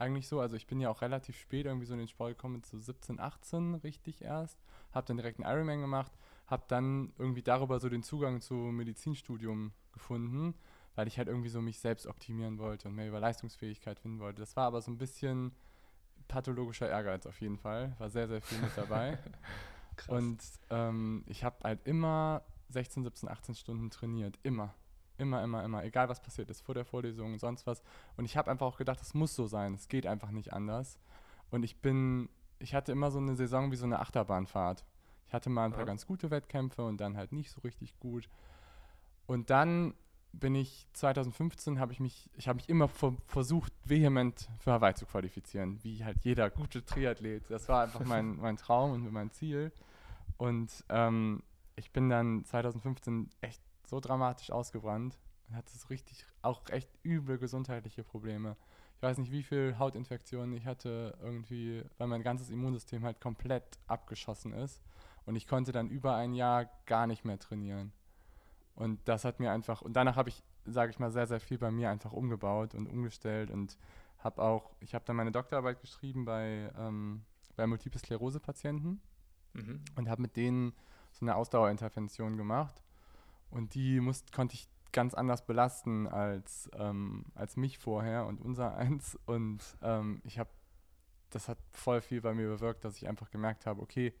eigentlich 0.00 0.28
so. 0.28 0.40
Also 0.40 0.56
ich 0.56 0.66
bin 0.66 0.80
ja 0.80 0.90
auch 0.90 1.02
relativ 1.02 1.38
spät 1.38 1.66
irgendwie 1.66 1.86
so 1.86 1.92
in 1.94 1.98
den 1.98 2.08
Sport 2.08 2.30
gekommen, 2.30 2.62
so 2.64 2.78
17, 2.78 3.20
18 3.20 3.74
richtig 3.76 4.22
erst. 4.22 4.58
Habe 4.92 5.06
dann 5.06 5.16
direkt 5.16 5.40
einen 5.40 5.52
Ironman 5.52 5.80
gemacht, 5.80 6.12
habe 6.46 6.64
dann 6.68 7.12
irgendwie 7.18 7.42
darüber 7.42 7.78
so 7.78 7.88
den 7.88 8.02
Zugang 8.02 8.40
zum 8.40 8.76
Medizinstudium 8.76 9.72
gefunden, 9.92 10.54
weil 10.94 11.06
ich 11.06 11.18
halt 11.18 11.28
irgendwie 11.28 11.48
so 11.48 11.60
mich 11.60 11.78
selbst 11.78 12.06
optimieren 12.06 12.58
wollte 12.58 12.88
und 12.88 12.94
mehr 12.94 13.08
über 13.08 13.20
Leistungsfähigkeit 13.20 14.00
finden 14.00 14.18
wollte. 14.18 14.40
Das 14.40 14.56
war 14.56 14.66
aber 14.66 14.80
so 14.80 14.90
ein 14.90 14.98
bisschen 14.98 15.52
pathologischer 16.28 16.88
Ehrgeiz 16.88 17.26
auf 17.26 17.40
jeden 17.40 17.58
Fall. 17.58 17.94
War 17.98 18.10
sehr, 18.10 18.28
sehr 18.28 18.40
viel 18.40 18.58
mit 18.58 18.76
dabei. 18.76 19.18
und 20.08 20.40
ähm, 20.70 21.24
ich 21.26 21.44
habe 21.44 21.56
halt 21.62 21.86
immer 21.86 22.42
16, 22.70 23.04
17, 23.04 23.28
18 23.28 23.54
Stunden 23.54 23.90
trainiert. 23.90 24.38
Immer. 24.42 24.74
Immer, 25.20 25.42
immer, 25.44 25.62
immer. 25.62 25.84
Egal 25.84 26.08
was 26.08 26.20
passiert 26.20 26.48
ist, 26.48 26.62
vor 26.62 26.74
der 26.74 26.84
Vorlesung, 26.84 27.38
sonst 27.38 27.66
was. 27.66 27.82
Und 28.16 28.24
ich 28.24 28.36
habe 28.36 28.50
einfach 28.50 28.66
auch 28.66 28.78
gedacht, 28.78 29.00
es 29.02 29.12
muss 29.12 29.34
so 29.34 29.46
sein. 29.46 29.74
Es 29.74 29.88
geht 29.88 30.06
einfach 30.06 30.30
nicht 30.30 30.52
anders. 30.52 30.98
Und 31.50 31.62
ich 31.62 31.76
bin, 31.76 32.30
ich 32.58 32.74
hatte 32.74 32.92
immer 32.92 33.10
so 33.10 33.18
eine 33.18 33.36
Saison 33.36 33.70
wie 33.70 33.76
so 33.76 33.84
eine 33.84 33.98
Achterbahnfahrt. 33.98 34.84
Ich 35.26 35.34
hatte 35.34 35.50
mal 35.50 35.66
ein 35.66 35.72
paar 35.72 35.80
ja. 35.80 35.86
ganz 35.86 36.06
gute 36.06 36.30
Wettkämpfe 36.30 36.82
und 36.84 37.00
dann 37.00 37.16
halt 37.16 37.32
nicht 37.32 37.50
so 37.50 37.60
richtig 37.60 37.98
gut. 38.00 38.28
Und 39.26 39.50
dann 39.50 39.94
bin 40.32 40.54
ich 40.54 40.86
2015 40.92 41.78
habe 41.80 41.92
ich 41.92 42.00
mich, 42.00 42.30
ich 42.36 42.48
habe 42.48 42.56
mich 42.56 42.68
immer 42.68 42.88
versucht, 42.88 43.72
vehement 43.84 44.48
für 44.58 44.72
Hawaii 44.72 44.94
zu 44.94 45.06
qualifizieren, 45.06 45.82
wie 45.82 46.04
halt 46.04 46.18
jeder 46.22 46.50
gute 46.50 46.84
Triathlet. 46.84 47.50
Das 47.50 47.68
war 47.68 47.82
einfach 47.82 48.04
mein, 48.04 48.36
mein 48.40 48.56
Traum 48.56 48.92
und 48.92 49.12
mein 49.12 49.30
Ziel. 49.30 49.72
Und 50.36 50.84
ähm, 50.88 51.42
ich 51.76 51.90
bin 51.90 52.08
dann 52.08 52.44
2015 52.44 53.30
echt 53.40 53.60
so 53.90 54.00
dramatisch 54.00 54.50
ausgebrannt. 54.50 55.18
und 55.48 55.56
hatte 55.56 55.76
so 55.76 55.88
richtig, 55.88 56.24
auch 56.42 56.62
echt 56.70 56.88
üble 57.04 57.38
gesundheitliche 57.38 58.04
Probleme. 58.04 58.56
Ich 58.96 59.02
weiß 59.02 59.18
nicht, 59.18 59.32
wie 59.32 59.42
viel 59.42 59.78
Hautinfektionen 59.78 60.54
ich 60.54 60.64
hatte, 60.64 61.16
irgendwie, 61.22 61.82
weil 61.98 62.06
mein 62.06 62.22
ganzes 62.22 62.50
Immunsystem 62.50 63.04
halt 63.04 63.20
komplett 63.20 63.64
abgeschossen 63.86 64.52
ist. 64.52 64.80
Und 65.26 65.36
ich 65.36 65.46
konnte 65.46 65.72
dann 65.72 65.88
über 65.88 66.14
ein 66.14 66.34
Jahr 66.34 66.70
gar 66.86 67.06
nicht 67.06 67.24
mehr 67.24 67.38
trainieren. 67.38 67.92
Und 68.74 69.00
das 69.06 69.24
hat 69.24 69.40
mir 69.40 69.50
einfach, 69.52 69.82
und 69.82 69.94
danach 69.94 70.16
habe 70.16 70.28
ich, 70.28 70.42
sage 70.64 70.90
ich 70.90 70.98
mal, 70.98 71.10
sehr, 71.10 71.26
sehr 71.26 71.40
viel 71.40 71.58
bei 71.58 71.70
mir 71.70 71.90
einfach 71.90 72.12
umgebaut 72.12 72.74
und 72.74 72.86
umgestellt 72.86 73.50
und 73.50 73.76
habe 74.18 74.42
auch, 74.42 74.70
ich 74.80 74.94
habe 74.94 75.04
dann 75.04 75.16
meine 75.16 75.32
Doktorarbeit 75.32 75.80
geschrieben 75.80 76.24
bei, 76.24 76.70
ähm, 76.78 77.22
bei 77.56 77.66
Multiple 77.66 77.98
Sklerose-Patienten 77.98 79.00
mhm. 79.54 79.80
und 79.96 80.08
habe 80.08 80.22
mit 80.22 80.36
denen 80.36 80.74
so 81.10 81.24
eine 81.24 81.34
Ausdauerintervention 81.36 82.36
gemacht. 82.36 82.82
Und 83.50 83.74
die 83.74 84.00
muss, 84.00 84.24
konnte 84.32 84.54
ich 84.54 84.68
ganz 84.92 85.14
anders 85.14 85.46
belasten 85.46 86.06
als, 86.08 86.70
ähm, 86.74 87.26
als 87.34 87.56
mich 87.56 87.78
vorher 87.78 88.26
und 88.26 88.40
unser 88.40 88.76
eins. 88.76 89.18
Und 89.26 89.62
ähm, 89.82 90.20
ich 90.24 90.38
habe, 90.38 90.50
das 91.30 91.48
hat 91.48 91.58
voll 91.72 92.00
viel 92.00 92.20
bei 92.20 92.34
mir 92.34 92.48
bewirkt, 92.48 92.84
dass 92.84 92.96
ich 92.96 93.08
einfach 93.08 93.30
gemerkt 93.30 93.66
habe, 93.66 93.80
okay, 93.80 94.12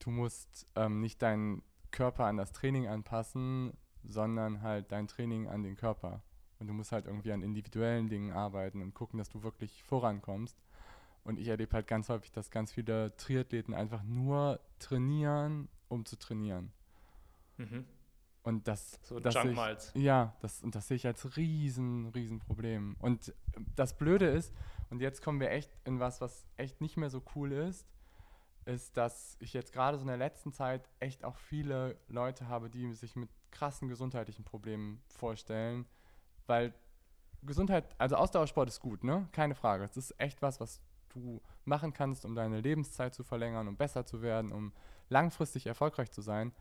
du 0.00 0.10
musst 0.10 0.66
ähm, 0.74 1.00
nicht 1.00 1.22
deinen 1.22 1.62
Körper 1.90 2.24
an 2.24 2.36
das 2.36 2.52
Training 2.52 2.88
anpassen, 2.88 3.72
sondern 4.02 4.62
halt 4.62 4.90
dein 4.92 5.06
Training 5.06 5.48
an 5.48 5.62
den 5.62 5.76
Körper. 5.76 6.22
Und 6.58 6.66
du 6.66 6.72
musst 6.72 6.92
halt 6.92 7.06
irgendwie 7.06 7.32
an 7.32 7.42
individuellen 7.42 8.08
Dingen 8.08 8.32
arbeiten 8.32 8.82
und 8.82 8.94
gucken, 8.94 9.18
dass 9.18 9.28
du 9.28 9.42
wirklich 9.42 9.82
vorankommst. 9.84 10.56
Und 11.24 11.38
ich 11.38 11.48
erlebe 11.48 11.72
halt 11.72 11.86
ganz 11.86 12.08
häufig, 12.08 12.32
dass 12.32 12.50
ganz 12.50 12.72
viele 12.72 13.16
Triathleten 13.16 13.74
einfach 13.74 14.02
nur 14.02 14.60
trainieren, 14.78 15.68
um 15.88 16.04
zu 16.04 16.18
trainieren. 16.18 16.70
Mhm. 17.56 17.86
Und 18.44 18.68
das, 18.68 19.00
so 19.02 19.18
das 19.18 19.34
ich, 19.36 20.02
ja, 20.02 20.34
das, 20.40 20.62
und 20.62 20.74
das 20.74 20.86
sehe 20.86 20.96
ich 20.96 21.06
als 21.06 21.36
riesen, 21.36 22.08
riesen 22.08 22.40
Problem. 22.40 22.94
Und 23.00 23.34
das 23.74 23.96
Blöde 23.96 24.26
ist, 24.26 24.52
und 24.90 25.00
jetzt 25.00 25.22
kommen 25.22 25.40
wir 25.40 25.50
echt 25.50 25.74
in 25.84 25.98
was, 25.98 26.20
was 26.20 26.46
echt 26.58 26.82
nicht 26.82 26.98
mehr 26.98 27.08
so 27.08 27.22
cool 27.34 27.52
ist, 27.52 27.86
ist, 28.66 28.98
dass 28.98 29.38
ich 29.40 29.54
jetzt 29.54 29.72
gerade 29.72 29.96
so 29.96 30.02
in 30.02 30.08
der 30.08 30.18
letzten 30.18 30.52
Zeit 30.52 30.90
echt 31.00 31.24
auch 31.24 31.36
viele 31.36 31.96
Leute 32.08 32.46
habe, 32.46 32.68
die 32.68 32.92
sich 32.92 33.16
mit 33.16 33.30
krassen 33.50 33.88
gesundheitlichen 33.88 34.44
Problemen 34.44 35.02
vorstellen, 35.08 35.86
weil 36.46 36.74
Gesundheit, 37.42 37.84
also 37.98 38.16
Ausdauersport 38.16 38.68
ist 38.68 38.80
gut, 38.80 39.04
ne? 39.04 39.26
Keine 39.32 39.54
Frage. 39.54 39.84
Es 39.84 39.96
ist 39.96 40.18
echt 40.20 40.42
was, 40.42 40.60
was 40.60 40.80
du 41.08 41.40
machen 41.64 41.94
kannst, 41.94 42.24
um 42.26 42.34
deine 42.34 42.60
Lebenszeit 42.60 43.14
zu 43.14 43.22
verlängern, 43.22 43.68
um 43.68 43.76
besser 43.76 44.04
zu 44.04 44.20
werden, 44.20 44.52
um 44.52 44.72
langfristig 45.08 45.66
erfolgreich 45.66 46.10
zu 46.10 46.20
sein. 46.20 46.52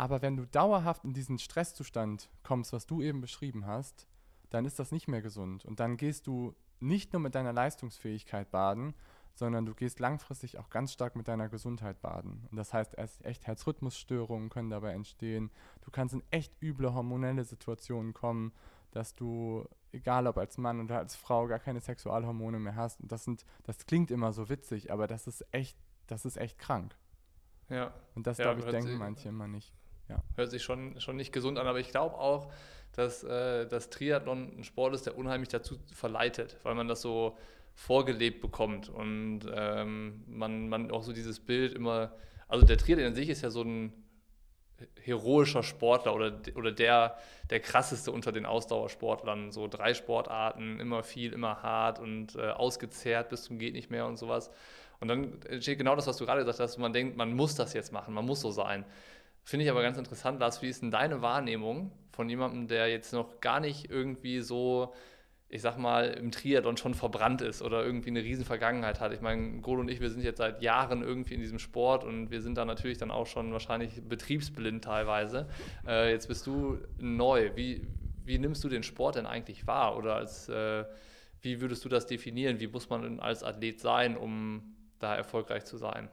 Aber 0.00 0.22
wenn 0.22 0.38
du 0.38 0.46
dauerhaft 0.46 1.04
in 1.04 1.12
diesen 1.12 1.38
Stresszustand 1.38 2.30
kommst, 2.42 2.72
was 2.72 2.86
du 2.86 3.02
eben 3.02 3.20
beschrieben 3.20 3.66
hast, 3.66 4.08
dann 4.48 4.64
ist 4.64 4.78
das 4.78 4.92
nicht 4.92 5.08
mehr 5.08 5.20
gesund. 5.20 5.66
Und 5.66 5.78
dann 5.78 5.98
gehst 5.98 6.26
du 6.26 6.54
nicht 6.78 7.12
nur 7.12 7.20
mit 7.20 7.34
deiner 7.34 7.52
Leistungsfähigkeit 7.52 8.50
baden, 8.50 8.94
sondern 9.34 9.66
du 9.66 9.74
gehst 9.74 10.00
langfristig 10.00 10.56
auch 10.56 10.70
ganz 10.70 10.94
stark 10.94 11.16
mit 11.16 11.28
deiner 11.28 11.50
Gesundheit 11.50 12.00
baden. 12.00 12.46
Und 12.50 12.56
das 12.56 12.72
heißt, 12.72 12.96
echt 13.24 13.46
Herzrhythmusstörungen 13.46 14.48
können 14.48 14.70
dabei 14.70 14.94
entstehen. 14.94 15.50
Du 15.82 15.90
kannst 15.90 16.14
in 16.14 16.22
echt 16.30 16.54
üble 16.62 16.94
hormonelle 16.94 17.44
Situationen 17.44 18.14
kommen, 18.14 18.54
dass 18.92 19.14
du, 19.14 19.68
egal 19.92 20.26
ob 20.26 20.38
als 20.38 20.56
Mann 20.56 20.80
oder 20.80 20.96
als 20.96 21.14
Frau, 21.14 21.46
gar 21.46 21.58
keine 21.58 21.82
Sexualhormone 21.82 22.58
mehr 22.58 22.74
hast. 22.74 23.02
Und 23.02 23.12
das 23.12 23.24
sind, 23.24 23.44
das 23.64 23.84
klingt 23.84 24.10
immer 24.10 24.32
so 24.32 24.48
witzig, 24.48 24.90
aber 24.90 25.06
das 25.06 25.26
ist 25.26 25.44
echt, 25.52 25.76
das 26.06 26.24
ist 26.24 26.38
echt 26.38 26.58
krank. 26.58 26.96
Ja. 27.68 27.92
Und 28.14 28.26
das, 28.26 28.38
ja, 28.38 28.44
glaube 28.44 28.60
ich, 28.60 28.66
denken 28.66 28.96
manche 28.96 29.28
immer 29.28 29.46
nicht. 29.46 29.74
Ja. 30.10 30.22
Hört 30.36 30.50
sich 30.50 30.62
schon, 30.62 31.00
schon 31.00 31.16
nicht 31.16 31.32
gesund 31.32 31.58
an, 31.58 31.66
aber 31.66 31.78
ich 31.78 31.90
glaube 31.90 32.16
auch, 32.16 32.52
dass 32.92 33.22
äh, 33.22 33.66
das 33.66 33.90
Triathlon 33.90 34.58
ein 34.58 34.64
Sport 34.64 34.94
ist, 34.94 35.06
der 35.06 35.16
unheimlich 35.16 35.48
dazu 35.48 35.78
verleitet, 35.94 36.56
weil 36.64 36.74
man 36.74 36.88
das 36.88 37.00
so 37.00 37.38
vorgelebt 37.74 38.40
bekommt 38.40 38.88
und 38.88 39.42
ähm, 39.54 40.24
man, 40.26 40.68
man 40.68 40.90
auch 40.90 41.02
so 41.02 41.12
dieses 41.12 41.38
Bild 41.38 41.72
immer, 41.72 42.12
also 42.48 42.66
der 42.66 42.76
Triathlon 42.76 43.06
an 43.06 43.14
sich 43.14 43.28
ist 43.28 43.42
ja 43.42 43.50
so 43.50 43.62
ein 43.62 43.92
heroischer 45.02 45.62
Sportler 45.62 46.14
oder, 46.14 46.40
oder 46.54 46.72
der, 46.72 47.16
der 47.50 47.60
krasseste 47.60 48.12
unter 48.12 48.32
den 48.32 48.46
Ausdauersportlern. 48.46 49.52
So 49.52 49.68
drei 49.68 49.94
Sportarten, 49.94 50.80
immer 50.80 51.02
viel, 51.02 51.32
immer 51.32 51.62
hart 51.62 51.98
und 51.98 52.36
äh, 52.36 52.50
ausgezehrt 52.50 53.28
bis 53.28 53.44
zum 53.44 53.58
geht 53.58 53.74
nicht 53.74 53.90
mehr 53.90 54.06
und 54.06 54.16
sowas. 54.16 54.50
Und 55.00 55.08
dann 55.08 55.40
entsteht 55.42 55.78
genau 55.78 55.96
das, 55.96 56.06
was 56.06 56.18
du 56.18 56.26
gerade 56.26 56.40
gesagt 56.40 56.60
hast, 56.60 56.78
man 56.78 56.92
denkt, 56.92 57.16
man 57.16 57.32
muss 57.34 57.54
das 57.54 57.72
jetzt 57.72 57.92
machen, 57.92 58.12
man 58.14 58.26
muss 58.26 58.40
so 58.40 58.50
sein. 58.50 58.84
Finde 59.44 59.64
ich 59.64 59.70
aber 59.70 59.82
ganz 59.82 59.98
interessant, 59.98 60.40
Lars, 60.40 60.62
wie 60.62 60.68
ist 60.68 60.82
denn 60.82 60.90
deine 60.90 61.22
Wahrnehmung 61.22 61.92
von 62.12 62.28
jemandem, 62.28 62.68
der 62.68 62.88
jetzt 62.88 63.12
noch 63.12 63.40
gar 63.40 63.60
nicht 63.60 63.90
irgendwie 63.90 64.40
so 64.40 64.92
ich 65.52 65.62
sag 65.62 65.76
mal, 65.76 66.10
im 66.10 66.30
Triathlon 66.30 66.76
schon 66.76 66.94
verbrannt 66.94 67.42
ist 67.42 67.60
oder 67.60 67.84
irgendwie 67.84 68.10
eine 68.10 68.22
riesen 68.22 68.44
Vergangenheit 68.44 69.00
hat. 69.00 69.12
Ich 69.12 69.20
meine, 69.20 69.60
Golo 69.60 69.80
und 69.80 69.90
ich, 69.90 70.00
wir 70.00 70.08
sind 70.08 70.22
jetzt 70.22 70.38
seit 70.38 70.62
Jahren 70.62 71.02
irgendwie 71.02 71.34
in 71.34 71.40
diesem 71.40 71.58
Sport 71.58 72.04
und 72.04 72.30
wir 72.30 72.40
sind 72.40 72.56
da 72.56 72.64
natürlich 72.64 72.98
dann 72.98 73.10
auch 73.10 73.26
schon 73.26 73.52
wahrscheinlich 73.52 74.00
betriebsblind 74.08 74.84
teilweise. 74.84 75.48
Äh, 75.84 76.12
jetzt 76.12 76.28
bist 76.28 76.46
du 76.46 76.78
neu. 76.98 77.50
Wie, 77.56 77.84
wie 78.24 78.38
nimmst 78.38 78.62
du 78.62 78.68
den 78.68 78.84
Sport 78.84 79.16
denn 79.16 79.26
eigentlich 79.26 79.66
wahr? 79.66 79.96
Oder 79.96 80.14
als, 80.14 80.48
äh, 80.48 80.84
wie 81.42 81.60
würdest 81.60 81.84
du 81.84 81.88
das 81.88 82.06
definieren? 82.06 82.60
Wie 82.60 82.68
muss 82.68 82.88
man 82.88 83.18
als 83.18 83.42
Athlet 83.42 83.80
sein, 83.80 84.16
um 84.16 84.76
da 85.00 85.16
erfolgreich 85.16 85.64
zu 85.64 85.78
sein? 85.78 86.08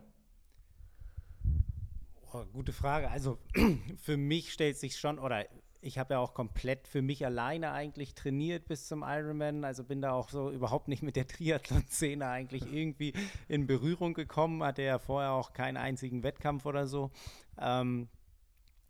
Oh, 2.33 2.43
gute 2.51 2.73
Frage. 2.73 3.09
Also 3.09 3.37
für 3.97 4.17
mich 4.17 4.51
stellt 4.51 4.77
sich 4.77 4.97
schon, 4.97 5.17
oder 5.17 5.45
ich 5.79 5.97
habe 5.97 6.15
ja 6.15 6.19
auch 6.19 6.33
komplett 6.33 6.87
für 6.87 7.01
mich 7.01 7.25
alleine 7.25 7.71
eigentlich 7.71 8.15
trainiert 8.15 8.67
bis 8.67 8.87
zum 8.87 9.03
Ironman. 9.05 9.63
Also 9.63 9.83
bin 9.83 10.01
da 10.01 10.11
auch 10.11 10.29
so 10.29 10.51
überhaupt 10.51 10.87
nicht 10.89 11.03
mit 11.03 11.15
der 11.15 11.27
Triathlon-Szene 11.27 12.27
eigentlich 12.27 12.71
irgendwie 12.71 13.13
in 13.47 13.67
Berührung 13.67 14.13
gekommen. 14.13 14.63
Hatte 14.63 14.81
ja 14.81 14.99
vorher 14.99 15.31
auch 15.31 15.53
keinen 15.53 15.77
einzigen 15.77 16.23
Wettkampf 16.23 16.65
oder 16.65 16.87
so. 16.87 17.11
Ähm, 17.57 18.09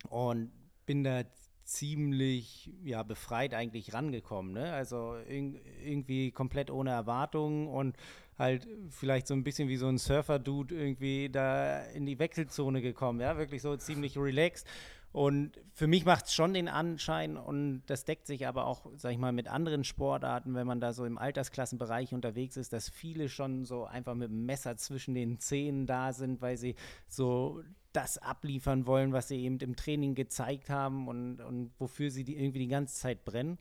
und 0.09 0.51
bin 0.85 1.03
da 1.03 1.23
ziemlich 1.63 2.71
ja, 2.83 3.03
befreit 3.03 3.53
eigentlich 3.53 3.93
rangekommen. 3.93 4.53
Ne? 4.53 4.71
Also 4.73 5.15
in, 5.15 5.59
irgendwie 5.83 6.31
komplett 6.31 6.71
ohne 6.71 6.91
Erwartungen 6.91 7.67
und 7.67 7.97
halt 8.37 8.67
vielleicht 8.89 9.27
so 9.27 9.33
ein 9.33 9.43
bisschen 9.43 9.69
wie 9.69 9.77
so 9.77 9.87
ein 9.87 9.97
Surfer-Dude 9.97 10.75
irgendwie 10.75 11.29
da 11.29 11.81
in 11.85 12.05
die 12.05 12.19
Wechselzone 12.19 12.81
gekommen. 12.81 13.19
Ja, 13.19 13.37
wirklich 13.37 13.61
so 13.61 13.75
ziemlich 13.77 14.17
relaxed. 14.17 14.67
Und 15.11 15.59
für 15.73 15.87
mich 15.87 16.05
macht 16.05 16.25
es 16.25 16.33
schon 16.35 16.53
den 16.53 16.67
Anschein, 16.67 17.37
und 17.37 17.81
das 17.87 18.05
deckt 18.05 18.27
sich 18.27 18.45
aber 18.45 18.67
auch, 18.67 18.85
sag 18.97 19.13
ich 19.13 19.17
mal, 19.17 19.31
mit 19.31 19.47
anderen 19.47 19.83
Sportarten, 19.83 20.53
wenn 20.53 20.67
man 20.67 20.79
da 20.79 20.93
so 20.93 21.05
im 21.05 21.17
Altersklassenbereich 21.17 22.13
unterwegs 22.13 22.57
ist, 22.57 22.73
dass 22.73 22.89
viele 22.89 23.29
schon 23.29 23.65
so 23.65 23.85
einfach 23.85 24.13
mit 24.13 24.29
dem 24.29 24.45
Messer 24.45 24.77
zwischen 24.77 25.15
den 25.15 25.39
Zähnen 25.39 25.87
da 25.87 26.13
sind, 26.13 26.41
weil 26.41 26.57
sie 26.57 26.75
so 27.07 27.63
das 27.93 28.19
abliefern 28.19 28.85
wollen, 28.85 29.11
was 29.11 29.29
sie 29.29 29.41
eben 29.43 29.57
im 29.57 29.75
Training 29.75 30.13
gezeigt 30.13 30.69
haben 30.69 31.07
und, 31.07 31.41
und 31.41 31.71
wofür 31.79 32.11
sie 32.11 32.23
die 32.23 32.37
irgendwie 32.37 32.59
die 32.59 32.67
ganze 32.67 32.95
Zeit 32.95 33.25
brennen. 33.25 33.57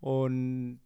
Und 0.00 0.80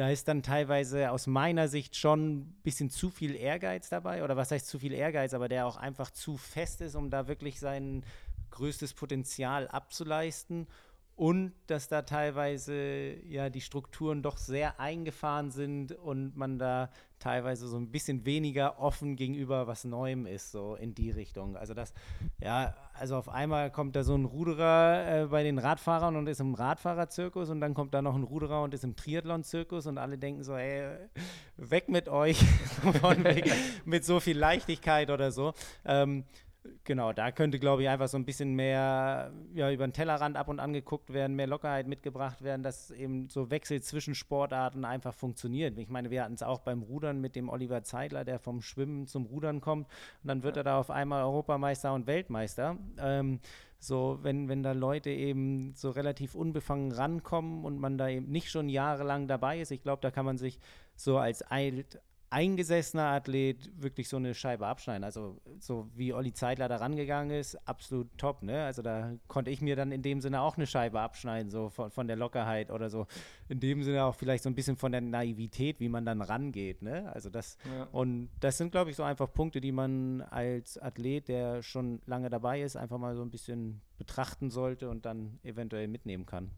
da 0.00 0.08
ist 0.08 0.28
dann 0.28 0.42
teilweise 0.42 1.10
aus 1.10 1.26
meiner 1.26 1.68
Sicht 1.68 1.94
schon 1.94 2.38
ein 2.38 2.60
bisschen 2.62 2.88
zu 2.88 3.10
viel 3.10 3.36
Ehrgeiz 3.36 3.90
dabei. 3.90 4.24
Oder 4.24 4.34
was 4.34 4.50
heißt 4.50 4.66
zu 4.66 4.78
viel 4.78 4.94
Ehrgeiz, 4.94 5.34
aber 5.34 5.46
der 5.46 5.66
auch 5.66 5.76
einfach 5.76 6.10
zu 6.10 6.38
fest 6.38 6.80
ist, 6.80 6.94
um 6.94 7.10
da 7.10 7.28
wirklich 7.28 7.60
seinen 7.60 8.06
größtes 8.48 8.94
Potenzial 8.94 9.68
abzuleisten 9.68 10.66
und 11.16 11.52
dass 11.66 11.88
da 11.88 12.00
teilweise 12.00 13.12
ja 13.28 13.50
die 13.50 13.60
Strukturen 13.60 14.22
doch 14.22 14.38
sehr 14.38 14.80
eingefahren 14.80 15.50
sind 15.50 15.92
und 15.92 16.34
man 16.34 16.58
da 16.58 16.90
teilweise 17.20 17.68
so 17.68 17.76
ein 17.76 17.90
bisschen 17.90 18.24
weniger 18.24 18.80
offen 18.80 19.14
gegenüber 19.14 19.66
was 19.66 19.84
Neuem 19.84 20.26
ist, 20.26 20.50
so 20.50 20.74
in 20.74 20.94
die 20.94 21.10
Richtung. 21.10 21.56
Also 21.56 21.74
das, 21.74 21.92
ja, 22.40 22.74
also 22.94 23.16
auf 23.16 23.28
einmal 23.28 23.70
kommt 23.70 23.94
da 23.94 24.02
so 24.02 24.16
ein 24.16 24.24
Ruderer 24.24 25.22
äh, 25.22 25.26
bei 25.26 25.42
den 25.42 25.58
Radfahrern 25.58 26.16
und 26.16 26.26
ist 26.26 26.40
im 26.40 26.54
Radfahrerzirkus 26.54 27.50
und 27.50 27.60
dann 27.60 27.74
kommt 27.74 27.94
da 27.94 28.02
noch 28.02 28.14
ein 28.14 28.24
Ruderer 28.24 28.62
und 28.62 28.74
ist 28.74 28.84
im 28.84 28.96
Triathlon-Zirkus 28.96 29.86
und 29.86 29.98
alle 29.98 30.18
denken 30.18 30.42
so, 30.42 30.56
ey, 30.56 30.98
weg 31.56 31.88
mit 31.88 32.08
euch, 32.08 32.42
mit 33.84 34.04
so 34.04 34.18
viel 34.18 34.38
Leichtigkeit 34.38 35.10
oder 35.10 35.30
so. 35.30 35.52
Ähm, 35.84 36.24
Genau, 36.84 37.12
da 37.12 37.32
könnte, 37.32 37.58
glaube 37.58 37.82
ich, 37.82 37.88
einfach 37.88 38.08
so 38.08 38.18
ein 38.18 38.26
bisschen 38.26 38.54
mehr 38.54 39.32
ja, 39.54 39.70
über 39.70 39.86
den 39.86 39.94
Tellerrand 39.94 40.36
ab 40.36 40.48
und 40.48 40.60
an 40.60 40.74
geguckt 40.74 41.12
werden, 41.12 41.34
mehr 41.34 41.46
Lockerheit 41.46 41.86
mitgebracht 41.86 42.42
werden, 42.42 42.62
dass 42.62 42.90
eben 42.90 43.30
so 43.30 43.50
Wechsel 43.50 43.80
zwischen 43.80 44.14
Sportarten 44.14 44.84
einfach 44.84 45.14
funktioniert. 45.14 45.78
Ich 45.78 45.88
meine, 45.88 46.10
wir 46.10 46.22
hatten 46.22 46.34
es 46.34 46.42
auch 46.42 46.60
beim 46.60 46.82
Rudern 46.82 47.20
mit 47.20 47.34
dem 47.34 47.48
Oliver 47.48 47.82
Zeidler, 47.82 48.24
der 48.24 48.38
vom 48.38 48.60
Schwimmen 48.60 49.06
zum 49.06 49.24
Rudern 49.24 49.60
kommt 49.62 49.86
und 50.22 50.28
dann 50.28 50.42
wird 50.42 50.56
ja. 50.56 50.60
er 50.60 50.64
da 50.64 50.78
auf 50.78 50.90
einmal 50.90 51.24
Europameister 51.24 51.94
und 51.94 52.06
Weltmeister. 52.06 52.76
Ähm, 52.98 53.40
so, 53.78 54.18
wenn, 54.20 54.50
wenn 54.50 54.62
da 54.62 54.72
Leute 54.72 55.08
eben 55.08 55.72
so 55.74 55.90
relativ 55.90 56.34
unbefangen 56.34 56.92
rankommen 56.92 57.64
und 57.64 57.78
man 57.78 57.96
da 57.96 58.08
eben 58.08 58.30
nicht 58.30 58.50
schon 58.50 58.68
jahrelang 58.68 59.26
dabei 59.26 59.60
ist, 59.60 59.70
ich 59.70 59.82
glaube, 59.82 60.02
da 60.02 60.10
kann 60.10 60.26
man 60.26 60.36
sich 60.36 60.60
so 60.94 61.16
als 61.16 61.40
alt, 61.40 61.98
eingesessener 62.30 63.06
Athlet 63.06 63.70
wirklich 63.82 64.08
so 64.08 64.16
eine 64.16 64.34
Scheibe 64.34 64.66
abschneiden. 64.66 65.02
Also 65.02 65.36
so 65.58 65.88
wie 65.94 66.12
Olli 66.12 66.32
Zeitler 66.32 66.68
da 66.68 66.76
rangegangen 66.76 67.36
ist, 67.36 67.56
absolut 67.68 68.06
top. 68.16 68.42
Ne? 68.42 68.64
Also 68.64 68.82
da 68.82 69.12
konnte 69.26 69.50
ich 69.50 69.60
mir 69.60 69.74
dann 69.74 69.90
in 69.90 70.02
dem 70.02 70.20
Sinne 70.20 70.40
auch 70.40 70.56
eine 70.56 70.68
Scheibe 70.68 71.00
abschneiden, 71.00 71.50
so 71.50 71.70
von, 71.70 71.90
von 71.90 72.06
der 72.06 72.16
Lockerheit 72.16 72.70
oder 72.70 72.88
so. 72.88 73.06
In 73.48 73.58
dem 73.58 73.82
Sinne 73.82 74.04
auch 74.04 74.14
vielleicht 74.14 74.44
so 74.44 74.48
ein 74.48 74.54
bisschen 74.54 74.76
von 74.76 74.92
der 74.92 75.00
Naivität, 75.00 75.80
wie 75.80 75.88
man 75.88 76.06
dann 76.06 76.22
rangeht. 76.22 76.82
Ne? 76.82 77.12
Also 77.12 77.30
das 77.30 77.58
ja. 77.64 77.88
und 77.90 78.30
das 78.38 78.58
sind, 78.58 78.70
glaube 78.70 78.90
ich, 78.90 78.96
so 78.96 79.02
einfach 79.02 79.32
Punkte, 79.32 79.60
die 79.60 79.72
man 79.72 80.22
als 80.22 80.78
Athlet, 80.78 81.26
der 81.26 81.62
schon 81.64 82.00
lange 82.06 82.30
dabei 82.30 82.62
ist, 82.62 82.76
einfach 82.76 82.98
mal 82.98 83.16
so 83.16 83.22
ein 83.22 83.30
bisschen 83.30 83.80
betrachten 83.98 84.50
sollte 84.50 84.88
und 84.88 85.04
dann 85.04 85.40
eventuell 85.42 85.88
mitnehmen 85.88 86.26
kann 86.26 86.52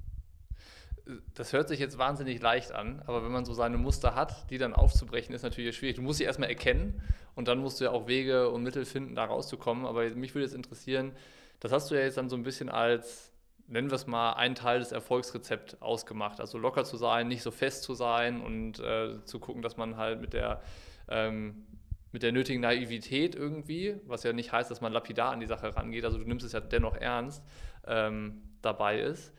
das 1.34 1.52
hört 1.52 1.68
sich 1.68 1.80
jetzt 1.80 1.98
wahnsinnig 1.98 2.40
leicht 2.40 2.72
an, 2.72 3.02
aber 3.06 3.24
wenn 3.24 3.32
man 3.32 3.44
so 3.44 3.54
seine 3.54 3.76
Muster 3.76 4.14
hat, 4.14 4.50
die 4.50 4.58
dann 4.58 4.72
aufzubrechen, 4.72 5.34
ist 5.34 5.42
natürlich 5.42 5.76
schwierig. 5.76 5.96
Du 5.96 6.02
musst 6.02 6.18
sie 6.18 6.24
erstmal 6.24 6.48
erkennen 6.48 7.02
und 7.34 7.48
dann 7.48 7.58
musst 7.58 7.80
du 7.80 7.84
ja 7.84 7.90
auch 7.90 8.06
Wege 8.06 8.50
und 8.50 8.62
Mittel 8.62 8.84
finden, 8.84 9.14
da 9.14 9.24
rauszukommen. 9.24 9.86
Aber 9.86 10.08
mich 10.10 10.34
würde 10.34 10.44
jetzt 10.44 10.54
interessieren, 10.54 11.12
das 11.60 11.72
hast 11.72 11.90
du 11.90 11.94
ja 11.94 12.02
jetzt 12.02 12.16
dann 12.16 12.28
so 12.28 12.36
ein 12.36 12.42
bisschen 12.42 12.68
als, 12.68 13.32
nennen 13.66 13.90
wir 13.90 13.96
es 13.96 14.06
mal, 14.06 14.34
einen 14.34 14.54
Teil 14.54 14.78
des 14.78 14.92
Erfolgsrezepts 14.92 15.80
ausgemacht. 15.82 16.40
Also 16.40 16.58
locker 16.58 16.84
zu 16.84 16.96
sein, 16.96 17.28
nicht 17.28 17.42
so 17.42 17.50
fest 17.50 17.82
zu 17.82 17.94
sein 17.94 18.40
und 18.40 18.78
äh, 18.78 19.24
zu 19.24 19.40
gucken, 19.40 19.62
dass 19.62 19.76
man 19.76 19.96
halt 19.96 20.20
mit 20.20 20.32
der, 20.32 20.62
ähm, 21.08 21.66
mit 22.12 22.22
der 22.22 22.32
nötigen 22.32 22.60
Naivität 22.60 23.34
irgendwie, 23.34 23.96
was 24.06 24.22
ja 24.22 24.32
nicht 24.32 24.52
heißt, 24.52 24.70
dass 24.70 24.80
man 24.80 24.92
lapidar 24.92 25.32
an 25.32 25.40
die 25.40 25.46
Sache 25.46 25.74
rangeht, 25.74 26.04
also 26.04 26.18
du 26.18 26.24
nimmst 26.24 26.44
es 26.44 26.52
ja 26.52 26.60
dennoch 26.60 26.96
ernst, 26.96 27.42
ähm, 27.86 28.42
dabei 28.60 29.00
ist. 29.00 29.32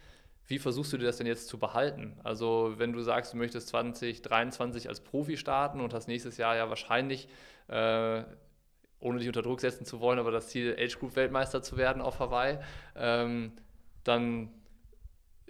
Wie 0.48 0.60
versuchst 0.60 0.92
du 0.92 0.98
dir 0.98 1.06
das 1.06 1.18
denn 1.18 1.28
jetzt 1.28 1.48
zu 1.48 1.58
behalten? 1.58 2.20
Also 2.24 2.74
wenn 2.78 2.92
du 2.92 3.02
sagst, 3.02 3.34
du 3.34 3.38
möchtest 3.38 3.70
2023 3.70 4.90
als 4.90 5.00
Profi 5.00 5.38
starten 5.38 5.80
und 5.80 5.94
hast 5.94 6.08
nächstes 6.08 6.38
Jahr 6.38 6.56
ja 6.56 6.70
wahrscheinlich, 6.70 7.30
äh, 7.70 8.24
ohne 9.00 9.20
dich 9.20 9.28
unter 9.28 9.42
Druck 9.42 9.62
setzen 9.62 9.86
zu 9.86 10.00
wollen, 10.00 10.20
aber 10.20 10.32
das 10.32 10.50
Ziel, 10.50 10.76
Age 10.78 11.00
Group 11.00 11.16
Weltmeister 11.16 11.62
zu 11.62 11.78
werden 11.78 12.02
auf 12.02 12.20
Hawaii, 12.20 12.60
ähm, 12.96 13.54
dann 14.04 14.50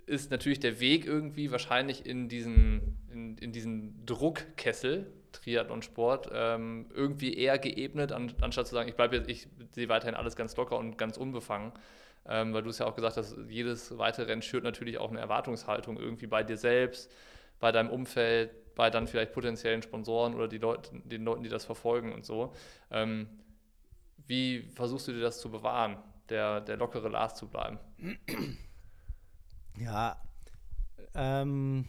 ist 0.05 0.31
natürlich 0.31 0.59
der 0.59 0.79
Weg 0.79 1.05
irgendwie 1.05 1.51
wahrscheinlich 1.51 2.05
in 2.05 2.29
diesen, 2.29 2.99
in, 3.11 3.37
in 3.37 3.51
diesen 3.51 4.05
Druckkessel, 4.05 5.11
Triathlon-Sport, 5.31 6.29
ähm, 6.31 6.87
irgendwie 6.93 7.33
eher 7.33 7.57
geebnet, 7.57 8.11
an, 8.11 8.31
anstatt 8.41 8.67
zu 8.67 8.75
sagen, 8.75 8.89
ich 8.89 8.95
bleibe 8.95 9.15
jetzt, 9.15 9.29
ich 9.29 9.47
sehe 9.71 9.89
weiterhin 9.89 10.15
alles 10.15 10.35
ganz 10.35 10.55
locker 10.55 10.77
und 10.77 10.97
ganz 10.97 11.17
unbefangen 11.17 11.73
ähm, 12.27 12.53
weil 12.53 12.63
du 12.63 12.69
es 12.69 12.77
ja 12.79 12.85
auch 12.85 12.95
gesagt 12.95 13.17
hast, 13.17 13.35
jedes 13.47 13.97
weitere 13.97 14.27
Rennen 14.27 14.41
schürt 14.41 14.63
natürlich 14.63 14.97
auch 14.97 15.09
eine 15.09 15.19
Erwartungshaltung 15.19 15.97
irgendwie 15.97 16.27
bei 16.27 16.43
dir 16.43 16.57
selbst, 16.57 17.11
bei 17.59 17.71
deinem 17.71 17.89
Umfeld, 17.89 18.75
bei 18.75 18.89
dann 18.89 19.07
vielleicht 19.07 19.33
potenziellen 19.33 19.81
Sponsoren 19.81 20.33
oder 20.33 20.47
die 20.47 20.57
Leute, 20.57 20.91
den 21.03 21.23
Leuten, 21.23 21.43
die 21.43 21.49
das 21.49 21.65
verfolgen 21.65 22.13
und 22.13 22.25
so. 22.25 22.53
Ähm, 22.91 23.27
wie 24.25 24.61
versuchst 24.73 25.07
du 25.07 25.11
dir 25.11 25.21
das 25.21 25.39
zu 25.39 25.51
bewahren, 25.51 25.97
der, 26.29 26.61
der 26.61 26.77
lockere 26.77 27.09
Lars 27.09 27.35
zu 27.35 27.47
bleiben? 27.47 27.79
Ja, 29.77 30.21
ähm, 31.15 31.87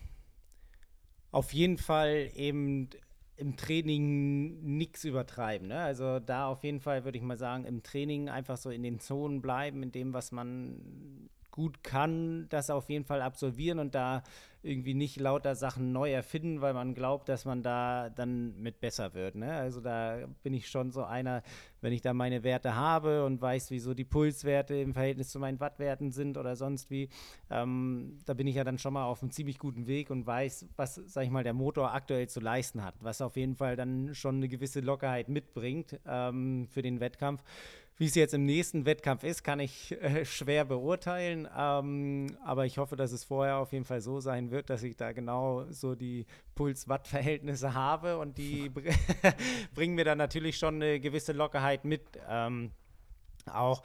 auf 1.31 1.53
jeden 1.53 1.79
Fall 1.79 2.31
eben 2.35 2.89
im 3.37 3.57
Training 3.57 4.63
nichts 4.63 5.05
übertreiben. 5.05 5.69
Ne? 5.69 5.79
Also 5.79 6.21
da 6.21 6.47
auf 6.47 6.63
jeden 6.63 6.81
Fall 6.81 7.05
würde 7.05 7.19
ich 7.19 7.25
mal 7.25 7.39
sagen, 7.39 7.65
im 7.65 7.83
Training 7.83 8.29
einfach 8.29 8.57
so 8.57 8.71
in 8.71 8.83
den 8.83 9.01
Zonen 9.01 9.43
bleiben, 9.43 9.83
in 9.83 9.93
dem, 9.93 10.13
was 10.13 10.31
man 10.31 11.29
gut 11.55 11.85
kann, 11.85 12.49
das 12.49 12.69
auf 12.69 12.91
jeden 12.91 13.05
Fall 13.05 13.23
absolvieren 13.23 13.79
und 13.79 13.95
da 13.95 14.25
irgendwie 14.65 14.95
nicht 14.95 15.21
lauter 15.21 15.55
Sachen 15.55 15.93
neu 15.93 16.11
erfinden, 16.11 16.61
weil 16.61 16.75
man 16.75 16.95
glaubt, 16.95 17.29
dass 17.29 17.45
man 17.45 17.63
da 17.63 18.11
dann 18.11 18.61
mit 18.61 18.81
besser 18.81 19.15
wird. 19.15 19.37
Ne? 19.37 19.53
Also 19.53 19.81
da 19.81 20.27
bin 20.43 20.53
ich 20.53 20.69
schon 20.69 20.91
so 20.91 21.05
einer, 21.05 21.45
wenn 21.81 21.93
ich 21.93 22.01
da 22.01 22.13
meine 22.13 22.43
Werte 22.43 22.75
habe 22.75 23.25
und 23.25 23.41
weiß, 23.41 23.71
wieso 23.71 23.95
die 23.95 24.05
Pulswerte 24.05 24.75
im 24.75 24.95
Verhältnis 24.95 25.29
zu 25.29 25.39
meinen 25.39 25.61
Wattwerten 25.61 26.11
sind 26.11 26.39
oder 26.39 26.57
sonst 26.57 26.91
wie, 26.91 27.09
ähm, 27.51 28.19
da 28.25 28.35
bin 28.35 28.49
ich 28.49 28.57
ja 28.57 28.65
dann 28.65 28.79
schon 28.79 28.95
mal 28.95 29.05
auf 29.05 29.23
einem 29.23 29.31
ziemlich 29.31 29.61
guten 29.61 29.87
Weg 29.87 30.11
und 30.11 30.27
weiß, 30.27 30.67
was, 30.75 30.97
sag 31.07 31.23
ich 31.23 31.31
mal, 31.31 31.45
der 31.45 31.55
Motor 31.55 31.95
aktuell 31.95 32.29
zu 32.29 32.41
leisten 32.41 32.85
hat, 32.85 32.97
was 33.01 33.21
auf 33.21 33.37
jeden 33.37 33.55
Fall 33.55 33.77
dann 33.77 34.13
schon 34.13 34.37
eine 34.37 34.49
gewisse 34.49 34.81
Lockerheit 34.81 35.29
mitbringt 35.29 36.01
ähm, 36.05 36.67
für 36.69 36.83
den 36.83 36.99
Wettkampf. 36.99 37.45
Wie 37.97 38.07
es 38.07 38.17
jetzt 38.17 38.35
im 38.35 38.45
nächsten 38.45 38.87
Wettkampf 38.87 39.23
ist, 39.23 39.45
kann 39.45 39.61
ich 39.61 39.93
äh, 40.03 40.25
schwer 40.25 40.65
beurteilen. 40.65 41.49
Ähm, 41.57 42.37
aber 42.45 42.67
ich 42.67 42.79
hoffe, 42.79 42.97
dass 42.97 43.13
es 43.13 43.23
vorher 43.23 43.59
auf 43.59 43.73
jeden 43.73 43.85
Fall 43.85 44.01
so 44.01 44.19
sein 44.19 44.51
wird, 44.51 44.69
dass 44.69 44.83
ich 44.83 44.97
da 44.97 45.13
genau 45.13 45.65
so 45.71 45.95
die 45.95 46.27
Puls-Watt-Verhältnisse 46.57 47.75
habe 47.75 48.19
und 48.19 48.37
die 48.37 48.69
bringen 49.75 49.95
mir 49.95 50.05
dann 50.05 50.19
natürlich 50.19 50.59
schon 50.59 50.77
eine 50.77 50.99
gewisse 50.99 51.33
Lockerheit 51.33 51.85
mit. 51.85 52.03
Ähm, 52.29 52.73
auch 53.47 53.83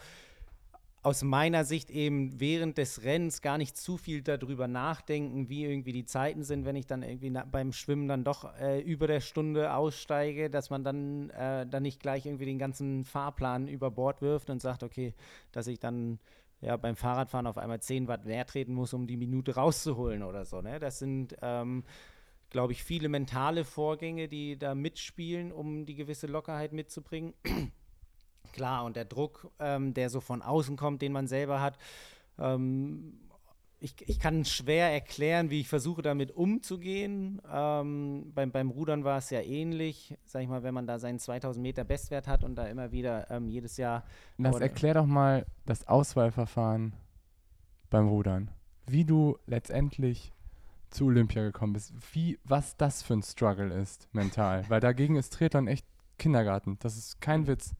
aus 1.01 1.23
meiner 1.23 1.63
Sicht 1.63 1.89
eben 1.89 2.39
während 2.39 2.77
des 2.77 3.03
Rennens 3.03 3.41
gar 3.41 3.57
nicht 3.57 3.77
zu 3.77 3.97
viel 3.97 4.21
darüber 4.21 4.67
nachdenken, 4.67 5.47
wie 5.47 5.63
irgendwie 5.63 5.93
die 5.93 6.05
Zeiten 6.05 6.43
sind, 6.43 6.65
wenn 6.65 6.75
ich 6.75 6.87
dann 6.87 7.03
irgendwie 7.03 7.31
beim 7.51 7.71
Schwimmen 7.71 8.07
dann 8.07 8.23
doch 8.23 8.53
äh, 8.59 8.81
über 8.81 9.07
der 9.07 9.21
Stunde 9.21 9.73
aussteige, 9.73 10.49
dass 10.49 10.69
man 10.69 10.83
dann, 10.83 11.29
äh, 11.29 11.65
dann 11.65 11.83
nicht 11.83 12.01
gleich 12.01 12.25
irgendwie 12.25 12.45
den 12.45 12.59
ganzen 12.59 13.05
Fahrplan 13.05 13.67
über 13.67 13.91
Bord 13.91 14.21
wirft 14.21 14.49
und 14.49 14.61
sagt, 14.61 14.83
okay, 14.83 15.13
dass 15.51 15.67
ich 15.67 15.79
dann 15.79 16.19
ja 16.59 16.75
beim 16.75 16.97
Fahrradfahren 16.97 17.47
auf 17.47 17.57
einmal 17.57 17.79
10 17.79 18.09
Watt 18.09 18.25
mehr 18.25 18.45
treten 18.45 18.73
muss, 18.73 18.93
um 18.93 19.07
die 19.07 19.17
Minute 19.17 19.55
rauszuholen 19.55 20.23
oder 20.23 20.43
so. 20.43 20.61
Ne? 20.61 20.79
Das 20.79 20.99
sind 20.99 21.35
ähm, 21.41 21.85
glaube 22.49 22.73
ich, 22.73 22.83
viele 22.83 23.09
mentale 23.09 23.63
Vorgänge, 23.63 24.27
die 24.27 24.57
da 24.57 24.75
mitspielen, 24.75 25.51
um 25.51 25.85
die 25.85 25.95
gewisse 25.95 26.27
Lockerheit 26.27 26.73
mitzubringen. 26.73 27.33
Klar, 28.53 28.85
und 28.85 28.95
der 28.95 29.05
Druck, 29.05 29.51
ähm, 29.59 29.93
der 29.93 30.09
so 30.09 30.21
von 30.21 30.41
außen 30.41 30.77
kommt, 30.77 31.01
den 31.01 31.11
man 31.11 31.27
selber 31.27 31.61
hat, 31.61 31.77
ähm, 32.37 33.19
ich, 33.81 33.95
ich, 34.09 34.19
kann 34.19 34.43
schwer 34.43 34.91
erklären, 34.91 35.49
wie 35.49 35.61
ich 35.61 35.69
versuche, 35.69 36.01
damit 36.01 36.35
umzugehen. 36.35 37.41
Ähm, 37.49 38.31
beim, 38.35 38.51
beim, 38.51 38.71
Rudern 38.71 39.05
war 39.05 39.19
es 39.19 39.29
ja 39.29 39.39
ähnlich, 39.39 40.17
sag 40.25 40.41
ich 40.41 40.49
mal, 40.49 40.63
wenn 40.63 40.73
man 40.73 40.85
da 40.85 40.99
seinen 40.99 41.19
2000 41.19 41.63
Meter 41.63 41.85
Bestwert 41.85 42.27
hat 42.27 42.43
und 42.43 42.55
da 42.55 42.67
immer 42.67 42.91
wieder 42.91 43.31
ähm, 43.31 43.47
jedes 43.47 43.77
Jahr. 43.77 44.03
Das 44.37 44.59
erklär 44.59 44.95
doch 44.95 45.05
mal 45.05 45.45
das 45.65 45.87
Auswahlverfahren 45.87 46.93
beim 47.89 48.09
Rudern. 48.09 48.51
Wie 48.85 49.05
du 49.05 49.37
letztendlich 49.45 50.33
zu 50.89 51.05
Olympia 51.05 51.43
gekommen 51.43 51.73
bist. 51.73 51.93
Wie, 52.13 52.39
was 52.43 52.75
das 52.77 53.01
für 53.01 53.13
ein 53.13 53.23
Struggle 53.23 53.73
ist, 53.73 54.07
mental. 54.13 54.65
Weil 54.69 54.79
dagegen 54.79 55.15
ist 55.15 55.33
Triathlon 55.33 55.67
echt 55.67 55.85
Kindergarten. 56.17 56.77
Das 56.79 56.97
ist 56.97 57.21
kein 57.21 57.47
Witz. 57.47 57.73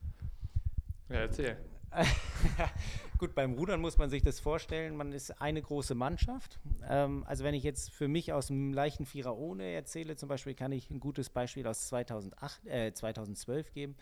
Ja, 1.09 1.15
erzähl. 1.15 1.57
Gut, 3.17 3.35
beim 3.35 3.53
Rudern 3.53 3.81
muss 3.81 3.97
man 3.97 4.09
sich 4.09 4.21
das 4.21 4.39
vorstellen, 4.39 4.95
man 4.95 5.11
ist 5.11 5.41
eine 5.41 5.61
große 5.61 5.95
Mannschaft. 5.95 6.59
Ähm, 6.87 7.23
also 7.27 7.43
wenn 7.43 7.55
ich 7.55 7.63
jetzt 7.63 7.91
für 7.91 8.07
mich 8.07 8.31
aus 8.31 8.47
dem 8.47 8.73
leichten 8.73 9.05
Vierer 9.05 9.37
ohne 9.37 9.71
erzähle, 9.71 10.15
zum 10.15 10.29
Beispiel 10.29 10.53
kann 10.53 10.71
ich 10.71 10.89
ein 10.89 10.99
gutes 10.99 11.29
Beispiel 11.29 11.67
aus 11.67 11.87
2008, 11.87 12.67
äh, 12.67 12.93
2012 12.93 13.73
geben. 13.73 13.95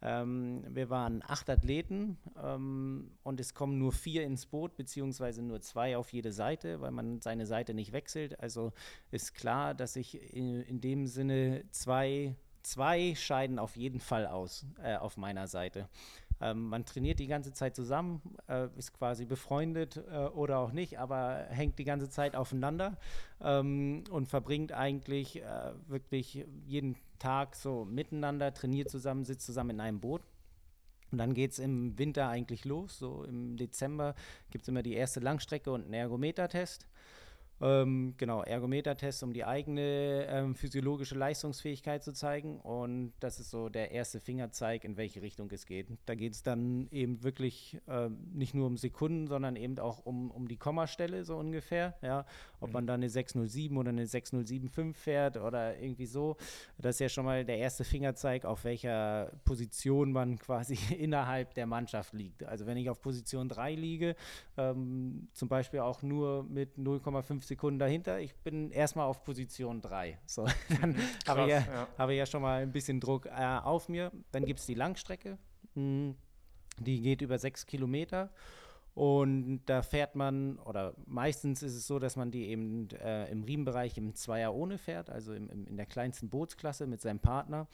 Ähm, 0.00 0.64
wir 0.68 0.90
waren 0.90 1.22
acht 1.26 1.50
Athleten 1.50 2.18
ähm, 2.40 3.10
und 3.24 3.40
es 3.40 3.54
kommen 3.54 3.78
nur 3.78 3.92
vier 3.92 4.24
ins 4.24 4.46
Boot, 4.46 4.76
beziehungsweise 4.76 5.42
nur 5.42 5.60
zwei 5.60 5.96
auf 5.96 6.12
jede 6.12 6.32
Seite, 6.32 6.80
weil 6.80 6.92
man 6.92 7.20
seine 7.20 7.46
Seite 7.46 7.74
nicht 7.74 7.92
wechselt. 7.92 8.38
Also 8.40 8.72
ist 9.10 9.34
klar, 9.34 9.74
dass 9.74 9.96
ich 9.96 10.32
in, 10.34 10.62
in 10.62 10.80
dem 10.80 11.06
Sinne 11.06 11.64
zwei, 11.70 12.36
zwei 12.62 13.14
scheiden 13.16 13.58
auf 13.58 13.76
jeden 13.76 13.98
Fall 13.98 14.26
aus 14.26 14.66
äh, 14.82 14.96
auf 14.96 15.16
meiner 15.16 15.48
Seite. 15.48 15.88
Ähm, 16.40 16.68
man 16.68 16.84
trainiert 16.84 17.18
die 17.18 17.26
ganze 17.26 17.52
Zeit 17.52 17.74
zusammen, 17.74 18.22
äh, 18.48 18.68
ist 18.76 18.92
quasi 18.92 19.24
befreundet 19.24 19.96
äh, 20.10 20.26
oder 20.26 20.58
auch 20.58 20.72
nicht, 20.72 20.98
aber 20.98 21.46
hängt 21.50 21.78
die 21.78 21.84
ganze 21.84 22.08
Zeit 22.08 22.36
aufeinander 22.36 22.96
ähm, 23.40 24.04
und 24.10 24.28
verbringt 24.28 24.72
eigentlich 24.72 25.42
äh, 25.42 25.72
wirklich 25.88 26.46
jeden 26.66 26.96
Tag 27.18 27.56
so 27.56 27.84
miteinander, 27.84 28.54
trainiert 28.54 28.90
zusammen, 28.90 29.24
sitzt 29.24 29.46
zusammen 29.46 29.70
in 29.70 29.80
einem 29.80 30.00
Boot. 30.00 30.22
Und 31.10 31.18
dann 31.18 31.34
geht 31.34 31.52
es 31.52 31.58
im 31.58 31.98
Winter 31.98 32.28
eigentlich 32.28 32.64
los. 32.64 32.98
So 32.98 33.24
im 33.24 33.56
Dezember 33.56 34.14
gibt 34.50 34.62
es 34.62 34.68
immer 34.68 34.82
die 34.82 34.94
erste 34.94 35.20
Langstrecke 35.20 35.72
und 35.72 35.84
einen 35.84 35.94
Ergometertest. 35.94 36.86
Ähm, 37.60 38.14
genau, 38.16 38.42
Ergometertest, 38.42 39.22
um 39.22 39.32
die 39.32 39.44
eigene 39.44 40.26
ähm, 40.28 40.54
physiologische 40.54 41.16
Leistungsfähigkeit 41.16 42.04
zu 42.04 42.12
zeigen. 42.12 42.60
Und 42.60 43.12
das 43.18 43.40
ist 43.40 43.50
so 43.50 43.68
der 43.68 43.90
erste 43.90 44.20
Fingerzeig, 44.20 44.84
in 44.84 44.96
welche 44.96 45.22
Richtung 45.22 45.50
es 45.50 45.66
geht. 45.66 45.88
Da 46.06 46.14
geht 46.14 46.34
es 46.34 46.42
dann 46.42 46.88
eben 46.92 47.24
wirklich 47.24 47.80
äh, 47.88 48.10
nicht 48.32 48.54
nur 48.54 48.66
um 48.66 48.76
Sekunden, 48.76 49.26
sondern 49.26 49.56
eben 49.56 49.78
auch 49.80 50.04
um, 50.06 50.30
um 50.30 50.46
die 50.46 50.56
Kommastelle 50.56 51.24
so 51.24 51.36
ungefähr. 51.36 51.94
Ja? 52.00 52.26
Ob 52.60 52.68
mhm. 52.68 52.74
man 52.74 52.86
dann 52.86 53.00
eine 53.00 53.10
607 53.10 53.76
oder 53.76 53.90
eine 53.90 54.06
6075 54.06 54.96
fährt 54.96 55.36
oder 55.36 55.78
irgendwie 55.78 56.06
so. 56.06 56.36
Das 56.78 56.96
ist 56.96 57.00
ja 57.00 57.08
schon 57.08 57.24
mal 57.24 57.44
der 57.44 57.58
erste 57.58 57.82
Fingerzeig, 57.82 58.44
auf 58.44 58.64
welcher 58.64 59.32
Position 59.44 60.12
man 60.12 60.38
quasi 60.38 60.78
innerhalb 60.94 61.54
der 61.54 61.66
Mannschaft 61.66 62.12
liegt. 62.12 62.44
Also 62.44 62.66
wenn 62.66 62.76
ich 62.76 62.88
auf 62.88 63.00
Position 63.00 63.48
3 63.48 63.74
liege, 63.74 64.14
ähm, 64.56 65.28
zum 65.32 65.48
Beispiel 65.48 65.80
auch 65.80 66.02
nur 66.02 66.44
mit 66.44 66.76
0,5 66.76 67.47
Sekunden 67.48 67.78
dahinter. 67.78 68.20
Ich 68.20 68.34
bin 68.36 68.70
erstmal 68.70 69.06
auf 69.06 69.24
Position 69.24 69.80
3. 69.80 70.18
So, 70.26 70.46
dann 70.80 70.96
habe 71.26 71.42
ich, 71.42 71.48
ja, 71.48 71.58
ja. 71.58 71.88
hab 71.96 72.10
ich 72.10 72.18
ja 72.18 72.26
schon 72.26 72.42
mal 72.42 72.62
ein 72.62 72.72
bisschen 72.72 73.00
Druck 73.00 73.26
äh, 73.26 73.30
auf 73.30 73.88
mir. 73.88 74.12
Dann 74.30 74.44
gibt 74.44 74.60
es 74.60 74.66
die 74.66 74.74
Langstrecke. 74.74 75.38
Hm, 75.74 76.14
die 76.78 77.00
geht 77.00 77.22
über 77.22 77.38
sechs 77.38 77.66
Kilometer. 77.66 78.30
Und 78.94 79.62
da 79.66 79.82
fährt 79.82 80.16
man, 80.16 80.58
oder 80.58 80.94
meistens 81.06 81.62
ist 81.62 81.76
es 81.76 81.86
so, 81.86 82.00
dass 82.00 82.16
man 82.16 82.32
die 82.32 82.48
eben 82.48 82.88
äh, 82.90 83.30
im 83.30 83.44
Riemenbereich 83.44 83.96
im 83.96 84.14
Zweier 84.14 84.52
ohne 84.52 84.76
fährt, 84.76 85.08
also 85.08 85.34
im, 85.34 85.48
im, 85.50 85.66
in 85.68 85.76
der 85.76 85.86
kleinsten 85.86 86.28
Bootsklasse 86.28 86.86
mit 86.88 87.00
seinem 87.00 87.20
Partner. 87.20 87.68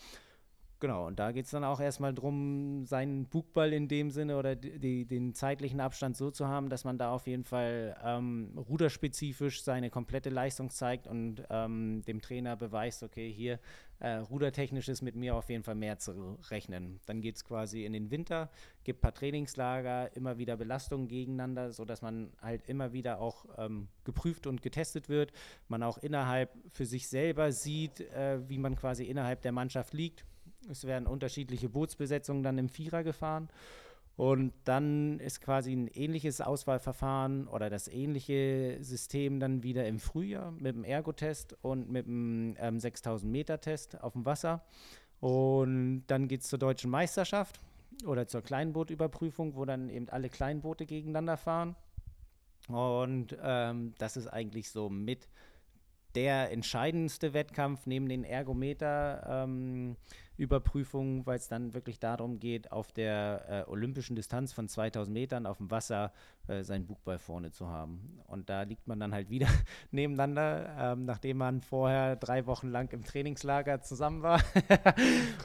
Genau, 0.85 1.07
und 1.07 1.18
da 1.18 1.32
geht 1.32 1.47
es 1.47 1.51
dann 1.51 1.64
auch 1.64 1.80
erstmal 1.80 2.12
darum, 2.12 2.85
seinen 2.85 3.24
Bugball 3.24 3.72
in 3.72 3.89
dem 3.89 4.11
Sinne 4.11 4.37
oder 4.37 4.55
die, 4.55 5.07
den 5.07 5.32
zeitlichen 5.32 5.80
Abstand 5.80 6.14
so 6.14 6.30
zu 6.30 6.47
haben, 6.47 6.68
dass 6.68 6.85
man 6.85 6.99
da 6.99 7.11
auf 7.11 7.26
jeden 7.26 7.45
Fall 7.45 7.97
ähm, 8.05 8.51
ruderspezifisch 8.68 9.62
seine 9.62 9.89
komplette 9.89 10.28
Leistung 10.28 10.68
zeigt 10.68 11.07
und 11.07 11.43
ähm, 11.49 12.03
dem 12.07 12.20
Trainer 12.20 12.57
beweist, 12.57 13.03
okay, 13.03 13.32
hier 13.32 13.61
äh, 13.99 14.16
rudertechnisch 14.16 14.91
ist 14.91 15.01
mit 15.01 15.16
mir 15.16 15.37
auf 15.37 15.49
jeden 15.49 15.64
Fall 15.64 15.74
mehr 15.74 15.99
zu 15.99 16.37
rechnen. 16.51 17.01
Dann 17.07 17.22
geht 17.22 17.37
es 17.37 17.47
quasi 17.47 17.87
in 17.87 17.95
den 17.95 18.11
Winter, 18.11 18.51
gibt 18.82 18.99
ein 18.99 19.01
paar 19.01 19.14
Trainingslager, 19.14 20.14
immer 20.14 20.37
wieder 20.37 20.59
Belastungen 20.59 21.09
gegeneinander, 21.09 21.72
sodass 21.72 22.03
man 22.03 22.30
halt 22.43 22.68
immer 22.68 22.93
wieder 22.93 23.22
auch 23.22 23.47
ähm, 23.57 23.89
geprüft 24.05 24.47
und 24.47 24.61
getestet 24.61 25.09
wird. 25.09 25.32
Man 25.66 25.82
auch 25.82 25.97
innerhalb 25.97 26.55
für 26.72 26.85
sich 26.85 27.09
selber 27.09 27.53
sieht, 27.53 28.01
äh, 28.01 28.47
wie 28.51 28.59
man 28.59 28.76
quasi 28.76 29.05
innerhalb 29.05 29.41
der 29.41 29.53
Mannschaft 29.53 29.95
liegt 29.95 30.26
es 30.70 30.84
werden 30.84 31.06
unterschiedliche 31.06 31.68
Bootsbesetzungen 31.68 32.42
dann 32.42 32.58
im 32.58 32.68
Vierer 32.68 33.02
gefahren. 33.02 33.48
Und 34.16 34.52
dann 34.64 35.18
ist 35.18 35.40
quasi 35.40 35.72
ein 35.72 35.88
ähnliches 35.88 36.40
Auswahlverfahren 36.40 37.48
oder 37.48 37.68
das 37.68 37.88
ähnliche 37.88 38.78
System 38.80 39.40
dann 39.40 39.64
wieder 39.64 39.88
im 39.88 39.98
Frühjahr 39.98 40.52
mit 40.52 40.76
dem 40.76 40.84
Ergotest 40.84 41.56
und 41.62 41.90
mit 41.90 42.06
dem 42.06 42.54
ähm, 42.60 42.78
6000 42.78 43.30
Meter 43.30 43.60
Test 43.60 44.00
auf 44.00 44.12
dem 44.12 44.24
Wasser. 44.24 44.64
Und 45.18 46.04
dann 46.06 46.28
geht 46.28 46.42
es 46.42 46.48
zur 46.48 46.60
deutschen 46.60 46.90
Meisterschaft 46.90 47.58
oder 48.06 48.28
zur 48.28 48.42
Kleinbootüberprüfung, 48.42 49.56
wo 49.56 49.64
dann 49.64 49.88
eben 49.88 50.08
alle 50.08 50.28
Kleinboote 50.28 50.86
gegeneinander 50.86 51.36
fahren. 51.36 51.74
Und 52.68 53.36
ähm, 53.42 53.94
das 53.98 54.16
ist 54.16 54.28
eigentlich 54.28 54.70
so 54.70 54.88
mit 54.88 55.28
der 56.14 56.50
entscheidendste 56.52 57.34
Wettkampf 57.34 57.86
neben 57.86 58.08
den 58.08 58.24
Ergometer. 58.24 59.44
Ähm, 59.44 59.96
weil 60.36 61.36
es 61.36 61.48
dann 61.48 61.74
wirklich 61.74 62.00
darum 62.00 62.40
geht, 62.40 62.72
auf 62.72 62.92
der 62.92 63.66
äh, 63.66 63.70
olympischen 63.70 64.16
Distanz 64.16 64.52
von 64.52 64.68
2000 64.68 65.12
Metern 65.12 65.46
auf 65.46 65.58
dem 65.58 65.70
Wasser 65.70 66.12
äh, 66.48 66.62
seinen 66.64 66.86
Bugball 66.86 67.18
vorne 67.18 67.52
zu 67.52 67.68
haben. 67.68 68.20
Und 68.26 68.50
da 68.50 68.62
liegt 68.62 68.86
man 68.86 68.98
dann 68.98 69.14
halt 69.14 69.30
wieder 69.30 69.46
nebeneinander, 69.90 70.76
ähm, 70.78 71.04
nachdem 71.04 71.38
man 71.38 71.60
vorher 71.60 72.16
drei 72.16 72.46
Wochen 72.46 72.68
lang 72.68 72.92
im 72.92 73.04
Trainingslager 73.04 73.80
zusammen 73.80 74.22
war. 74.22 74.42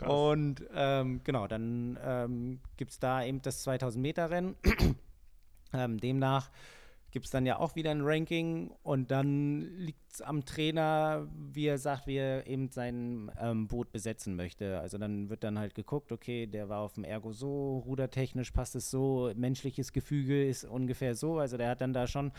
Und 0.07 0.65
ähm, 0.73 1.21
genau, 1.23 1.47
dann 1.47 1.99
ähm, 2.03 2.59
gibt 2.77 2.91
es 2.91 2.99
da 2.99 3.23
eben 3.23 3.41
das 3.41 3.61
2000 3.63 4.01
Meter 4.01 4.29
Rennen. 4.29 4.55
Ähm, 5.71 5.99
demnach 5.99 6.49
gibt 7.11 7.25
es 7.25 7.31
dann 7.31 7.45
ja 7.45 7.59
auch 7.59 7.75
wieder 7.75 7.91
ein 7.91 8.01
Ranking 8.01 8.71
und 8.83 9.11
dann 9.11 9.61
liegt 9.77 10.11
es 10.11 10.21
am 10.21 10.45
Trainer, 10.45 11.27
wie 11.35 11.65
er 11.65 11.77
sagt, 11.77 12.07
wie 12.07 12.17
er 12.17 12.47
eben 12.47 12.69
sein 12.69 13.31
ähm, 13.39 13.67
Boot 13.67 13.91
besetzen 13.91 14.35
möchte. 14.35 14.79
Also 14.79 14.97
dann 14.97 15.29
wird 15.29 15.43
dann 15.43 15.59
halt 15.59 15.75
geguckt, 15.75 16.11
okay, 16.11 16.47
der 16.47 16.69
war 16.69 16.79
auf 16.81 16.93
dem 16.93 17.03
Ergo 17.03 17.31
so, 17.31 17.79
rudertechnisch 17.79 18.51
passt 18.51 18.75
es 18.75 18.89
so, 18.89 19.31
menschliches 19.35 19.93
Gefüge 19.93 20.47
ist 20.47 20.63
ungefähr 20.63 21.15
so. 21.15 21.39
Also 21.39 21.57
der 21.57 21.69
hat 21.69 21.81
dann 21.81 21.93
da 21.93 22.07
schon 22.07 22.31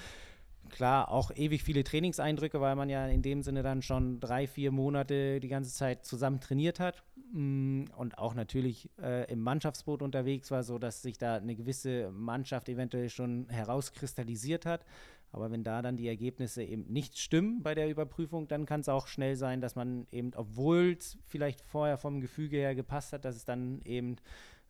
klar 0.70 1.10
auch 1.10 1.30
ewig 1.34 1.62
viele 1.62 1.84
Trainingseindrücke, 1.84 2.60
weil 2.60 2.76
man 2.76 2.88
ja 2.88 3.06
in 3.06 3.22
dem 3.22 3.42
Sinne 3.42 3.62
dann 3.62 3.82
schon 3.82 4.20
drei, 4.20 4.46
vier 4.46 4.70
Monate 4.72 5.40
die 5.40 5.48
ganze 5.48 5.72
Zeit 5.72 6.04
zusammen 6.04 6.40
trainiert 6.40 6.80
hat 6.80 7.02
mm, 7.32 7.84
und 7.96 8.18
auch 8.18 8.34
natürlich 8.34 8.88
äh, 9.02 9.30
im 9.30 9.40
Mannschaftsboot 9.40 10.02
unterwegs 10.02 10.50
war, 10.50 10.62
so 10.62 10.78
dass 10.78 11.02
sich 11.02 11.18
da 11.18 11.36
eine 11.36 11.54
gewisse 11.54 12.10
Mannschaft 12.12 12.68
eventuell 12.68 13.10
schon 13.10 13.46
herauskristallisiert 13.48 14.66
hat. 14.66 14.84
Aber 15.32 15.50
wenn 15.50 15.62
da 15.62 15.80
dann 15.80 15.96
die 15.96 16.08
Ergebnisse 16.08 16.64
eben 16.64 16.92
nicht 16.92 17.18
stimmen 17.18 17.62
bei 17.62 17.74
der 17.74 17.88
Überprüfung, 17.88 18.48
dann 18.48 18.66
kann 18.66 18.80
es 18.80 18.88
auch 18.88 19.06
schnell 19.06 19.36
sein, 19.36 19.60
dass 19.60 19.76
man 19.76 20.06
eben, 20.10 20.32
obwohl 20.34 20.96
es 20.98 21.18
vielleicht 21.26 21.60
vorher 21.60 21.98
vom 21.98 22.20
Gefüge 22.20 22.56
her 22.56 22.74
gepasst 22.74 23.12
hat, 23.12 23.24
dass 23.24 23.36
es 23.36 23.44
dann 23.44 23.80
eben 23.84 24.16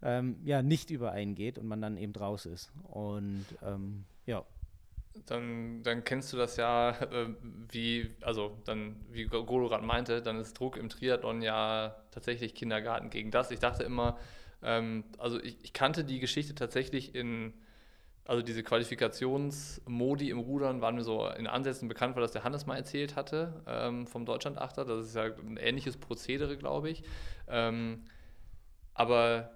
ähm, 0.02 0.36
ja 0.44 0.62
nicht 0.62 0.90
übereingeht 0.90 1.58
und 1.58 1.66
man 1.66 1.80
dann 1.80 1.96
eben 1.96 2.14
raus 2.14 2.46
ist. 2.46 2.72
Und 2.88 3.46
ähm, 3.62 4.04
ja, 4.26 4.44
dann, 5.26 5.82
dann 5.82 6.04
kennst 6.04 6.32
du 6.32 6.36
das 6.36 6.56
ja, 6.56 6.90
äh, 6.90 7.28
wie, 7.70 8.10
also 8.20 8.58
dann, 8.64 8.96
wie 9.10 9.24
Golorat 9.24 9.82
meinte, 9.82 10.22
dann 10.22 10.38
ist 10.40 10.58
Druck 10.58 10.76
im 10.76 10.88
Triathlon 10.88 11.42
ja 11.42 11.96
tatsächlich 12.10 12.54
Kindergarten 12.54 13.10
gegen 13.10 13.30
das. 13.30 13.50
Ich 13.50 13.60
dachte 13.60 13.82
immer, 13.82 14.18
ähm, 14.62 15.04
also 15.18 15.40
ich, 15.40 15.56
ich, 15.62 15.72
kannte 15.72 16.04
die 16.04 16.20
Geschichte 16.20 16.54
tatsächlich 16.54 17.14
in, 17.14 17.54
also 18.24 18.42
diese 18.42 18.62
Qualifikationsmodi 18.62 20.30
im 20.30 20.38
Rudern 20.38 20.80
waren 20.80 20.96
mir 20.96 21.04
so 21.04 21.28
in 21.28 21.46
Ansätzen 21.46 21.88
bekannt, 21.88 22.16
weil 22.16 22.22
das 22.22 22.32
der 22.32 22.44
Hannes 22.44 22.66
mal 22.66 22.76
erzählt 22.76 23.16
hatte 23.16 23.62
ähm, 23.66 24.06
vom 24.06 24.24
Deutschlandachter. 24.26 24.84
Das 24.84 25.06
ist 25.06 25.16
ja 25.16 25.24
ein 25.24 25.56
ähnliches 25.56 25.96
Prozedere, 25.96 26.56
glaube 26.56 26.90
ich. 26.90 27.02
Ähm, 27.48 28.04
aber 28.94 29.50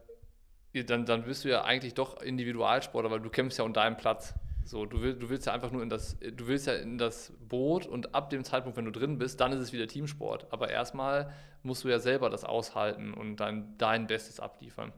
dann, 0.73 1.07
dann 1.07 1.25
bist 1.25 1.45
du 1.45 1.51
ja 1.51 1.63
eigentlich 1.63 1.95
doch 1.95 2.21
Individualsportler, 2.21 3.11
weil 3.11 3.21
du 3.21 3.31
kämpfst 3.31 3.59
ja 3.59 3.65
um 3.65 3.73
deinen 3.73 3.97
Platz. 3.97 4.35
So, 4.65 4.87
du, 4.87 5.03
will, 5.03 5.15
du 5.15 5.29
willst 5.29 5.47
ja 5.47 5.53
einfach 5.53 5.71
nur 5.71 5.83
in 5.83 5.91
das, 5.91 6.17
du 6.19 6.47
willst 6.47 6.67
ja 6.67 6.75
in 6.75 6.97
das 6.97 7.33
Boot 7.49 7.87
und 7.87 8.15
ab 8.15 8.31
dem 8.31 8.45
Zeitpunkt, 8.45 8.79
wenn 8.79 8.87
du 8.87 8.93
drin 8.93 9.19
bist, 9.19 9.41
dann 9.41 9.53
ist 9.53 9.61
es 9.61 9.73
wieder 9.73 9.87
Teamsport. 9.87 10.47
Aber 10.51 10.71
erstmal 10.71 11.33
musst 11.63 11.85
du 11.85 11.89
ja 11.89 11.99
selber 11.99 12.31
das 12.31 12.45
aushalten 12.45 13.13
und 13.13 13.37
dann 13.37 13.77
dein 13.79 14.07
Bestes 14.07 14.41
abliefern. 14.41 14.93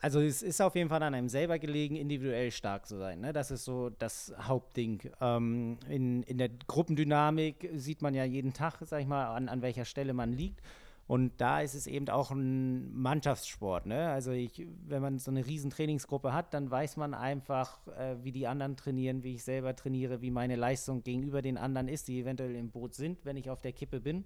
Also 0.00 0.20
es 0.20 0.42
ist 0.42 0.60
auf 0.60 0.74
jeden 0.74 0.90
Fall 0.90 1.02
an 1.02 1.14
einem 1.14 1.30
selber 1.30 1.58
gelegen, 1.58 1.96
individuell 1.96 2.50
stark 2.50 2.86
zu 2.86 2.98
sein. 2.98 3.20
Ne? 3.20 3.32
Das 3.32 3.50
ist 3.50 3.64
so 3.64 3.88
das 3.88 4.34
Hauptding. 4.38 5.00
Ähm, 5.20 5.78
in, 5.88 6.22
in 6.24 6.36
der 6.36 6.50
Gruppendynamik 6.66 7.70
sieht 7.74 8.02
man 8.02 8.14
ja 8.14 8.24
jeden 8.24 8.52
Tag, 8.52 8.76
sag 8.82 9.00
ich 9.00 9.06
mal, 9.06 9.34
an, 9.34 9.48
an 9.48 9.62
welcher 9.62 9.86
Stelle 9.86 10.12
man 10.12 10.32
liegt. 10.32 10.60
Und 11.06 11.38
da 11.38 11.60
ist 11.60 11.74
es 11.74 11.86
eben 11.86 12.08
auch 12.08 12.30
ein 12.30 12.94
Mannschaftssport. 12.94 13.84
Ne? 13.84 14.08
Also 14.08 14.30
ich, 14.30 14.66
wenn 14.86 15.02
man 15.02 15.18
so 15.18 15.30
eine 15.30 15.44
riesen 15.44 15.70
Trainingsgruppe 15.70 16.32
hat, 16.32 16.54
dann 16.54 16.70
weiß 16.70 16.96
man 16.96 17.12
einfach, 17.12 17.86
äh, 17.88 18.16
wie 18.22 18.32
die 18.32 18.46
anderen 18.46 18.76
trainieren, 18.76 19.22
wie 19.22 19.34
ich 19.34 19.44
selber 19.44 19.76
trainiere, 19.76 20.22
wie 20.22 20.30
meine 20.30 20.56
Leistung 20.56 21.02
gegenüber 21.02 21.42
den 21.42 21.58
anderen 21.58 21.88
ist, 21.88 22.08
die 22.08 22.20
eventuell 22.20 22.54
im 22.56 22.70
Boot 22.70 22.94
sind, 22.94 23.24
wenn 23.24 23.36
ich 23.36 23.50
auf 23.50 23.60
der 23.60 23.72
Kippe 23.72 24.00
bin. 24.00 24.24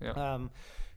Ja. 0.00 0.36
Ähm, 0.36 0.50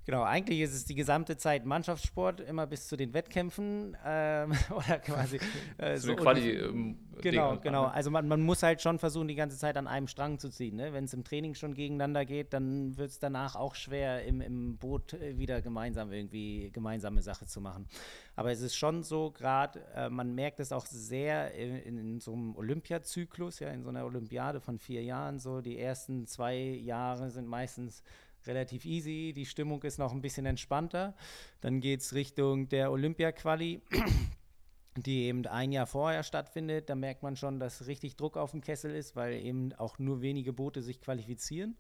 Genau, 0.06 0.24
eigentlich 0.24 0.62
ist 0.62 0.74
es 0.74 0.86
die 0.86 0.96
gesamte 0.96 1.38
Zeit 1.38 1.66
Mannschaftssport, 1.66 2.42
immer 2.42 2.66
bis 2.66 2.88
zu 2.88 2.98
den 2.98 3.14
Wettkämpfen 3.14 3.96
ähm, 4.04 4.54
oder 4.70 5.00
quasi 5.00 5.40
äh, 5.78 5.98
so 5.98 6.16
Quali, 6.16 6.52
ähm, 6.52 6.98
Genau, 7.22 7.58
genau. 7.58 7.86
Also 7.86 8.10
man, 8.10 8.28
man 8.28 8.42
muss 8.42 8.64
halt 8.64 8.82
schon 8.82 9.00
versuchen, 9.00 9.28
die 9.28 9.36
ganze 9.36 9.58
Zeit 9.58 9.78
an 9.78 9.88
einem 9.88 10.08
Strang 10.08 10.40
zu 10.40 10.50
ziehen. 10.50 10.76
Ne? 10.76 10.94
Wenn 10.94 11.06
es 11.06 11.14
im 11.14 11.24
Training 11.24 11.54
schon 11.54 11.74
gegeneinander 11.74 12.26
geht, 12.26 12.54
dann 12.54 12.98
wird 12.98 13.12
es 13.12 13.20
danach 13.20 13.56
auch 13.56 13.76
schwer, 13.76 14.26
im, 14.26 14.42
im 14.42 14.78
Boot 14.78 15.14
äh, 15.14 15.38
wieder 15.38 15.62
gemeinsam 15.62 16.12
irgendwie 16.12 16.72
gemeinsame 16.72 17.22
Sache 17.22 17.46
zu 17.46 17.62
machen. 17.62 17.88
Aber 18.36 18.52
es 18.52 18.62
ist 18.62 18.76
schon 18.76 19.04
so, 19.04 19.32
gerade, 19.32 19.84
äh, 19.96 20.10
man 20.10 20.34
merkt 20.34 20.60
es 20.60 20.72
auch 20.72 20.86
sehr 20.86 21.54
in, 21.54 21.76
in, 21.76 21.98
in, 21.98 22.20
so 22.20 22.34
einem 22.34 22.56
Olympiazyklus, 22.56 23.60
ja, 23.60 23.70
in 23.70 23.84
so 23.84 23.90
einer 23.90 24.06
Olympiade 24.06 24.60
von 24.60 24.80
vier 24.80 25.04
Jahren, 25.04 25.40
so 25.40 25.62
die 25.62 25.78
ersten 25.78 26.26
zwei 26.26 26.58
Jahre 26.58 27.30
sind 27.30 27.48
meistens 27.48 28.04
relativ 28.48 28.86
easy, 28.86 29.34
die 29.36 29.46
Stimmung 29.46 29.84
ist 29.84 30.00
noch 30.00 30.12
ein 30.12 30.22
bisschen 30.22 30.46
entspannter. 30.46 31.16
Dann 31.62 31.82
geht 31.82 32.02
es 32.02 32.14
Richtung 32.14 32.70
der 32.70 32.92
Olympia-Quali, 32.92 33.82
die 34.98 35.24
eben 35.24 35.46
ein 35.48 35.72
Jahr 35.72 35.88
vorher 35.88 36.24
stattfindet. 36.24 36.90
Da 36.90 36.96
merkt 36.96 37.24
man 37.24 37.36
schon, 37.36 37.60
dass 37.60 37.88
richtig 37.88 38.16
Druck 38.16 38.38
auf 38.38 38.52
dem 38.52 38.62
Kessel 38.62 38.94
ist, 38.94 39.16
weil 39.16 39.34
eben 39.34 39.74
auch 39.74 40.00
nur 40.00 40.22
wenige 40.22 40.54
Boote 40.54 40.82
sich 40.82 41.02
qualifizieren. 41.02 41.76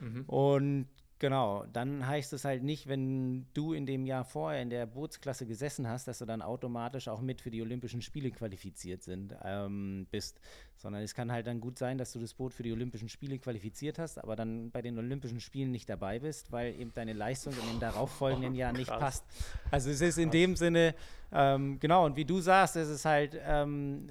Mhm. 0.00 0.24
Und 0.26 0.88
Genau, 1.20 1.64
dann 1.72 2.06
heißt 2.06 2.32
es 2.32 2.44
halt 2.44 2.62
nicht, 2.62 2.86
wenn 2.86 3.46
du 3.52 3.72
in 3.72 3.86
dem 3.86 4.06
Jahr 4.06 4.24
vorher 4.24 4.62
in 4.62 4.70
der 4.70 4.86
Bootsklasse 4.86 5.46
gesessen 5.46 5.88
hast, 5.88 6.06
dass 6.06 6.18
du 6.18 6.26
dann 6.26 6.42
automatisch 6.42 7.08
auch 7.08 7.20
mit 7.20 7.40
für 7.40 7.50
die 7.50 7.60
Olympischen 7.60 8.02
Spiele 8.02 8.30
qualifiziert 8.30 9.02
sind, 9.02 9.34
ähm, 9.42 10.06
bist, 10.12 10.40
sondern 10.76 11.02
es 11.02 11.14
kann 11.14 11.32
halt 11.32 11.48
dann 11.48 11.60
gut 11.60 11.76
sein, 11.76 11.98
dass 11.98 12.12
du 12.12 12.20
das 12.20 12.34
Boot 12.34 12.54
für 12.54 12.62
die 12.62 12.72
Olympischen 12.72 13.08
Spiele 13.08 13.38
qualifiziert 13.38 13.98
hast, 13.98 14.18
aber 14.18 14.36
dann 14.36 14.70
bei 14.70 14.80
den 14.80 14.96
Olympischen 14.96 15.40
Spielen 15.40 15.72
nicht 15.72 15.88
dabei 15.88 16.20
bist, 16.20 16.52
weil 16.52 16.78
eben 16.78 16.92
deine 16.94 17.14
Leistung 17.14 17.52
in 17.52 17.66
dem 17.66 17.80
darauffolgenden 17.80 18.54
Jahr 18.54 18.72
nicht 18.72 18.88
passt. 18.88 19.24
Also 19.72 19.90
es 19.90 20.00
ist 20.00 20.18
in 20.18 20.30
dem 20.30 20.54
Sinne, 20.54 20.94
ähm, 21.32 21.80
genau, 21.80 22.06
und 22.06 22.14
wie 22.14 22.24
du 22.24 22.40
sagst, 22.40 22.76
es 22.76 22.88
ist 22.88 23.04
halt 23.04 23.36
ähm, 23.44 24.06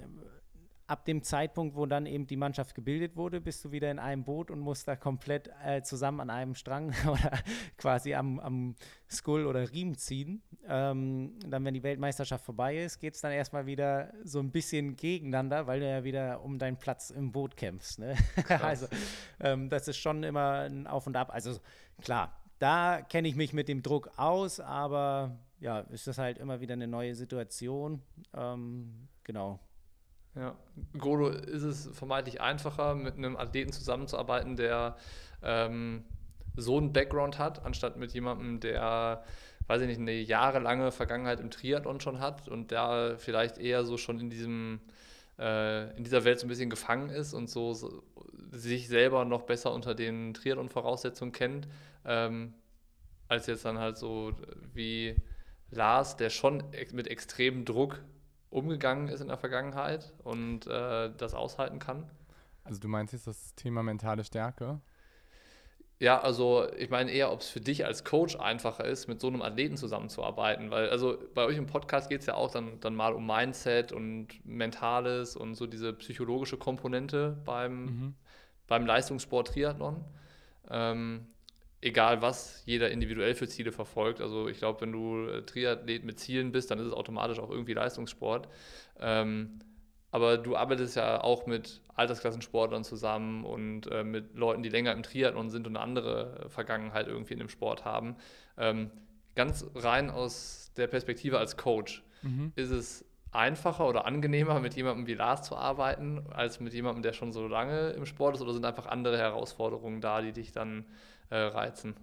ab 0.88 1.04
dem 1.04 1.22
Zeitpunkt, 1.22 1.76
wo 1.76 1.84
dann 1.84 2.06
eben 2.06 2.26
die 2.26 2.36
Mannschaft 2.36 2.74
gebildet 2.74 3.14
wurde, 3.14 3.42
bist 3.42 3.62
du 3.64 3.70
wieder 3.70 3.90
in 3.90 3.98
einem 3.98 4.24
Boot 4.24 4.50
und 4.50 4.58
musst 4.58 4.88
da 4.88 4.96
komplett 4.96 5.50
äh, 5.62 5.82
zusammen 5.82 6.20
an 6.20 6.30
einem 6.30 6.54
Strang 6.54 6.94
oder 7.06 7.38
quasi 7.76 8.14
am, 8.14 8.40
am 8.40 8.74
Skull 9.08 9.46
oder 9.46 9.70
Riemen 9.70 9.96
ziehen. 9.96 10.42
Ähm, 10.66 11.38
dann, 11.46 11.64
wenn 11.64 11.74
die 11.74 11.82
Weltmeisterschaft 11.82 12.44
vorbei 12.44 12.78
ist, 12.78 13.00
geht 13.00 13.14
es 13.14 13.20
dann 13.20 13.32
erstmal 13.32 13.66
wieder 13.66 14.12
so 14.24 14.40
ein 14.40 14.50
bisschen 14.50 14.96
gegeneinander, 14.96 15.66
weil 15.66 15.80
du 15.80 15.88
ja 15.88 16.04
wieder 16.04 16.42
um 16.42 16.58
deinen 16.58 16.78
Platz 16.78 17.10
im 17.10 17.32
Boot 17.32 17.56
kämpfst. 17.56 17.98
Ne? 17.98 18.16
also, 18.62 18.86
ähm, 19.40 19.68
das 19.68 19.88
ist 19.88 19.98
schon 19.98 20.22
immer 20.22 20.60
ein 20.60 20.86
Auf 20.86 21.06
und 21.06 21.16
Ab. 21.16 21.28
Also, 21.32 21.60
klar, 22.00 22.32
da 22.58 23.02
kenne 23.02 23.28
ich 23.28 23.36
mich 23.36 23.52
mit 23.52 23.68
dem 23.68 23.82
Druck 23.82 24.10
aus, 24.16 24.58
aber 24.58 25.38
ja, 25.60 25.80
ist 25.80 26.06
das 26.06 26.16
halt 26.16 26.38
immer 26.38 26.60
wieder 26.60 26.72
eine 26.72 26.88
neue 26.88 27.14
Situation. 27.14 28.00
Ähm, 28.34 29.08
genau. 29.22 29.60
Ja, 30.38 30.54
Golo 30.96 31.30
ist 31.30 31.64
es 31.64 31.88
vermeintlich 31.92 32.40
einfacher, 32.40 32.94
mit 32.94 33.16
einem 33.16 33.36
Athleten 33.36 33.72
zusammenzuarbeiten, 33.72 34.54
der 34.54 34.96
ähm, 35.42 36.04
so 36.56 36.76
einen 36.76 36.92
Background 36.92 37.38
hat, 37.38 37.64
anstatt 37.64 37.96
mit 37.96 38.12
jemandem, 38.12 38.60
der, 38.60 39.24
weiß 39.66 39.82
ich 39.82 39.88
nicht, 39.88 39.98
eine 39.98 40.12
jahrelange 40.12 40.92
Vergangenheit 40.92 41.40
im 41.40 41.50
Triathlon 41.50 42.00
schon 42.00 42.20
hat 42.20 42.48
und 42.48 42.70
der 42.70 43.16
vielleicht 43.18 43.58
eher 43.58 43.84
so 43.84 43.96
schon 43.96 44.20
in 44.20 44.30
diesem 44.30 44.80
äh, 45.40 45.96
in 45.96 46.04
dieser 46.04 46.24
Welt 46.24 46.38
so 46.38 46.46
ein 46.46 46.48
bisschen 46.48 46.70
gefangen 46.70 47.10
ist 47.10 47.32
und 47.34 47.48
so, 47.48 47.74
so 47.74 48.04
sich 48.52 48.88
selber 48.88 49.24
noch 49.24 49.42
besser 49.42 49.72
unter 49.72 49.94
den 49.94 50.34
Triathlon-Voraussetzungen 50.34 51.32
kennt, 51.32 51.68
ähm, 52.04 52.54
als 53.28 53.46
jetzt 53.46 53.64
dann 53.64 53.78
halt 53.78 53.98
so 53.98 54.32
wie 54.72 55.16
Lars, 55.70 56.16
der 56.16 56.30
schon 56.30 56.62
mit 56.92 57.08
extremem 57.08 57.64
Druck 57.64 58.02
umgegangen 58.50 59.08
ist 59.08 59.20
in 59.20 59.28
der 59.28 59.38
Vergangenheit 59.38 60.12
und 60.24 60.66
äh, 60.66 61.10
das 61.16 61.34
aushalten 61.34 61.78
kann. 61.78 62.08
Also 62.64 62.80
du 62.80 62.88
meinst 62.88 63.12
jetzt 63.12 63.26
das 63.26 63.54
Thema 63.54 63.82
mentale 63.82 64.24
Stärke? 64.24 64.80
Ja, 66.00 66.20
also 66.20 66.68
ich 66.76 66.90
meine 66.90 67.10
eher, 67.10 67.32
ob 67.32 67.40
es 67.40 67.48
für 67.48 67.60
dich 67.60 67.84
als 67.84 68.04
Coach 68.04 68.36
einfacher 68.36 68.84
ist, 68.84 69.08
mit 69.08 69.20
so 69.20 69.26
einem 69.26 69.42
Athleten 69.42 69.76
zusammenzuarbeiten, 69.76 70.70
weil 70.70 70.90
also 70.90 71.18
bei 71.34 71.44
euch 71.44 71.56
im 71.56 71.66
Podcast 71.66 72.08
geht 72.08 72.20
es 72.20 72.26
ja 72.26 72.34
auch 72.34 72.52
dann, 72.52 72.78
dann 72.80 72.94
mal 72.94 73.14
um 73.14 73.26
Mindset 73.26 73.90
und 73.90 74.28
Mentales 74.44 75.34
und 75.34 75.56
so 75.56 75.66
diese 75.66 75.92
psychologische 75.94 76.56
Komponente 76.56 77.36
beim, 77.44 77.84
mhm. 77.84 78.14
beim 78.68 78.86
Leistungssport 78.86 79.48
Triathlon. 79.48 80.04
Ähm, 80.70 81.26
egal 81.80 82.22
was 82.22 82.62
jeder 82.66 82.90
individuell 82.90 83.34
für 83.34 83.48
Ziele 83.48 83.72
verfolgt. 83.72 84.20
Also 84.20 84.48
ich 84.48 84.58
glaube, 84.58 84.80
wenn 84.80 84.92
du 84.92 85.28
äh, 85.28 85.42
Triathlet 85.42 86.04
mit 86.04 86.18
Zielen 86.18 86.52
bist, 86.52 86.70
dann 86.70 86.78
ist 86.78 86.86
es 86.86 86.92
automatisch 86.92 87.38
auch 87.38 87.50
irgendwie 87.50 87.74
Leistungssport. 87.74 88.48
Ähm, 88.98 89.60
aber 90.10 90.38
du 90.38 90.56
arbeitest 90.56 90.96
ja 90.96 91.22
auch 91.22 91.46
mit 91.46 91.82
Altersklassensportlern 91.94 92.82
zusammen 92.82 93.44
und 93.44 93.90
äh, 93.90 94.04
mit 94.04 94.34
Leuten, 94.34 94.62
die 94.62 94.70
länger 94.70 94.92
im 94.92 95.02
Triathlon 95.02 95.50
sind 95.50 95.66
und 95.66 95.76
eine 95.76 95.84
andere 95.84 96.46
Vergangenheit 96.48 97.08
irgendwie 97.08 97.34
in 97.34 97.40
dem 97.40 97.48
Sport 97.48 97.84
haben. 97.84 98.16
Ähm, 98.56 98.90
ganz 99.34 99.64
rein 99.74 100.10
aus 100.10 100.72
der 100.76 100.86
Perspektive 100.86 101.38
als 101.38 101.56
Coach, 101.56 102.02
mhm. 102.22 102.52
ist 102.56 102.70
es 102.70 103.04
einfacher 103.30 103.86
oder 103.86 104.06
angenehmer, 104.06 104.58
mit 104.60 104.74
jemandem 104.74 105.06
wie 105.06 105.14
Lars 105.14 105.42
zu 105.42 105.56
arbeiten, 105.56 106.24
als 106.30 106.60
mit 106.60 106.72
jemandem, 106.72 107.02
der 107.02 107.12
schon 107.12 107.32
so 107.32 107.46
lange 107.46 107.90
im 107.90 108.06
Sport 108.06 108.36
ist, 108.36 108.40
oder 108.40 108.52
sind 108.52 108.64
einfach 108.64 108.86
andere 108.86 109.18
Herausforderungen 109.18 110.00
da, 110.00 110.22
die 110.22 110.32
dich 110.32 110.52
dann 110.52 110.86
äh, 111.30 111.36
reizen? 111.36 111.94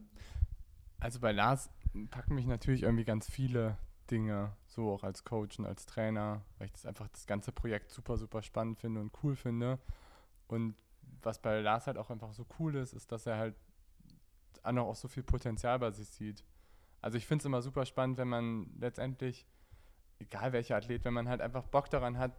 Also 1.00 1.20
bei 1.20 1.32
Lars 1.32 1.70
packen 2.10 2.36
mich 2.36 2.46
natürlich 2.46 2.84
irgendwie 2.84 3.06
ganz 3.06 3.30
viele 3.30 3.78
Dinge, 4.10 4.56
so 4.66 4.92
auch 4.92 5.04
als 5.04 5.24
Coach 5.24 5.60
und 5.60 5.66
als 5.66 5.86
Trainer, 5.86 6.42
weil 6.58 6.68
ich 6.68 6.74
das 6.74 6.86
einfach 6.86 7.08
das 7.10 7.26
ganze 7.26 7.52
Projekt 7.52 7.92
super, 7.92 8.18
super 8.18 8.42
spannend 8.42 8.80
finde 8.80 9.02
und 9.02 9.12
cool 9.24 9.36
finde. 9.36 9.80
Und 10.48 10.76
was 11.22 11.42
bei 11.42 11.60
Lars 11.62 11.88
halt 11.88 11.98
auch 11.98 12.10
einfach 12.10 12.34
so 12.34 12.46
cool 12.60 12.76
ist, 12.76 12.94
ist, 12.94 13.12
dass 13.12 13.26
er 13.26 13.38
halt 13.38 13.56
auch 14.64 14.96
so 14.96 15.08
viel 15.08 15.24
Potenzial 15.24 15.80
bei 15.80 15.92
sich 15.92 16.10
sieht. 16.10 16.44
Also 17.02 17.18
ich 17.18 17.28
finde 17.28 17.44
es 17.44 17.46
immer 17.46 17.62
super 17.62 17.86
spannend, 17.86 18.18
wenn 18.18 18.28
man 18.28 18.72
letztendlich, 18.80 19.48
egal 20.20 20.54
welcher 20.54 20.76
Athlet, 20.76 21.06
wenn 21.06 21.14
man 21.14 21.30
halt 21.30 21.42
einfach 21.42 21.64
Bock 21.66 21.90
daran 21.90 22.18
hat, 22.18 22.32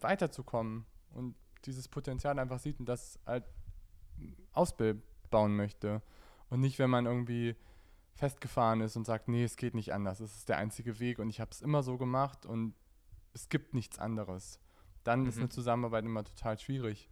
weiterzukommen 0.00 0.84
und 1.12 1.34
dieses 1.64 1.88
Potenzial 1.88 2.38
einfach 2.38 2.58
sieht 2.58 2.78
und 2.78 2.86
das 2.86 3.18
halt 3.24 3.44
ausbildet 4.52 5.02
bauen 5.28 5.56
möchte. 5.56 6.02
Und 6.50 6.60
nicht, 6.60 6.78
wenn 6.78 6.90
man 6.90 7.06
irgendwie 7.06 7.56
festgefahren 8.14 8.80
ist 8.80 8.96
und 8.96 9.04
sagt, 9.04 9.28
nee, 9.28 9.44
es 9.44 9.56
geht 9.56 9.74
nicht 9.74 9.92
anders, 9.92 10.20
es 10.20 10.34
ist 10.34 10.48
der 10.48 10.58
einzige 10.58 10.98
Weg 10.98 11.20
und 11.20 11.30
ich 11.30 11.40
habe 11.40 11.52
es 11.52 11.62
immer 11.62 11.82
so 11.82 11.96
gemacht 11.96 12.46
und 12.46 12.74
es 13.32 13.48
gibt 13.48 13.74
nichts 13.74 13.98
anderes. 13.98 14.60
Dann 15.04 15.22
mhm. 15.22 15.28
ist 15.28 15.38
eine 15.38 15.48
Zusammenarbeit 15.48 16.04
immer 16.04 16.24
total 16.24 16.58
schwierig. 16.58 17.08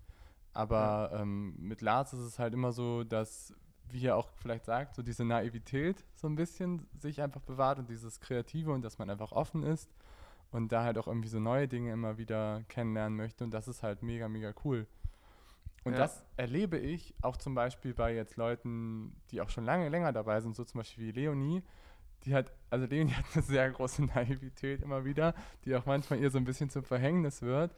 Aber 0.52 1.10
ja. 1.12 1.20
ähm, 1.20 1.54
mit 1.58 1.82
Lars 1.82 2.12
ist 2.12 2.20
es 2.20 2.38
halt 2.38 2.54
immer 2.54 2.72
so, 2.72 3.04
dass, 3.04 3.54
wie 3.90 4.06
er 4.06 4.16
auch 4.16 4.30
vielleicht 4.36 4.64
sagt, 4.64 4.94
so 4.94 5.02
diese 5.02 5.24
Naivität 5.24 6.04
so 6.14 6.26
ein 6.26 6.34
bisschen 6.34 6.88
sich 6.98 7.20
einfach 7.22 7.42
bewahrt 7.42 7.78
und 7.78 7.90
dieses 7.90 8.20
Kreative 8.20 8.72
und 8.72 8.82
dass 8.82 8.98
man 8.98 9.10
einfach 9.10 9.32
offen 9.32 9.62
ist 9.62 9.94
und 10.50 10.72
da 10.72 10.82
halt 10.82 10.98
auch 10.98 11.06
irgendwie 11.06 11.28
so 11.28 11.38
neue 11.38 11.68
Dinge 11.68 11.92
immer 11.92 12.16
wieder 12.18 12.64
kennenlernen 12.68 13.16
möchte 13.16 13.44
und 13.44 13.50
das 13.52 13.68
ist 13.68 13.82
halt 13.82 14.02
mega, 14.02 14.28
mega 14.28 14.54
cool. 14.64 14.86
Und 15.86 15.92
ja. 15.92 16.00
das 16.00 16.24
erlebe 16.36 16.78
ich 16.78 17.14
auch 17.22 17.36
zum 17.36 17.54
Beispiel 17.54 17.94
bei 17.94 18.12
jetzt 18.12 18.36
Leuten, 18.36 19.14
die 19.30 19.40
auch 19.40 19.50
schon 19.50 19.64
lange 19.64 19.88
länger 19.88 20.12
dabei 20.12 20.40
sind, 20.40 20.56
so 20.56 20.64
zum 20.64 20.80
Beispiel 20.80 21.04
wie 21.06 21.12
Leonie. 21.12 21.62
Die 22.24 22.34
hat, 22.34 22.50
also 22.70 22.86
Leonie 22.86 23.12
hat 23.14 23.24
eine 23.34 23.42
sehr 23.44 23.70
große 23.70 24.04
Naivität 24.04 24.82
immer 24.82 25.04
wieder, 25.04 25.32
die 25.64 25.76
auch 25.76 25.86
manchmal 25.86 26.18
ihr 26.18 26.32
so 26.32 26.38
ein 26.38 26.44
bisschen 26.44 26.70
zum 26.70 26.82
Verhängnis 26.82 27.40
wird. 27.40 27.76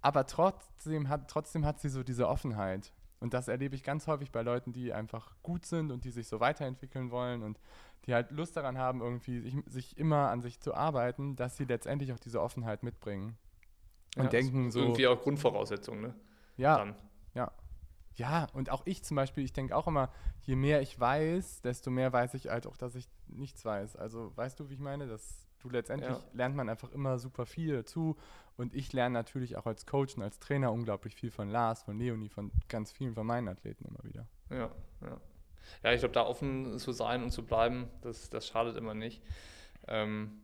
Aber 0.00 0.26
trotzdem 0.26 1.10
hat, 1.10 1.28
trotzdem 1.28 1.66
hat 1.66 1.78
sie 1.78 1.90
so 1.90 2.02
diese 2.02 2.26
Offenheit. 2.26 2.90
Und 3.20 3.34
das 3.34 3.48
erlebe 3.48 3.74
ich 3.74 3.84
ganz 3.84 4.06
häufig 4.06 4.32
bei 4.32 4.40
Leuten, 4.40 4.72
die 4.72 4.94
einfach 4.94 5.36
gut 5.42 5.66
sind 5.66 5.92
und 5.92 6.06
die 6.06 6.10
sich 6.10 6.28
so 6.28 6.40
weiterentwickeln 6.40 7.10
wollen 7.10 7.42
und 7.42 7.60
die 8.06 8.14
halt 8.14 8.30
Lust 8.30 8.56
daran 8.56 8.78
haben, 8.78 9.02
irgendwie 9.02 9.40
sich, 9.40 9.56
sich 9.66 9.98
immer 9.98 10.30
an 10.30 10.40
sich 10.40 10.58
zu 10.58 10.72
arbeiten, 10.72 11.36
dass 11.36 11.58
sie 11.58 11.66
letztendlich 11.66 12.14
auch 12.14 12.18
diese 12.18 12.40
Offenheit 12.40 12.82
mitbringen. 12.82 13.36
Und 14.16 14.24
ja, 14.24 14.30
denken 14.30 14.70
so. 14.70 14.80
Irgendwie 14.80 15.06
auch 15.06 15.20
Grundvoraussetzungen, 15.20 16.00
ne? 16.00 16.14
Ja. 16.56 16.78
Dann. 16.78 16.94
Ja. 17.34 17.52
Ja, 18.14 18.46
und 18.52 18.70
auch 18.70 18.82
ich 18.84 19.02
zum 19.02 19.14
Beispiel, 19.14 19.42
ich 19.42 19.54
denke 19.54 19.74
auch 19.74 19.86
immer, 19.86 20.10
je 20.42 20.54
mehr 20.54 20.82
ich 20.82 21.00
weiß, 21.00 21.62
desto 21.62 21.90
mehr 21.90 22.12
weiß 22.12 22.34
ich 22.34 22.48
halt 22.48 22.66
auch, 22.66 22.76
dass 22.76 22.94
ich 22.94 23.08
nichts 23.28 23.64
weiß. 23.64 23.96
Also 23.96 24.36
weißt 24.36 24.60
du, 24.60 24.68
wie 24.68 24.74
ich 24.74 24.80
meine? 24.80 25.06
Dass 25.06 25.48
du 25.60 25.70
letztendlich 25.70 26.10
ja. 26.10 26.22
lernt 26.34 26.54
man 26.54 26.68
einfach 26.68 26.92
immer 26.92 27.18
super 27.18 27.46
viel 27.46 27.72
dazu. 27.72 28.16
Und 28.56 28.74
ich 28.74 28.92
lerne 28.92 29.14
natürlich 29.14 29.56
auch 29.56 29.64
als 29.64 29.86
Coach 29.86 30.16
und 30.16 30.22
als 30.22 30.38
Trainer 30.38 30.72
unglaublich 30.72 31.14
viel 31.14 31.30
von 31.30 31.48
Lars, 31.48 31.84
von 31.84 31.98
Leonie, 31.98 32.28
von 32.28 32.52
ganz 32.68 32.92
vielen 32.92 33.14
von 33.14 33.26
meinen 33.26 33.48
Athleten 33.48 33.86
immer 33.86 34.04
wieder. 34.04 34.26
Ja, 34.50 34.70
ja. 35.00 35.20
Ja, 35.82 35.92
ich 35.92 36.00
glaube, 36.00 36.12
da 36.12 36.26
offen 36.26 36.78
zu 36.78 36.92
sein 36.92 37.22
und 37.22 37.30
zu 37.30 37.46
bleiben, 37.46 37.88
das, 38.02 38.28
das 38.30 38.46
schadet 38.46 38.76
immer 38.76 38.94
nicht. 38.94 39.22
Ähm, 39.88 40.42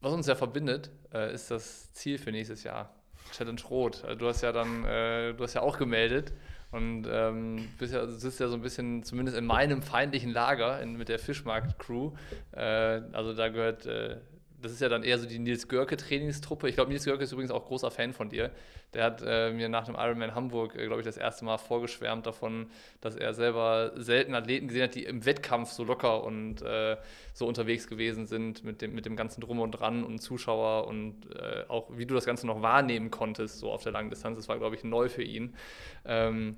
was 0.00 0.12
uns 0.12 0.26
ja 0.26 0.34
verbindet, 0.34 0.90
äh, 1.12 1.32
ist 1.32 1.50
das 1.50 1.92
Ziel 1.92 2.18
für 2.18 2.32
nächstes 2.32 2.64
Jahr. 2.64 2.94
Challenge 3.32 3.60
Rot. 3.70 4.04
Äh, 4.04 4.16
du 4.16 4.28
hast 4.28 4.42
ja 4.42 4.52
dann, 4.52 4.84
äh, 4.84 5.34
du 5.34 5.42
hast 5.42 5.54
ja 5.54 5.62
auch 5.62 5.78
gemeldet 5.78 6.32
und 6.72 7.06
ähm, 7.10 7.68
bist 7.78 7.92
ja, 7.92 8.06
sitzt 8.06 8.38
ja 8.40 8.48
so 8.48 8.54
ein 8.54 8.62
bisschen, 8.62 9.02
zumindest 9.02 9.36
in 9.36 9.44
meinem 9.44 9.82
feindlichen 9.82 10.32
Lager 10.32 10.80
in, 10.80 10.96
mit 10.96 11.08
der 11.08 11.18
Fischmarkt-Crew. 11.18 12.12
Äh, 12.52 12.60
also 13.12 13.34
da 13.34 13.48
gehört 13.48 13.86
äh, 13.86 14.18
das 14.62 14.72
ist 14.72 14.80
ja 14.80 14.88
dann 14.88 15.02
eher 15.02 15.18
so 15.18 15.26
die 15.26 15.38
Nils 15.38 15.68
Görke 15.68 15.96
Trainingstruppe. 15.96 16.68
Ich 16.68 16.74
glaube, 16.74 16.90
Nils 16.90 17.04
Görke 17.04 17.24
ist 17.24 17.32
übrigens 17.32 17.50
auch 17.50 17.66
großer 17.66 17.90
Fan 17.90 18.12
von 18.12 18.28
dir. 18.28 18.50
Der 18.94 19.04
hat 19.04 19.22
äh, 19.24 19.52
mir 19.52 19.68
nach 19.68 19.84
dem 19.84 19.94
Ironman 19.94 20.34
Hamburg, 20.34 20.74
äh, 20.76 20.86
glaube 20.86 21.00
ich, 21.00 21.06
das 21.06 21.16
erste 21.16 21.44
Mal 21.44 21.58
vorgeschwärmt 21.58 22.26
davon, 22.26 22.66
dass 23.00 23.16
er 23.16 23.34
selber 23.34 23.92
selten 23.96 24.34
Athleten 24.34 24.68
gesehen 24.68 24.82
hat, 24.82 24.94
die 24.94 25.04
im 25.04 25.24
Wettkampf 25.24 25.70
so 25.70 25.84
locker 25.84 26.24
und 26.24 26.62
äh, 26.62 26.96
so 27.32 27.46
unterwegs 27.46 27.86
gewesen 27.86 28.26
sind 28.26 28.64
mit 28.64 28.82
dem, 28.82 28.94
mit 28.94 29.06
dem 29.06 29.16
ganzen 29.16 29.40
Drum 29.40 29.60
und 29.60 29.72
Dran 29.72 30.04
und 30.04 30.18
Zuschauer 30.18 30.86
und 30.86 31.34
äh, 31.34 31.64
auch 31.68 31.88
wie 31.96 32.06
du 32.06 32.14
das 32.14 32.26
Ganze 32.26 32.46
noch 32.46 32.62
wahrnehmen 32.62 33.10
konntest, 33.10 33.58
so 33.58 33.70
auf 33.70 33.82
der 33.82 33.92
langen 33.92 34.10
Distanz. 34.10 34.36
Das 34.36 34.48
war, 34.48 34.58
glaube 34.58 34.76
ich, 34.76 34.84
neu 34.84 35.08
für 35.08 35.22
ihn. 35.22 35.54
Ähm, 36.04 36.56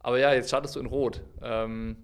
aber 0.00 0.18
ja, 0.18 0.32
jetzt 0.32 0.48
startest 0.48 0.76
du 0.76 0.80
in 0.80 0.86
Rot. 0.86 1.22
Ähm, 1.42 1.96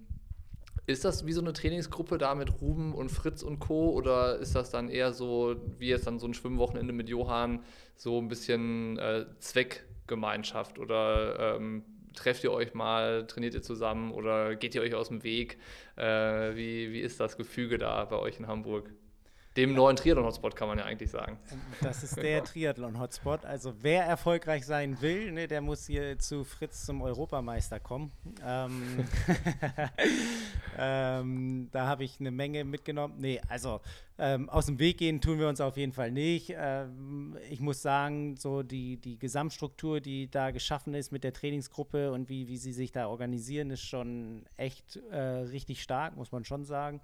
ist 0.89 1.05
das 1.05 1.27
wie 1.27 1.33
so 1.33 1.41
eine 1.41 1.53
Trainingsgruppe 1.53 2.17
da 2.17 2.33
mit 2.33 2.61
Ruben 2.61 2.95
und 2.95 3.09
Fritz 3.09 3.43
und 3.43 3.59
Co. 3.59 3.91
Oder 3.91 4.39
ist 4.39 4.55
das 4.55 4.71
dann 4.71 4.89
eher 4.89 5.13
so, 5.13 5.55
wie 5.77 5.89
jetzt 5.89 6.07
dann 6.07 6.17
so 6.17 6.27
ein 6.27 6.33
Schwimmwochenende 6.33 6.93
mit 6.93 7.09
Johann, 7.09 7.63
so 7.95 8.17
ein 8.17 8.27
bisschen 8.27 8.97
äh, 8.97 9.25
Zweckgemeinschaft? 9.37 10.79
Oder 10.79 11.57
ähm, 11.57 11.83
trefft 12.15 12.43
ihr 12.43 12.51
euch 12.51 12.73
mal, 12.73 13.27
trainiert 13.27 13.53
ihr 13.53 13.61
zusammen 13.61 14.11
oder 14.11 14.55
geht 14.55 14.73
ihr 14.73 14.81
euch 14.81 14.95
aus 14.95 15.09
dem 15.09 15.23
Weg? 15.23 15.59
Äh, 15.95 16.55
wie, 16.55 16.91
wie 16.91 17.01
ist 17.01 17.19
das 17.19 17.37
Gefüge 17.37 17.77
da 17.77 18.05
bei 18.05 18.17
euch 18.17 18.39
in 18.39 18.47
Hamburg? 18.47 18.89
Dem 19.59 19.73
neuen 19.73 19.97
Triathlon-Hotspot 19.97 20.55
kann 20.55 20.69
man 20.69 20.77
ja 20.77 20.85
eigentlich 20.85 21.11
sagen. 21.11 21.37
Das 21.81 22.01
ist 22.03 22.15
der 22.15 22.43
Triathlon-Hotspot. 22.43 23.45
Also 23.45 23.73
wer 23.81 24.05
erfolgreich 24.05 24.65
sein 24.65 25.01
will, 25.01 25.31
ne, 25.31 25.47
der 25.47 25.59
muss 25.59 25.85
hier 25.85 26.17
zu 26.17 26.45
Fritz 26.45 26.85
zum 26.85 27.01
Europameister 27.01 27.79
kommen. 27.79 28.11
Ähm, 28.45 29.05
ähm, 30.77 31.67
da 31.71 31.87
habe 31.87 32.05
ich 32.05 32.19
eine 32.19 32.31
Menge 32.31 32.63
mitgenommen. 32.63 33.15
Nee, 33.17 33.41
also 33.49 33.81
ähm, 34.17 34.49
aus 34.49 34.65
dem 34.67 34.79
Weg 34.79 34.97
gehen 34.97 35.19
tun 35.19 35.39
wir 35.39 35.49
uns 35.49 35.59
auf 35.59 35.75
jeden 35.75 35.93
Fall 35.93 36.11
nicht. 36.11 36.53
Ähm, 36.55 37.37
ich 37.49 37.59
muss 37.59 37.81
sagen, 37.81 38.37
so 38.37 38.63
die, 38.63 38.97
die 38.97 39.19
Gesamtstruktur, 39.19 39.99
die 39.99 40.29
da 40.29 40.51
geschaffen 40.51 40.93
ist 40.93 41.11
mit 41.11 41.23
der 41.25 41.33
Trainingsgruppe 41.33 42.11
und 42.11 42.29
wie, 42.29 42.47
wie 42.47 42.57
sie 42.57 42.73
sich 42.73 42.91
da 42.91 43.07
organisieren, 43.07 43.71
ist 43.71 43.81
schon 43.81 44.45
echt 44.55 44.97
äh, 45.11 45.17
richtig 45.17 45.83
stark, 45.83 46.15
muss 46.15 46.31
man 46.31 46.45
schon 46.45 46.63
sagen. 46.63 47.01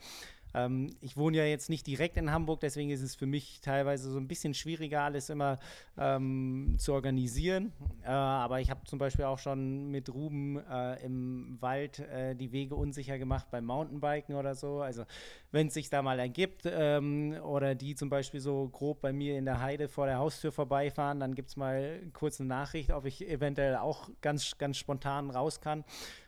Ähm, 0.55 0.95
ich 1.01 1.17
wohne 1.17 1.37
ja 1.37 1.45
jetzt 1.45 1.69
nicht 1.69 1.85
direkt 1.85 2.17
in 2.17 2.31
Hamburg, 2.31 2.61
deswegen 2.61 2.89
ist 2.89 3.01
es 3.01 3.15
für 3.15 3.25
mich 3.25 3.59
teilweise 3.61 4.09
so 4.09 4.17
ein 4.17 4.27
bisschen 4.27 4.53
schwieriger, 4.53 5.01
alles 5.01 5.29
immer 5.29 5.59
ähm, 5.97 6.75
zu 6.77 6.93
organisieren. 6.93 7.73
Äh, 8.03 8.07
aber 8.07 8.61
ich 8.61 8.69
habe 8.69 8.85
zum 8.85 8.97
Beispiel 8.97 9.25
auch 9.25 9.39
schon 9.39 9.91
mit 9.91 10.13
Ruben 10.13 10.57
äh, 10.57 11.03
im 11.05 11.57
Wald 11.59 11.99
äh, 11.99 12.35
die 12.35 12.51
Wege 12.51 12.75
unsicher 12.75 13.17
gemacht 13.17 13.47
beim 13.51 13.65
Mountainbiken 13.65 14.35
oder 14.35 14.55
so. 14.55 14.81
Also 14.81 15.03
wenn 15.51 15.67
es 15.67 15.73
sich 15.73 15.89
da 15.89 16.01
mal 16.01 16.19
ergibt 16.19 16.63
ähm, 16.65 17.33
oder 17.43 17.75
die 17.75 17.95
zum 17.95 18.09
Beispiel 18.09 18.39
so 18.39 18.69
grob 18.69 19.01
bei 19.01 19.11
mir 19.11 19.37
in 19.37 19.45
der 19.45 19.61
Heide 19.61 19.89
vor 19.89 20.05
der 20.05 20.19
Haustür 20.19 20.51
vorbeifahren, 20.51 21.19
dann 21.19 21.35
gibt 21.35 21.49
es 21.49 21.57
mal 21.57 21.99
kurz 22.13 22.39
eine 22.39 22.47
Nachricht, 22.47 22.91
ob 22.91 23.05
ich 23.05 23.27
eventuell 23.27 23.75
auch 23.75 24.09
ganz, 24.21 24.57
ganz 24.57 24.77
spontan 24.77 25.29
raus 25.29 25.59
kann. 25.59 25.83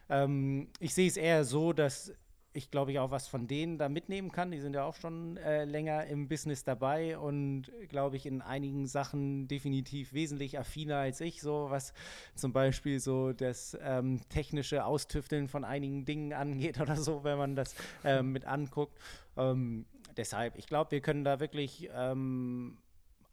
Ähm, 0.09 0.67
ich 0.79 0.93
sehe 0.93 1.07
es 1.07 1.17
eher 1.17 1.43
so, 1.43 1.73
dass 1.73 2.13
ich 2.57 2.71
glaube 2.71 2.91
ich 2.91 2.97
auch 2.97 3.11
was 3.11 3.27
von 3.27 3.47
denen 3.47 3.77
da 3.77 3.87
mitnehmen 3.87 4.31
kann. 4.31 4.49
Die 4.49 4.59
sind 4.59 4.73
ja 4.73 4.83
auch 4.83 4.95
schon 4.95 5.37
äh, 5.37 5.63
länger 5.63 6.07
im 6.07 6.27
Business 6.27 6.63
dabei 6.63 7.17
und 7.17 7.71
glaube 7.87 8.15
ich 8.15 8.25
in 8.25 8.41
einigen 8.41 8.87
Sachen 8.87 9.47
definitiv 9.47 10.11
wesentlich 10.11 10.57
affiner 10.57 10.97
als 10.97 11.21
ich. 11.21 11.41
So 11.41 11.67
was 11.69 11.93
zum 12.33 12.53
Beispiel 12.53 12.99
so 12.99 13.31
das 13.31 13.77
ähm, 13.79 14.21
technische 14.29 14.85
Austüfteln 14.85 15.47
von 15.47 15.63
einigen 15.63 16.03
Dingen 16.05 16.33
angeht 16.33 16.79
oder 16.81 16.95
so, 16.95 17.23
wenn 17.23 17.37
man 17.37 17.55
das 17.55 17.75
äh, 18.03 18.23
mit 18.23 18.45
anguckt. 18.45 18.97
Ähm, 19.37 19.85
deshalb, 20.17 20.57
ich 20.57 20.65
glaube, 20.65 20.89
wir 20.91 21.01
können 21.01 21.23
da 21.23 21.39
wirklich 21.39 21.87
ähm, 21.93 22.79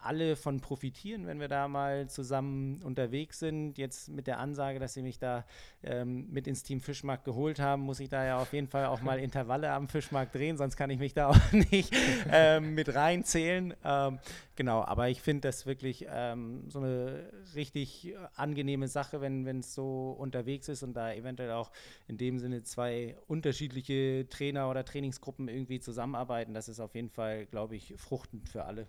alle 0.05 0.37
von 0.37 0.61
profitieren, 0.61 1.27
wenn 1.27 1.41
wir 1.41 1.49
da 1.49 1.69
mal 1.69 2.09
zusammen 2.09 2.83
unterwegs 2.83 3.39
sind. 3.39 3.79
Jetzt 3.79 4.09
mit 4.09 4.27
der 4.27 4.39
Ansage, 4.39 4.79
dass 4.79 4.95
sie 4.95 5.03
mich 5.03 5.19
da 5.19 5.45
ähm, 5.83 6.31
mit 6.31 6.47
ins 6.47 6.63
Team 6.63 6.81
Fischmarkt 6.81 7.25
geholt 7.25 7.59
haben, 7.59 7.83
muss 7.83 8.01
ich 8.01 8.09
da 8.09 8.25
ja 8.25 8.39
auf 8.39 8.53
jeden 8.53 8.69
Fall 8.69 8.87
auch 8.87 9.03
mal 9.03 9.19
Intervalle 9.19 9.71
am 9.73 9.89
Fischmarkt 9.89 10.35
drehen, 10.35 10.57
sonst 10.57 10.77
kann 10.77 10.91
ich 10.91 10.99
mich 10.99 11.15
da 11.15 11.29
auch 11.31 11.53
nicht 11.53 11.95
ähm, 12.31 12.75
mit 12.75 12.95
reinzählen. 12.95 13.75
Ähm, 13.85 14.19
genau, 14.57 14.83
aber 14.83 15.09
ich 15.09 15.23
finde 15.23 15.49
das 15.49 15.67
wirklich 15.67 16.07
ähm, 16.09 16.69
so 16.69 16.81
eine 16.81 17.31
richtig 17.55 18.15
angenehme 18.35 18.89
Sache, 18.89 19.21
wenn 19.21 19.47
es 19.47 19.75
so 19.75 20.11
unterwegs 20.19 20.69
ist 20.69 20.83
und 20.83 20.95
da 20.95 21.13
eventuell 21.13 21.53
auch 21.53 21.71
in 22.09 22.19
dem 22.19 22.39
Sinne 22.39 22.63
zwei 22.63 23.17
unterschiedliche 23.27 24.27
Trainer 24.29 24.71
oder 24.71 24.85
Trainingsgruppen 24.85 25.49
irgendwie 25.49 25.81
zusammenarbeiten. 25.81 26.55
Das 26.55 26.69
ist 26.69 26.81
auf 26.81 26.95
jeden 26.95 27.11
Fall, 27.11 27.47
glaube 27.47 27.77
ich, 27.77 27.95
fruchtend 27.97 28.49
für 28.49 28.65
alle. 28.65 28.87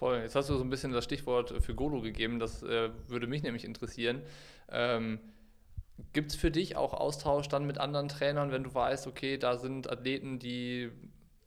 Voll. 0.00 0.20
Jetzt 0.20 0.34
hast 0.34 0.48
du 0.48 0.56
so 0.56 0.64
ein 0.64 0.70
bisschen 0.70 0.92
das 0.92 1.04
Stichwort 1.04 1.52
für 1.62 1.74
Golo 1.74 2.00
gegeben. 2.00 2.38
Das 2.38 2.62
äh, 2.62 2.88
würde 3.06 3.26
mich 3.26 3.42
nämlich 3.42 3.66
interessieren. 3.66 4.22
Ähm, 4.70 5.20
Gibt 6.14 6.30
es 6.30 6.36
für 6.36 6.50
dich 6.50 6.74
auch 6.74 6.94
Austausch 6.94 7.48
dann 7.48 7.66
mit 7.66 7.76
anderen 7.76 8.08
Trainern, 8.08 8.50
wenn 8.50 8.64
du 8.64 8.74
weißt, 8.74 9.06
okay, 9.06 9.36
da 9.36 9.58
sind 9.58 9.92
Athleten, 9.92 10.38
die 10.38 10.90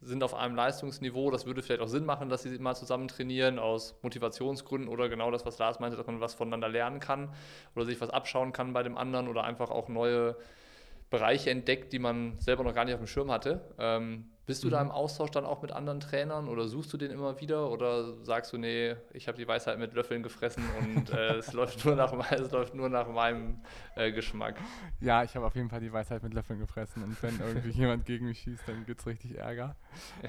sind 0.01 0.23
auf 0.23 0.35
einem 0.35 0.55
Leistungsniveau, 0.55 1.31
das 1.31 1.47
würde 1.47 1.63
vielleicht 1.63 1.81
auch 1.81 1.87
Sinn 1.87 2.05
machen, 2.05 2.29
dass 2.29 2.43
sie 2.43 2.55
mal 2.59 2.75
zusammen 2.75 3.07
trainieren, 3.07 3.57
aus 3.57 3.95
Motivationsgründen 4.03 4.87
oder 4.87 5.09
genau 5.09 5.31
das, 5.31 5.47
was 5.47 5.57
Lars 5.57 5.79
meinte, 5.79 5.97
dass 5.97 6.05
man 6.05 6.21
was 6.21 6.35
voneinander 6.35 6.69
lernen 6.69 6.99
kann 6.99 7.33
oder 7.75 7.85
sich 7.85 7.99
was 8.01 8.11
abschauen 8.11 8.53
kann 8.53 8.71
bei 8.73 8.83
dem 8.83 8.99
anderen 8.99 9.29
oder 9.29 9.45
einfach 9.45 9.71
auch 9.71 9.89
neue 9.89 10.35
Bereiche 11.09 11.49
entdeckt, 11.49 11.91
die 11.91 11.97
man 11.97 12.39
selber 12.39 12.63
noch 12.63 12.75
gar 12.75 12.85
nicht 12.85 12.93
auf 12.93 13.01
dem 13.01 13.07
Schirm 13.07 13.31
hatte. 13.31 13.73
Ähm, 13.79 14.29
bist 14.45 14.63
du 14.63 14.67
mhm. 14.67 14.71
da 14.71 14.81
im 14.81 14.91
Austausch 14.91 15.31
dann 15.31 15.45
auch 15.45 15.61
mit 15.61 15.71
anderen 15.71 15.99
Trainern 15.99 16.49
oder 16.49 16.67
suchst 16.67 16.91
du 16.91 16.97
den 16.97 17.11
immer 17.11 17.39
wieder 17.39 17.69
oder 17.69 18.13
sagst 18.23 18.51
du, 18.51 18.57
nee, 18.57 18.95
ich 19.13 19.27
habe 19.27 19.37
die 19.37 19.47
Weisheit 19.47 19.79
mit 19.79 19.93
Löffeln 19.93 20.21
gefressen 20.21 20.63
und 20.79 21.11
äh, 21.11 21.35
es, 21.35 21.53
läuft 21.53 21.85
nur 21.85 21.95
nach, 21.95 22.13
es 22.31 22.51
läuft 22.51 22.75
nur 22.75 22.89
nach 22.89 23.07
meinem 23.07 23.61
äh, 23.95 24.11
Geschmack? 24.11 24.55
Ja, 24.99 25.23
ich 25.23 25.35
habe 25.35 25.45
auf 25.45 25.55
jeden 25.55 25.69
Fall 25.69 25.79
die 25.79 25.93
Weisheit 25.93 26.23
mit 26.23 26.33
Löffeln 26.33 26.59
gefressen 26.59 27.03
und 27.03 27.21
wenn 27.23 27.39
irgendwie 27.39 27.69
jemand 27.71 28.05
gegen 28.05 28.25
mich 28.25 28.41
schießt, 28.41 28.67
dann 28.67 28.85
gibt 28.85 28.99
es 28.99 29.07
richtig 29.07 29.37
Ärger. 29.37 29.75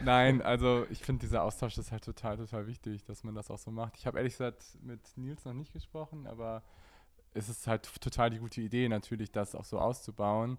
Nein, 0.04 0.42
also 0.42 0.86
ich 0.90 1.00
finde, 1.00 1.20
dieser 1.20 1.42
Austausch 1.42 1.76
ist 1.78 1.90
halt 1.90 2.04
total, 2.04 2.36
total 2.36 2.66
wichtig, 2.68 3.04
dass 3.04 3.24
man 3.24 3.34
das 3.34 3.50
auch 3.50 3.58
so 3.58 3.72
macht. 3.72 3.96
Ich 3.96 4.06
habe 4.06 4.18
ehrlich 4.18 4.34
gesagt 4.34 4.62
mit 4.82 5.00
Nils 5.16 5.44
noch 5.44 5.54
nicht 5.54 5.72
gesprochen, 5.72 6.26
aber 6.28 6.62
es 7.34 7.48
ist 7.48 7.66
halt 7.66 7.88
total 8.00 8.30
die 8.30 8.38
gute 8.38 8.60
Idee 8.60 8.88
natürlich, 8.88 9.32
das 9.32 9.56
auch 9.56 9.64
so 9.64 9.80
auszubauen. 9.80 10.58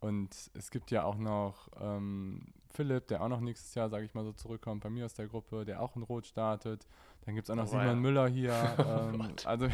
Und 0.00 0.50
es 0.54 0.70
gibt 0.70 0.90
ja 0.90 1.04
auch 1.04 1.16
noch 1.16 1.68
ähm, 1.80 2.46
Philipp, 2.74 3.06
der 3.08 3.22
auch 3.22 3.28
noch 3.28 3.40
nächstes 3.40 3.74
Jahr, 3.74 3.88
sage 3.88 4.04
ich 4.04 4.14
mal 4.14 4.24
so, 4.24 4.32
zurückkommt, 4.32 4.82
bei 4.82 4.90
mir 4.90 5.04
aus 5.04 5.14
der 5.14 5.28
Gruppe, 5.28 5.64
der 5.64 5.80
auch 5.80 5.94
in 5.94 6.02
Rot 6.02 6.26
startet. 6.26 6.86
Dann 7.24 7.34
gibt 7.34 7.48
es 7.48 7.50
auch 7.50 7.54
noch 7.54 7.64
oh, 7.64 7.68
Simon 7.68 7.86
ja. 7.86 7.94
Müller 7.94 8.28
hier. 8.28 8.54
Ähm, 8.84 9.34
also 9.44 9.68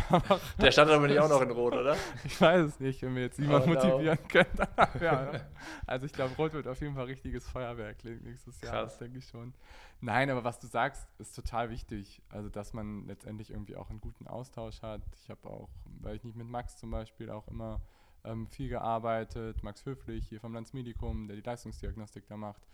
der 0.61 0.70
startet 0.70 0.94
aber 0.94 1.09
nicht 1.09 1.18
auch 1.18 1.28
noch 1.28 1.40
in 1.40 1.51
Rot, 1.51 1.74
oder? 1.74 1.96
ich 2.24 2.40
weiß 2.40 2.66
es 2.66 2.80
nicht, 2.80 3.03
wenn 3.03 3.14
wir 3.14 3.22
jetzt 3.22 3.36
Simon 3.36 3.62
oh, 3.62 3.66
motivieren 3.66 4.18
no. 4.22 4.28
können. 4.28 4.68
ja, 5.01 5.40
also 5.86 6.07
ich 6.07 6.12
glaube, 6.12 6.34
Rot 6.36 6.53
wird 6.53 6.68
auf 6.68 6.80
jeden 6.80 6.94
Fall 6.94 7.07
richtiges 7.07 7.48
Feuerwerk 7.48 8.05
nächstes 8.05 8.61
Jahr, 8.61 8.72
Krass. 8.72 8.92
das 8.92 8.98
denke 8.98 9.18
ich 9.18 9.26
schon. 9.26 9.55
Nein, 10.01 10.30
aber 10.30 10.44
was 10.44 10.59
du 10.59 10.66
sagst, 10.66 11.09
ist 11.18 11.34
total 11.34 11.70
wichtig. 11.70 12.22
Also, 12.28 12.48
dass 12.48 12.72
man 12.72 13.07
letztendlich 13.07 13.51
irgendwie 13.51 13.76
auch 13.76 13.90
einen 13.90 14.01
guten 14.01 14.26
Austausch 14.26 14.82
hat. 14.82 15.03
Ich 15.14 15.28
habe 15.28 15.48
auch, 15.48 15.68
weil 16.01 16.16
ich 16.16 16.24
nicht 16.24 16.36
mit 16.36 16.46
Max 16.46 16.76
zum 16.76 16.90
Beispiel 16.90 17.30
auch 17.30 17.48
immer 17.48 17.80
ähm, 18.24 18.46
viel 18.46 18.68
gearbeitet. 18.68 19.62
Max 19.62 19.84
Höflich 19.84 20.28
hier 20.28 20.40
vom 20.40 20.54
Landsmedikum, 20.54 21.26
der 21.26 21.36
die 21.36 21.42
Leistungsdiagnostik 21.42 22.26
da 22.26 22.36
macht. 22.36 22.66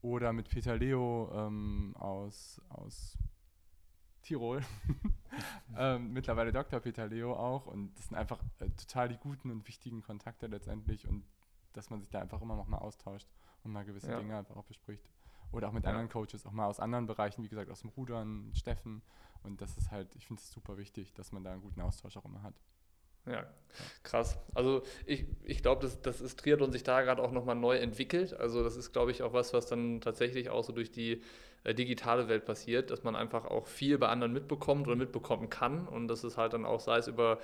Oder 0.00 0.32
mit 0.32 0.48
Peter 0.48 0.76
Leo 0.76 1.30
ähm, 1.34 1.94
aus, 1.98 2.60
aus 2.68 3.16
Tirol. 4.22 4.62
ähm, 5.76 6.12
mittlerweile 6.12 6.52
Dr. 6.52 6.80
Peter 6.80 7.06
Leo 7.06 7.34
auch. 7.34 7.66
Und 7.66 7.96
das 7.96 8.08
sind 8.08 8.16
einfach 8.16 8.42
äh, 8.58 8.68
total 8.70 9.08
die 9.08 9.18
guten 9.18 9.50
und 9.50 9.66
wichtigen 9.68 10.02
Kontakte 10.02 10.46
letztendlich. 10.46 11.06
Und 11.06 11.24
dass 11.72 11.90
man 11.90 12.00
sich 12.00 12.10
da 12.10 12.20
einfach 12.20 12.40
immer 12.42 12.56
noch 12.56 12.66
mal 12.66 12.78
austauscht 12.78 13.28
und 13.62 13.72
mal 13.72 13.84
gewisse 13.84 14.10
ja. 14.10 14.18
Dinge 14.18 14.36
einfach 14.36 14.56
auch 14.56 14.64
bespricht. 14.64 15.08
Oder 15.52 15.68
auch 15.68 15.72
mit 15.72 15.84
ja. 15.84 15.90
anderen 15.90 16.08
Coaches, 16.08 16.46
auch 16.46 16.52
mal 16.52 16.66
aus 16.66 16.80
anderen 16.80 17.06
Bereichen, 17.06 17.44
wie 17.44 17.48
gesagt, 17.48 17.70
aus 17.70 17.80
dem 17.80 17.90
Rudern, 17.90 18.50
Steffen. 18.54 19.02
Und 19.42 19.60
das 19.60 19.76
ist 19.76 19.90
halt, 19.90 20.14
ich 20.16 20.26
finde 20.26 20.40
es 20.40 20.50
super 20.50 20.78
wichtig, 20.78 21.12
dass 21.14 21.32
man 21.32 21.44
da 21.44 21.52
einen 21.52 21.62
guten 21.62 21.80
Austausch 21.80 22.16
auch 22.16 22.24
immer 22.24 22.42
hat. 22.42 22.54
Ja, 23.26 23.46
krass. 24.02 24.36
Also 24.54 24.82
ich, 25.06 25.24
ich 25.44 25.62
glaube, 25.62 25.82
dass 25.82 26.00
das 26.02 26.36
Triathlon 26.36 26.72
sich 26.72 26.82
da 26.82 27.02
gerade 27.02 27.22
auch 27.22 27.32
nochmal 27.32 27.54
neu 27.56 27.76
entwickelt. 27.76 28.34
Also 28.34 28.62
das 28.64 28.76
ist, 28.76 28.92
glaube 28.92 29.10
ich, 29.12 29.22
auch 29.22 29.32
was, 29.32 29.52
was 29.54 29.66
dann 29.66 30.00
tatsächlich 30.00 30.50
auch 30.50 30.64
so 30.64 30.72
durch 30.72 30.90
die 30.90 31.22
äh, 31.64 31.74
digitale 31.74 32.28
Welt 32.28 32.44
passiert, 32.44 32.90
dass 32.90 33.04
man 33.04 33.14
einfach 33.16 33.44
auch 33.46 33.66
viel 33.66 33.98
bei 33.98 34.08
anderen 34.08 34.32
mitbekommt 34.32 34.86
oder 34.88 34.96
mitbekommen 34.96 35.48
kann. 35.50 35.86
Und 35.86 36.08
das 36.08 36.24
ist 36.24 36.36
halt 36.36 36.52
dann 36.52 36.66
auch, 36.66 36.80
sei 36.80 36.98
es 36.98 37.06
über 37.08 37.38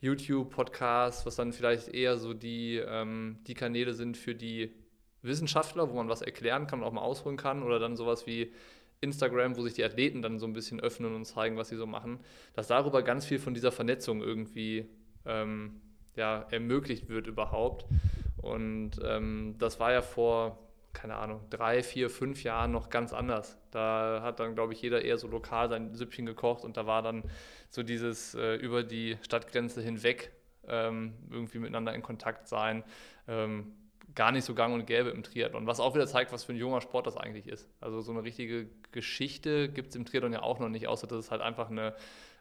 YouTube, 0.00 0.50
Podcasts, 0.50 1.26
was 1.26 1.36
dann 1.36 1.52
vielleicht 1.52 1.88
eher 1.88 2.16
so 2.18 2.34
die, 2.34 2.76
ähm, 2.76 3.38
die 3.46 3.54
Kanäle 3.54 3.94
sind 3.94 4.16
für 4.16 4.34
die 4.34 4.72
Wissenschaftler, 5.22 5.90
wo 5.90 5.94
man 5.96 6.08
was 6.08 6.22
erklären 6.22 6.66
kann 6.68 6.80
und 6.80 6.86
auch 6.86 6.92
mal 6.92 7.02
ausholen 7.02 7.36
kann. 7.36 7.62
Oder 7.64 7.78
dann 7.80 7.96
sowas 7.96 8.26
wie 8.26 8.52
Instagram, 9.00 9.56
wo 9.56 9.62
sich 9.62 9.74
die 9.74 9.84
Athleten 9.84 10.22
dann 10.22 10.38
so 10.38 10.46
ein 10.46 10.52
bisschen 10.52 10.80
öffnen 10.80 11.14
und 11.14 11.24
zeigen, 11.24 11.56
was 11.56 11.68
sie 11.68 11.76
so 11.76 11.86
machen, 11.86 12.20
dass 12.54 12.68
darüber 12.68 13.02
ganz 13.02 13.26
viel 13.26 13.38
von 13.38 13.54
dieser 13.54 13.72
Vernetzung 13.72 14.20
irgendwie 14.22 14.88
ähm, 15.26 15.80
ja, 16.16 16.46
ermöglicht 16.50 17.08
wird 17.08 17.26
überhaupt. 17.26 17.86
Und 18.36 18.92
ähm, 19.04 19.56
das 19.58 19.80
war 19.80 19.92
ja 19.92 20.02
vor, 20.02 20.58
keine 20.92 21.16
Ahnung, 21.16 21.40
drei, 21.50 21.82
vier, 21.82 22.10
fünf 22.10 22.42
Jahren 22.42 22.72
noch 22.72 22.90
ganz 22.90 23.12
anders. 23.12 23.56
Da 23.70 24.20
hat 24.22 24.40
dann, 24.40 24.54
glaube 24.54 24.72
ich, 24.72 24.82
jeder 24.82 25.02
eher 25.02 25.18
so 25.18 25.28
lokal 25.28 25.68
sein 25.68 25.94
Süppchen 25.94 26.26
gekocht 26.26 26.64
und 26.64 26.76
da 26.76 26.86
war 26.86 27.02
dann 27.02 27.24
so 27.70 27.82
dieses 27.82 28.34
äh, 28.34 28.56
über 28.56 28.82
die 28.82 29.16
Stadtgrenze 29.22 29.80
hinweg 29.80 30.32
ähm, 30.66 31.14
irgendwie 31.30 31.58
miteinander 31.58 31.94
in 31.94 32.02
Kontakt 32.02 32.48
sein. 32.48 32.84
Ähm, 33.26 33.72
gar 34.14 34.32
nicht 34.32 34.44
so 34.44 34.54
gang 34.54 34.74
und 34.74 34.86
gäbe 34.86 35.10
im 35.10 35.22
Triathlon. 35.22 35.66
Was 35.66 35.80
auch 35.80 35.94
wieder 35.94 36.06
zeigt, 36.06 36.32
was 36.32 36.44
für 36.44 36.52
ein 36.52 36.56
junger 36.56 36.80
Sport 36.80 37.06
das 37.06 37.16
eigentlich 37.16 37.46
ist. 37.46 37.68
Also 37.80 38.00
so 38.00 38.10
eine 38.10 38.24
richtige 38.24 38.68
Geschichte 38.90 39.68
gibt 39.68 39.90
es 39.90 39.96
im 39.96 40.04
Triathlon 40.04 40.32
ja 40.32 40.42
auch 40.42 40.58
noch 40.58 40.68
nicht, 40.68 40.88
außer 40.88 41.06
dass 41.06 41.18
es 41.18 41.30
halt 41.30 41.42
einfach 41.42 41.70
eine 41.70 41.94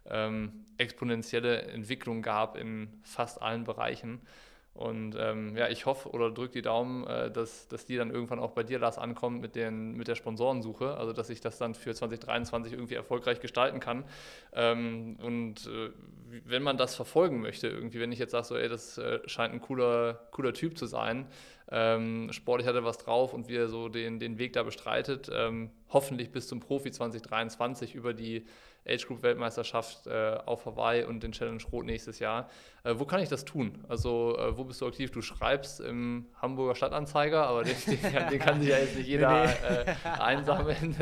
ähm, 0.10 0.66
exponentielle 0.78 1.64
Entwicklung 1.64 2.22
gab 2.22 2.58
in 2.58 2.89
fast 3.03 3.41
allen 3.41 3.64
Bereichen. 3.64 4.22
Und 4.78 5.16
ähm, 5.20 5.58
ja, 5.58 5.70
ich 5.70 5.88
hoffe 5.88 6.10
oder 6.12 6.30
drücke 6.30 6.53
die 6.53 6.62
Daumen, 6.62 7.03
äh, 7.08 7.32
dass, 7.32 7.68
dass 7.68 7.86
die 7.86 7.97
dann 7.97 8.12
irgendwann 8.12 8.38
auch 8.38 8.51
bei 8.51 8.62
dir, 8.62 8.78
Lars, 8.78 8.99
ankommt 8.99 9.41
mit, 9.41 9.55
den, 9.55 9.93
mit 9.93 10.08
der 10.08 10.14
Sponsorensuche. 10.14 10.95
Also, 10.97 11.14
dass 11.14 11.32
ich 11.32 11.41
das 11.41 11.58
dann 11.58 11.74
für 11.74 11.95
2023 11.95 12.74
irgendwie 12.74 12.93
erfolgreich 12.93 13.39
gestalten 13.39 13.80
kann. 13.80 14.03
Ähm, 14.53 15.18
und 15.20 15.66
äh, 15.66 15.89
wenn 16.45 16.62
man 16.62 16.78
das 16.78 16.95
verfolgen 16.95 17.41
möchte, 17.41 17.68
irgendwie, 17.68 17.99
wenn 17.99 18.12
ich 18.12 18.20
jetzt 18.20 18.32
sage, 18.32 18.45
so, 18.45 18.55
ey, 18.55 18.70
das 18.70 18.99
äh, 18.99 19.20
scheint 19.26 19.51
ein 19.51 19.62
cooler, 19.62 20.28
cooler 20.32 20.53
Typ 20.53 20.78
zu 20.78 20.86
sein, 20.86 21.26
Ähm, 21.70 22.32
sportlich 22.32 22.66
hat 22.66 22.76
er 22.76 22.86
was 22.86 22.97
drauf 22.97 23.34
und 23.34 23.49
wie 23.49 23.58
er 23.58 23.68
so 23.68 23.89
den, 23.89 24.20
den 24.20 24.38
Weg 24.38 24.53
da 24.53 24.64
bestreitet. 24.64 25.30
Ähm, 25.34 25.70
hoffentlich 25.89 26.32
bis 26.32 26.47
zum 26.47 26.62
Profi 26.62 26.91
2023 26.91 27.93
über 27.93 28.14
die 28.14 28.45
Age 28.88 29.07
Group 29.07 29.23
Weltmeisterschaft 29.23 30.07
äh, 30.07 30.38
auf 30.45 30.65
Hawaii 30.65 31.03
und 31.03 31.23
den 31.23 31.31
Challenge 31.31 31.61
Rot 31.71 31.85
nächstes 31.85 32.19
Jahr. 32.19 32.49
Äh, 32.83 32.93
wo 32.97 33.05
kann 33.05 33.21
ich 33.21 33.29
das 33.29 33.43
tun? 33.43 33.83
Also, 33.89 34.38
äh, 34.38 34.57
wo 34.57 34.63
bist 34.63 34.79
du 34.81 34.88
aktiv? 34.88 35.11
Du 35.11 35.21
schreibst 35.21 35.79
im 35.81 36.25
Hamburger 36.41 36.75
Stadtanzeiger, 36.75 37.45
aber 37.45 37.63
den, 37.63 37.75
den, 37.85 38.01
kann, 38.01 38.29
den 38.29 38.39
kann, 38.47 38.61
sich 38.61 38.69
ja 38.69 38.77
jetzt 38.77 38.95
nicht 38.95 39.07
jeder 39.07 39.45
nee. 39.45 39.51
Äh, 39.91 39.95
einsammeln. 40.19 40.95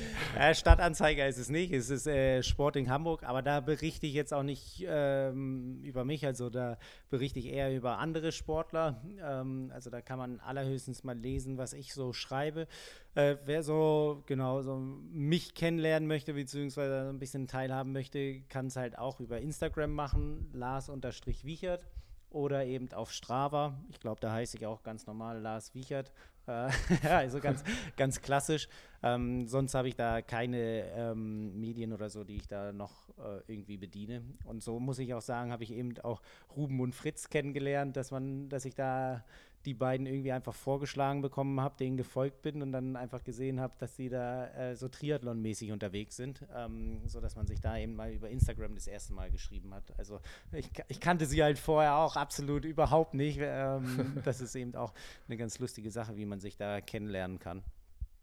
Stadtanzeiger 0.52 1.26
ist 1.26 1.38
es 1.38 1.48
nicht, 1.48 1.72
es 1.72 1.90
ist 1.90 2.06
äh, 2.06 2.42
Sporting 2.42 2.88
Hamburg, 2.88 3.24
aber 3.24 3.42
da 3.42 3.60
berichte 3.60 4.06
ich 4.06 4.14
jetzt 4.14 4.32
auch 4.32 4.44
nicht 4.44 4.84
ähm, 4.86 5.80
über 5.82 6.04
mich, 6.04 6.24
also 6.24 6.48
da 6.48 6.78
berichte 7.10 7.38
ich 7.38 7.46
eher 7.46 7.74
über 7.74 7.98
andere 7.98 8.30
Sportler. 8.30 9.02
Ähm, 9.20 9.70
also 9.74 9.90
da 9.90 10.00
kann 10.00 10.18
man 10.18 10.40
allerhöchstens 10.40 11.02
mal 11.02 11.16
lesen, 11.16 11.58
was 11.58 11.72
ich 11.72 11.92
so 11.92 12.12
schreibe. 12.12 12.68
Äh, 13.14 13.36
wer 13.44 13.62
so 13.62 14.22
genau 14.26 14.62
so 14.62 14.76
mich 14.76 15.54
kennenlernen 15.54 16.08
möchte, 16.08 16.32
beziehungsweise 16.32 17.10
ein 17.10 17.18
bisschen 17.18 17.46
teilhaben 17.46 17.92
möchte, 17.92 18.40
kann 18.48 18.68
es 18.68 18.76
halt 18.76 18.98
auch 18.98 19.20
über 19.20 19.40
Instagram 19.40 19.92
machen, 19.92 20.50
Lars-Wiechert 20.54 21.86
oder 22.32 22.64
eben 22.64 22.92
auf 22.92 23.12
Strava. 23.12 23.78
Ich 23.90 24.00
glaube, 24.00 24.20
da 24.20 24.32
heiße 24.32 24.56
ich 24.56 24.66
auch 24.66 24.82
ganz 24.82 25.06
normal 25.06 25.40
Lars 25.40 25.74
Wiechert. 25.74 26.12
Äh, 26.48 26.72
also 27.08 27.38
ganz, 27.38 27.62
ganz 27.96 28.20
klassisch. 28.20 28.66
Ähm, 29.00 29.46
sonst 29.46 29.74
habe 29.74 29.86
ich 29.86 29.94
da 29.94 30.22
keine 30.22 30.90
ähm, 30.90 31.60
Medien 31.60 31.92
oder 31.92 32.10
so, 32.10 32.24
die 32.24 32.34
ich 32.34 32.48
da 32.48 32.72
noch 32.72 33.10
äh, 33.10 33.42
irgendwie 33.46 33.76
bediene. 33.76 34.24
Und 34.44 34.60
so 34.60 34.80
muss 34.80 34.98
ich 34.98 35.14
auch 35.14 35.20
sagen, 35.20 35.52
habe 35.52 35.62
ich 35.62 35.72
eben 35.72 35.96
auch 36.00 36.20
Ruben 36.56 36.80
und 36.80 36.96
Fritz 36.96 37.28
kennengelernt, 37.28 37.96
dass 37.96 38.10
man, 38.10 38.48
dass 38.48 38.64
ich 38.64 38.74
da 38.74 39.22
die 39.64 39.74
beiden 39.74 40.06
irgendwie 40.06 40.32
einfach 40.32 40.54
vorgeschlagen 40.54 41.22
bekommen 41.22 41.60
habe, 41.60 41.76
denen 41.78 41.96
gefolgt 41.96 42.42
bin 42.42 42.62
und 42.62 42.72
dann 42.72 42.96
einfach 42.96 43.22
gesehen 43.22 43.60
habe, 43.60 43.74
dass 43.78 43.96
sie 43.96 44.08
da 44.08 44.46
äh, 44.48 44.76
so 44.76 44.86
Triathlon-mäßig 44.88 45.72
unterwegs 45.72 46.16
sind, 46.16 46.44
ähm, 46.54 47.00
sodass 47.06 47.36
man 47.36 47.46
sich 47.46 47.60
da 47.60 47.76
eben 47.76 47.94
mal 47.94 48.12
über 48.12 48.28
Instagram 48.28 48.74
das 48.74 48.86
erste 48.86 49.12
Mal 49.12 49.30
geschrieben 49.30 49.74
hat. 49.74 49.96
Also 49.98 50.20
ich, 50.52 50.70
ich 50.88 51.00
kannte 51.00 51.26
sie 51.26 51.42
halt 51.42 51.58
vorher 51.58 51.96
auch 51.96 52.16
absolut 52.16 52.64
überhaupt 52.64 53.14
nicht. 53.14 53.38
Ähm, 53.40 54.20
das 54.24 54.40
ist 54.40 54.54
eben 54.54 54.74
auch 54.74 54.92
eine 55.28 55.36
ganz 55.36 55.58
lustige 55.58 55.90
Sache, 55.90 56.16
wie 56.16 56.26
man 56.26 56.40
sich 56.40 56.56
da 56.56 56.80
kennenlernen 56.80 57.38
kann. 57.38 57.62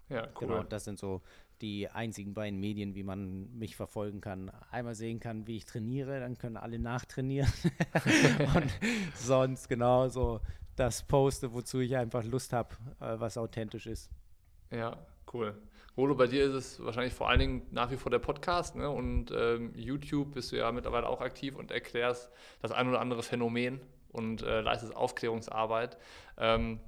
Ja, 0.09 0.27
cool. 0.41 0.47
Genau, 0.47 0.63
das 0.63 0.85
sind 0.85 0.99
so 0.99 1.21
die 1.61 1.89
einzigen 1.89 2.33
beiden 2.33 2.59
Medien, 2.59 2.95
wie 2.95 3.03
man 3.03 3.55
mich 3.57 3.75
verfolgen 3.75 4.21
kann. 4.21 4.51
Einmal 4.71 4.95
sehen 4.95 5.19
kann, 5.19 5.45
wie 5.45 5.57
ich 5.57 5.65
trainiere, 5.65 6.19
dann 6.19 6.37
können 6.37 6.57
alle 6.57 6.79
nachtrainieren. 6.79 7.51
und 8.55 8.71
sonst 9.15 9.67
genauso 9.67 10.41
das 10.79 11.03
poste, 11.03 11.53
wozu 11.53 11.79
ich 11.79 11.95
einfach 11.95 12.23
Lust 12.23 12.53
habe, 12.53 12.75
äh, 12.99 13.19
was 13.19 13.37
authentisch 13.37 13.85
ist. 13.85 14.09
Ja, 14.71 14.97
cool. 15.33 15.55
Rolo, 15.97 16.15
bei 16.15 16.27
dir 16.27 16.45
ist 16.45 16.53
es 16.53 16.83
wahrscheinlich 16.83 17.13
vor 17.13 17.27
allen 17.29 17.39
Dingen 17.39 17.67
nach 17.71 17.91
wie 17.91 17.97
vor 17.97 18.09
der 18.09 18.19
Podcast 18.19 18.75
ne? 18.75 18.89
und 18.89 19.31
ähm, 19.31 19.73
YouTube 19.75 20.33
bist 20.33 20.51
du 20.51 20.55
ja 20.55 20.71
mittlerweile 20.71 21.09
auch 21.09 21.19
aktiv 21.19 21.55
und 21.55 21.71
erklärst 21.71 22.31
das 22.61 22.71
ein 22.71 22.87
oder 22.87 23.01
andere 23.01 23.21
Phänomen 23.21 23.81
und 24.11 24.41
äh, 24.41 24.61
leistest 24.61 24.95
Aufklärungsarbeit. 24.95 25.97
Ähm, 26.37 26.79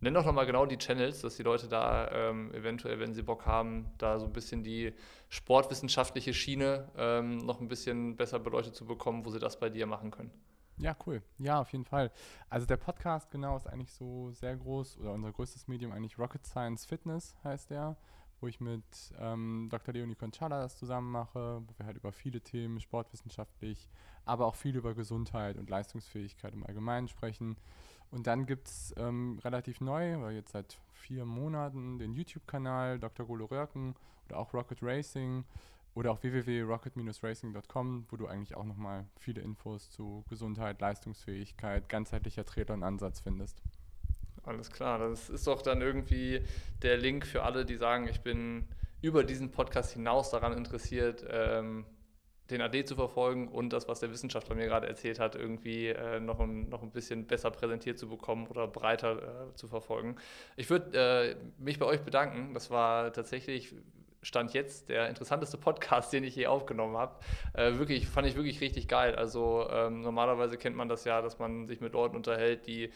nenn 0.00 0.12
doch 0.12 0.26
nochmal 0.26 0.44
genau 0.44 0.66
die 0.66 0.76
Channels, 0.76 1.22
dass 1.22 1.36
die 1.36 1.42
Leute 1.42 1.68
da 1.68 2.10
ähm, 2.12 2.52
eventuell, 2.52 3.00
wenn 3.00 3.14
sie 3.14 3.22
Bock 3.22 3.46
haben, 3.46 3.86
da 3.96 4.18
so 4.18 4.26
ein 4.26 4.32
bisschen 4.32 4.62
die 4.62 4.92
sportwissenschaftliche 5.30 6.34
Schiene 6.34 6.90
ähm, 6.98 7.38
noch 7.38 7.60
ein 7.60 7.68
bisschen 7.68 8.16
besser 8.16 8.38
beleuchtet 8.38 8.74
zu 8.74 8.84
bekommen, 8.84 9.24
wo 9.24 9.30
sie 9.30 9.38
das 9.38 9.58
bei 9.58 9.70
dir 9.70 9.86
machen 9.86 10.10
können. 10.10 10.30
Ja, 10.80 10.96
cool. 11.06 11.22
Ja, 11.38 11.60
auf 11.60 11.70
jeden 11.72 11.84
Fall. 11.84 12.10
Also 12.48 12.66
der 12.66 12.78
Podcast 12.78 13.30
genau 13.30 13.54
ist 13.56 13.66
eigentlich 13.66 13.92
so 13.92 14.30
sehr 14.32 14.56
groß 14.56 14.98
oder 14.98 15.12
unser 15.12 15.30
größtes 15.30 15.68
Medium 15.68 15.92
eigentlich 15.92 16.18
Rocket 16.18 16.46
Science 16.46 16.86
Fitness 16.86 17.36
heißt 17.44 17.70
der, 17.70 17.96
wo 18.40 18.46
ich 18.46 18.60
mit 18.60 18.82
ähm, 19.18 19.68
Dr. 19.70 19.92
Leonie 19.92 20.14
Conchada 20.14 20.62
das 20.62 20.78
zusammen 20.78 21.12
mache, 21.12 21.62
wo 21.66 21.74
wir 21.76 21.84
halt 21.84 21.98
über 21.98 22.12
viele 22.12 22.40
Themen 22.40 22.80
sportwissenschaftlich, 22.80 23.90
aber 24.24 24.46
auch 24.46 24.54
viel 24.54 24.74
über 24.74 24.94
Gesundheit 24.94 25.58
und 25.58 25.68
Leistungsfähigkeit 25.68 26.54
im 26.54 26.64
Allgemeinen 26.64 27.08
sprechen. 27.08 27.58
Und 28.10 28.26
dann 28.26 28.46
gibt 28.46 28.66
es 28.66 28.94
ähm, 28.96 29.38
relativ 29.44 29.82
neu, 29.82 30.18
weil 30.22 30.34
jetzt 30.34 30.52
seit 30.52 30.80
vier 30.94 31.26
Monaten, 31.26 31.98
den 31.98 32.14
YouTube-Kanal 32.14 32.98
Dr. 32.98 33.26
Golo 33.26 33.44
Röhrken 33.44 33.94
oder 34.28 34.38
auch 34.38 34.54
Rocket 34.54 34.78
Racing 34.82 35.44
oder 35.94 36.12
auch 36.12 36.22
www.rocket-racing.com, 36.22 38.06
wo 38.08 38.16
du 38.16 38.26
eigentlich 38.26 38.56
auch 38.56 38.64
nochmal 38.64 39.06
viele 39.16 39.40
Infos 39.40 39.90
zu 39.90 40.24
Gesundheit, 40.28 40.80
Leistungsfähigkeit, 40.80 41.88
ganzheitlicher 41.88 42.44
Ansatz 42.82 43.20
findest. 43.20 43.62
Alles 44.42 44.70
klar, 44.70 44.98
das 44.98 45.28
ist 45.28 45.46
doch 45.46 45.62
dann 45.62 45.82
irgendwie 45.82 46.42
der 46.82 46.96
Link 46.96 47.26
für 47.26 47.42
alle, 47.42 47.64
die 47.64 47.76
sagen, 47.76 48.08
ich 48.08 48.20
bin 48.20 48.66
über 49.02 49.24
diesen 49.24 49.50
Podcast 49.50 49.92
hinaus 49.92 50.30
daran 50.30 50.56
interessiert, 50.56 51.24
ähm, 51.28 51.84
den 52.50 52.60
AD 52.62 52.84
zu 52.84 52.96
verfolgen 52.96 53.48
und 53.48 53.72
das, 53.72 53.86
was 53.88 54.00
der 54.00 54.10
Wissenschaftler 54.10 54.56
mir 54.56 54.66
gerade 54.66 54.88
erzählt 54.88 55.18
hat, 55.18 55.36
irgendwie 55.36 55.88
äh, 55.88 56.20
noch, 56.20 56.40
ein, 56.40 56.68
noch 56.68 56.82
ein 56.82 56.90
bisschen 56.90 57.26
besser 57.26 57.50
präsentiert 57.50 57.98
zu 57.98 58.08
bekommen 58.08 58.46
oder 58.48 58.66
breiter 58.66 59.50
äh, 59.50 59.54
zu 59.54 59.68
verfolgen. 59.68 60.16
Ich 60.56 60.68
würde 60.68 60.98
äh, 60.98 61.36
mich 61.62 61.78
bei 61.78 61.86
euch 61.86 62.00
bedanken. 62.00 62.52
Das 62.54 62.70
war 62.70 63.12
tatsächlich 63.12 63.74
Stand 64.22 64.52
jetzt 64.52 64.88
der 64.88 65.08
interessanteste 65.08 65.56
Podcast, 65.56 66.12
den 66.12 66.24
ich 66.24 66.36
je 66.36 66.46
aufgenommen 66.46 66.96
habe. 66.96 67.16
Äh, 67.54 67.78
wirklich, 67.78 68.06
fand 68.06 68.26
ich 68.26 68.36
wirklich 68.36 68.60
richtig 68.60 68.88
geil. 68.88 69.14
Also 69.14 69.66
ähm, 69.70 70.02
normalerweise 70.02 70.58
kennt 70.58 70.76
man 70.76 70.88
das 70.88 71.04
ja, 71.04 71.22
dass 71.22 71.38
man 71.38 71.66
sich 71.66 71.80
mit 71.80 71.92
Leuten 71.92 72.16
unterhält, 72.16 72.66
die 72.66 72.90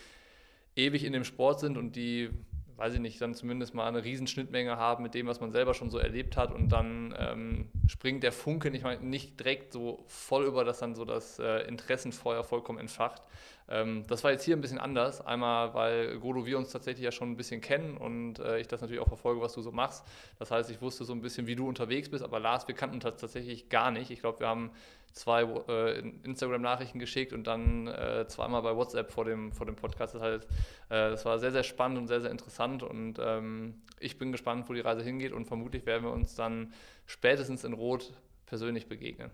ewig 0.77 1.05
in 1.05 1.12
dem 1.12 1.25
Sport 1.25 1.61
sind 1.61 1.77
und 1.79 1.97
die, 1.97 2.31
weiß 2.77 2.95
ich 2.95 3.01
nicht, 3.01 3.20
dann 3.20 3.35
zumindest 3.35 3.75
mal 3.75 3.87
eine 3.87 4.05
Riesenschnittmenge 4.05 4.77
haben 4.77 5.03
mit 5.03 5.14
dem, 5.14 5.27
was 5.27 5.41
man 5.41 5.53
selber 5.53 5.72
schon 5.75 5.91
so 5.91 5.99
erlebt 5.99 6.37
hat 6.37 6.53
und 6.53 6.68
dann 6.70 7.14
ähm, 7.18 7.68
springt 7.87 8.22
der 8.22 8.33
Funke 8.33 8.70
nicht, 8.70 8.85
nicht 9.03 9.39
direkt 9.41 9.72
so 9.72 10.05
voll 10.09 10.45
über, 10.45 10.64
dass 10.64 10.81
dann 10.81 10.95
so 10.95 11.05
das 11.05 11.39
äh, 11.39 11.61
Interessenfeuer 11.68 12.45
vollkommen 12.45 12.79
entfacht. 12.79 13.22
Ähm, 13.69 14.05
das 14.09 14.25
war 14.25 14.31
jetzt 14.31 14.45
hier 14.45 14.57
ein 14.57 14.61
bisschen 14.61 14.79
anders. 14.79 15.21
Einmal, 15.21 15.75
weil 15.75 16.19
Godo 16.19 16.47
wir 16.47 16.59
uns 16.59 16.71
tatsächlich 16.71 17.05
ja 17.05 17.12
schon 17.12 17.31
ein 17.31 17.37
bisschen 17.37 17.61
kennen 17.61 17.97
und 17.97 18.39
äh, 18.39 18.59
ich 18.59 18.69
das 18.69 18.81
natürlich 18.81 19.03
auch 19.03 19.09
verfolge, 19.09 19.41
was 19.41 19.55
du 19.55 19.62
so 19.62 19.73
machst. 19.73 20.05
Das 20.39 20.51
heißt, 20.51 20.71
ich 20.71 20.81
wusste 20.81 21.05
so 21.05 21.12
ein 21.12 21.23
bisschen, 21.23 21.47
wie 21.47 21.57
du 21.57 21.69
unterwegs 21.69 22.09
bist, 22.09 22.23
aber 22.23 22.41
Lars, 22.41 22.69
wir 22.69 22.75
kannten 22.75 23.01
das 23.01 23.17
tatsächlich 23.17 23.69
gar 23.69 23.91
nicht. 23.91 24.11
Ich 24.11 24.21
glaube, 24.21 24.41
wir 24.41 24.49
haben 24.49 24.71
zwei 25.12 25.43
äh, 25.43 26.01
Instagram-Nachrichten 26.25 26.99
geschickt 26.99 27.33
und 27.33 27.47
dann 27.47 27.87
äh, 27.87 28.27
zweimal 28.29 28.62
bei 28.62 28.75
WhatsApp 28.75 29.12
vor 29.12 29.25
dem, 29.25 29.53
vor 29.53 29.65
dem 29.65 29.77
Podcast. 29.77 30.15
Das, 30.15 30.23
heißt, 30.23 30.45
äh, 30.45 30.49
das 30.89 31.25
war 31.25 31.39
sehr, 31.39 31.53
sehr 31.53 31.62
spannend 31.62 31.99
und 31.99 32.09
sehr, 32.09 32.21
sehr 32.21 32.31
interessant 32.31 32.83
und 32.83 33.19
ähm, 33.21 33.83
ich 34.01 34.19
bin 34.19 34.33
gespannt, 34.33 34.69
wo 34.69 34.73
die 34.73 34.81
Reise 34.81 35.03
hingeht 35.03 35.33
und 35.33 35.47
vermutlich 35.47 35.87
werden 35.87 36.05
wir 36.05 36.12
uns 36.12 36.35
dann 36.35 36.75
spätestens 37.07 37.65
in 37.65 37.73
Rot 37.73 38.12
persönlich 38.47 38.89
begegnen. 38.89 39.31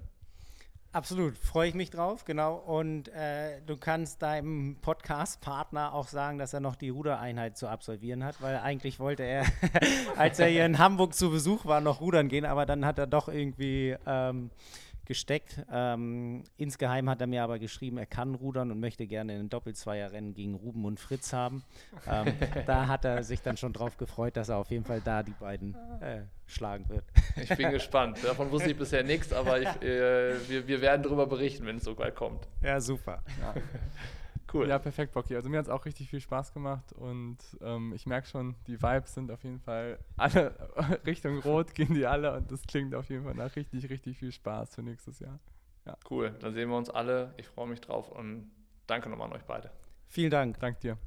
Absolut, 0.93 1.39
freue 1.39 1.69
ich 1.69 1.75
mich 1.77 1.91
drauf, 1.91 2.25
genau. 2.25 2.57
Und 2.57 3.09
äh, 3.11 3.61
du 3.65 3.77
kannst 3.77 4.23
deinem 4.23 4.77
Podcast-Partner 4.81 5.95
auch 5.95 6.09
sagen, 6.09 6.39
dass 6.39 6.53
er 6.53 6.59
noch 6.59 6.75
die 6.75 6.89
Rudereinheit 6.89 7.57
zu 7.57 7.69
absolvieren 7.69 8.25
hat, 8.25 8.43
weil 8.43 8.59
eigentlich 8.59 8.99
wollte 8.99 9.23
er, 9.23 9.45
als 10.17 10.41
er 10.41 10.49
hier 10.49 10.67
in 10.67 10.79
Hamburg 10.79 11.15
zu 11.15 11.31
Besuch 11.31 11.65
war, 11.65 11.81
noch 11.81 12.01
rudern 12.01 12.27
gehen, 12.27 12.45
aber 12.45 12.67
dann 12.67 12.85
hat 12.85 12.99
er 12.99 13.07
doch 13.07 13.29
irgendwie 13.29 13.97
ähm, 14.05 14.51
gesteckt. 15.11 15.61
Ähm, 15.73 16.45
insgeheim 16.57 17.11
hat 17.11 17.21
er 17.21 17.27
mir 17.27 17.43
aber 17.43 17.59
geschrieben, 17.59 17.99
er 17.99 18.07
kann 18.07 18.37
rudern 18.37 18.71
und 18.71 18.79
möchte 18.79 19.09
gerne 19.09 19.33
ein 19.33 19.49
Doppelzweierrennen 19.49 20.35
gegen 20.35 20.55
Ruben 20.55 20.85
und 20.85 21.01
Fritz 21.01 21.33
haben. 21.33 21.65
Ähm, 22.07 22.33
da 22.67 22.87
hat 22.87 23.05
er 23.05 23.25
sich 23.25 23.43
dann 23.43 23.57
schon 23.57 23.73
drauf 23.73 23.97
gefreut, 23.97 24.37
dass 24.37 24.51
er 24.51 24.59
auf 24.59 24.71
jeden 24.71 24.85
Fall 24.85 25.01
da 25.01 25.25
die 25.25 25.33
beiden 25.33 25.75
äh, 26.01 26.21
schlagen 26.47 26.89
wird. 26.89 27.03
Ich 27.35 27.49
bin 27.57 27.71
gespannt. 27.73 28.19
Davon 28.23 28.53
wusste 28.53 28.71
ich 28.71 28.79
bisher 28.79 29.03
nichts, 29.03 29.33
aber 29.33 29.61
ich, 29.61 29.83
äh, 29.83 30.49
wir, 30.49 30.69
wir 30.69 30.81
werden 30.81 31.03
darüber 31.03 31.27
berichten, 31.27 31.67
wenn 31.67 31.79
es 31.79 31.85
so 31.85 31.99
weit 31.99 32.15
kommt. 32.15 32.47
Ja, 32.63 32.81
super. 32.81 33.25
Ja. 33.41 33.55
Cool. 34.53 34.69
Ja, 34.69 34.79
perfekt, 34.79 35.13
Bocky. 35.13 35.37
Also 35.37 35.49
mir 35.49 35.59
hat 35.59 35.67
es 35.67 35.71
auch 35.71 35.85
richtig 35.85 36.09
viel 36.09 36.21
Spaß 36.21 36.53
gemacht 36.53 36.93
und 36.93 37.39
ähm, 37.61 37.93
ich 37.95 38.07
merke 38.07 38.27
schon, 38.27 38.57
die 38.67 38.83
Vibes 38.83 39.15
sind 39.15 39.31
auf 39.31 39.45
jeden 39.45 39.61
Fall 39.61 39.99
alle 40.17 40.55
Richtung 41.07 41.39
Rot 41.39 41.75
gehen 41.75 41.95
die 41.95 42.07
alle 42.07 42.37
und 42.37 42.51
das 42.51 42.63
klingt 42.67 42.95
auf 42.95 43.09
jeden 43.09 43.25
Fall 43.25 43.35
nach 43.35 43.55
richtig, 43.57 43.89
richtig 43.89 44.19
viel 44.19 44.33
Spaß 44.33 44.75
für 44.75 44.83
nächstes 44.83 45.21
Jahr. 45.21 45.39
Ja. 45.87 45.97
Cool, 46.11 46.35
dann 46.41 46.53
sehen 46.53 46.69
wir 46.69 46.77
uns 46.77 46.91
alle. 46.91 47.35
Ich 47.37 47.47
freue 47.47 47.69
mich 47.69 47.81
drauf 47.81 48.11
und 48.11 48.51
danke 48.87 49.09
nochmal 49.09 49.29
an 49.29 49.37
euch 49.37 49.45
beide. 49.45 49.71
Vielen 50.09 50.31
Dank. 50.31 50.59
Dank 50.59 50.81
dir. 50.81 50.99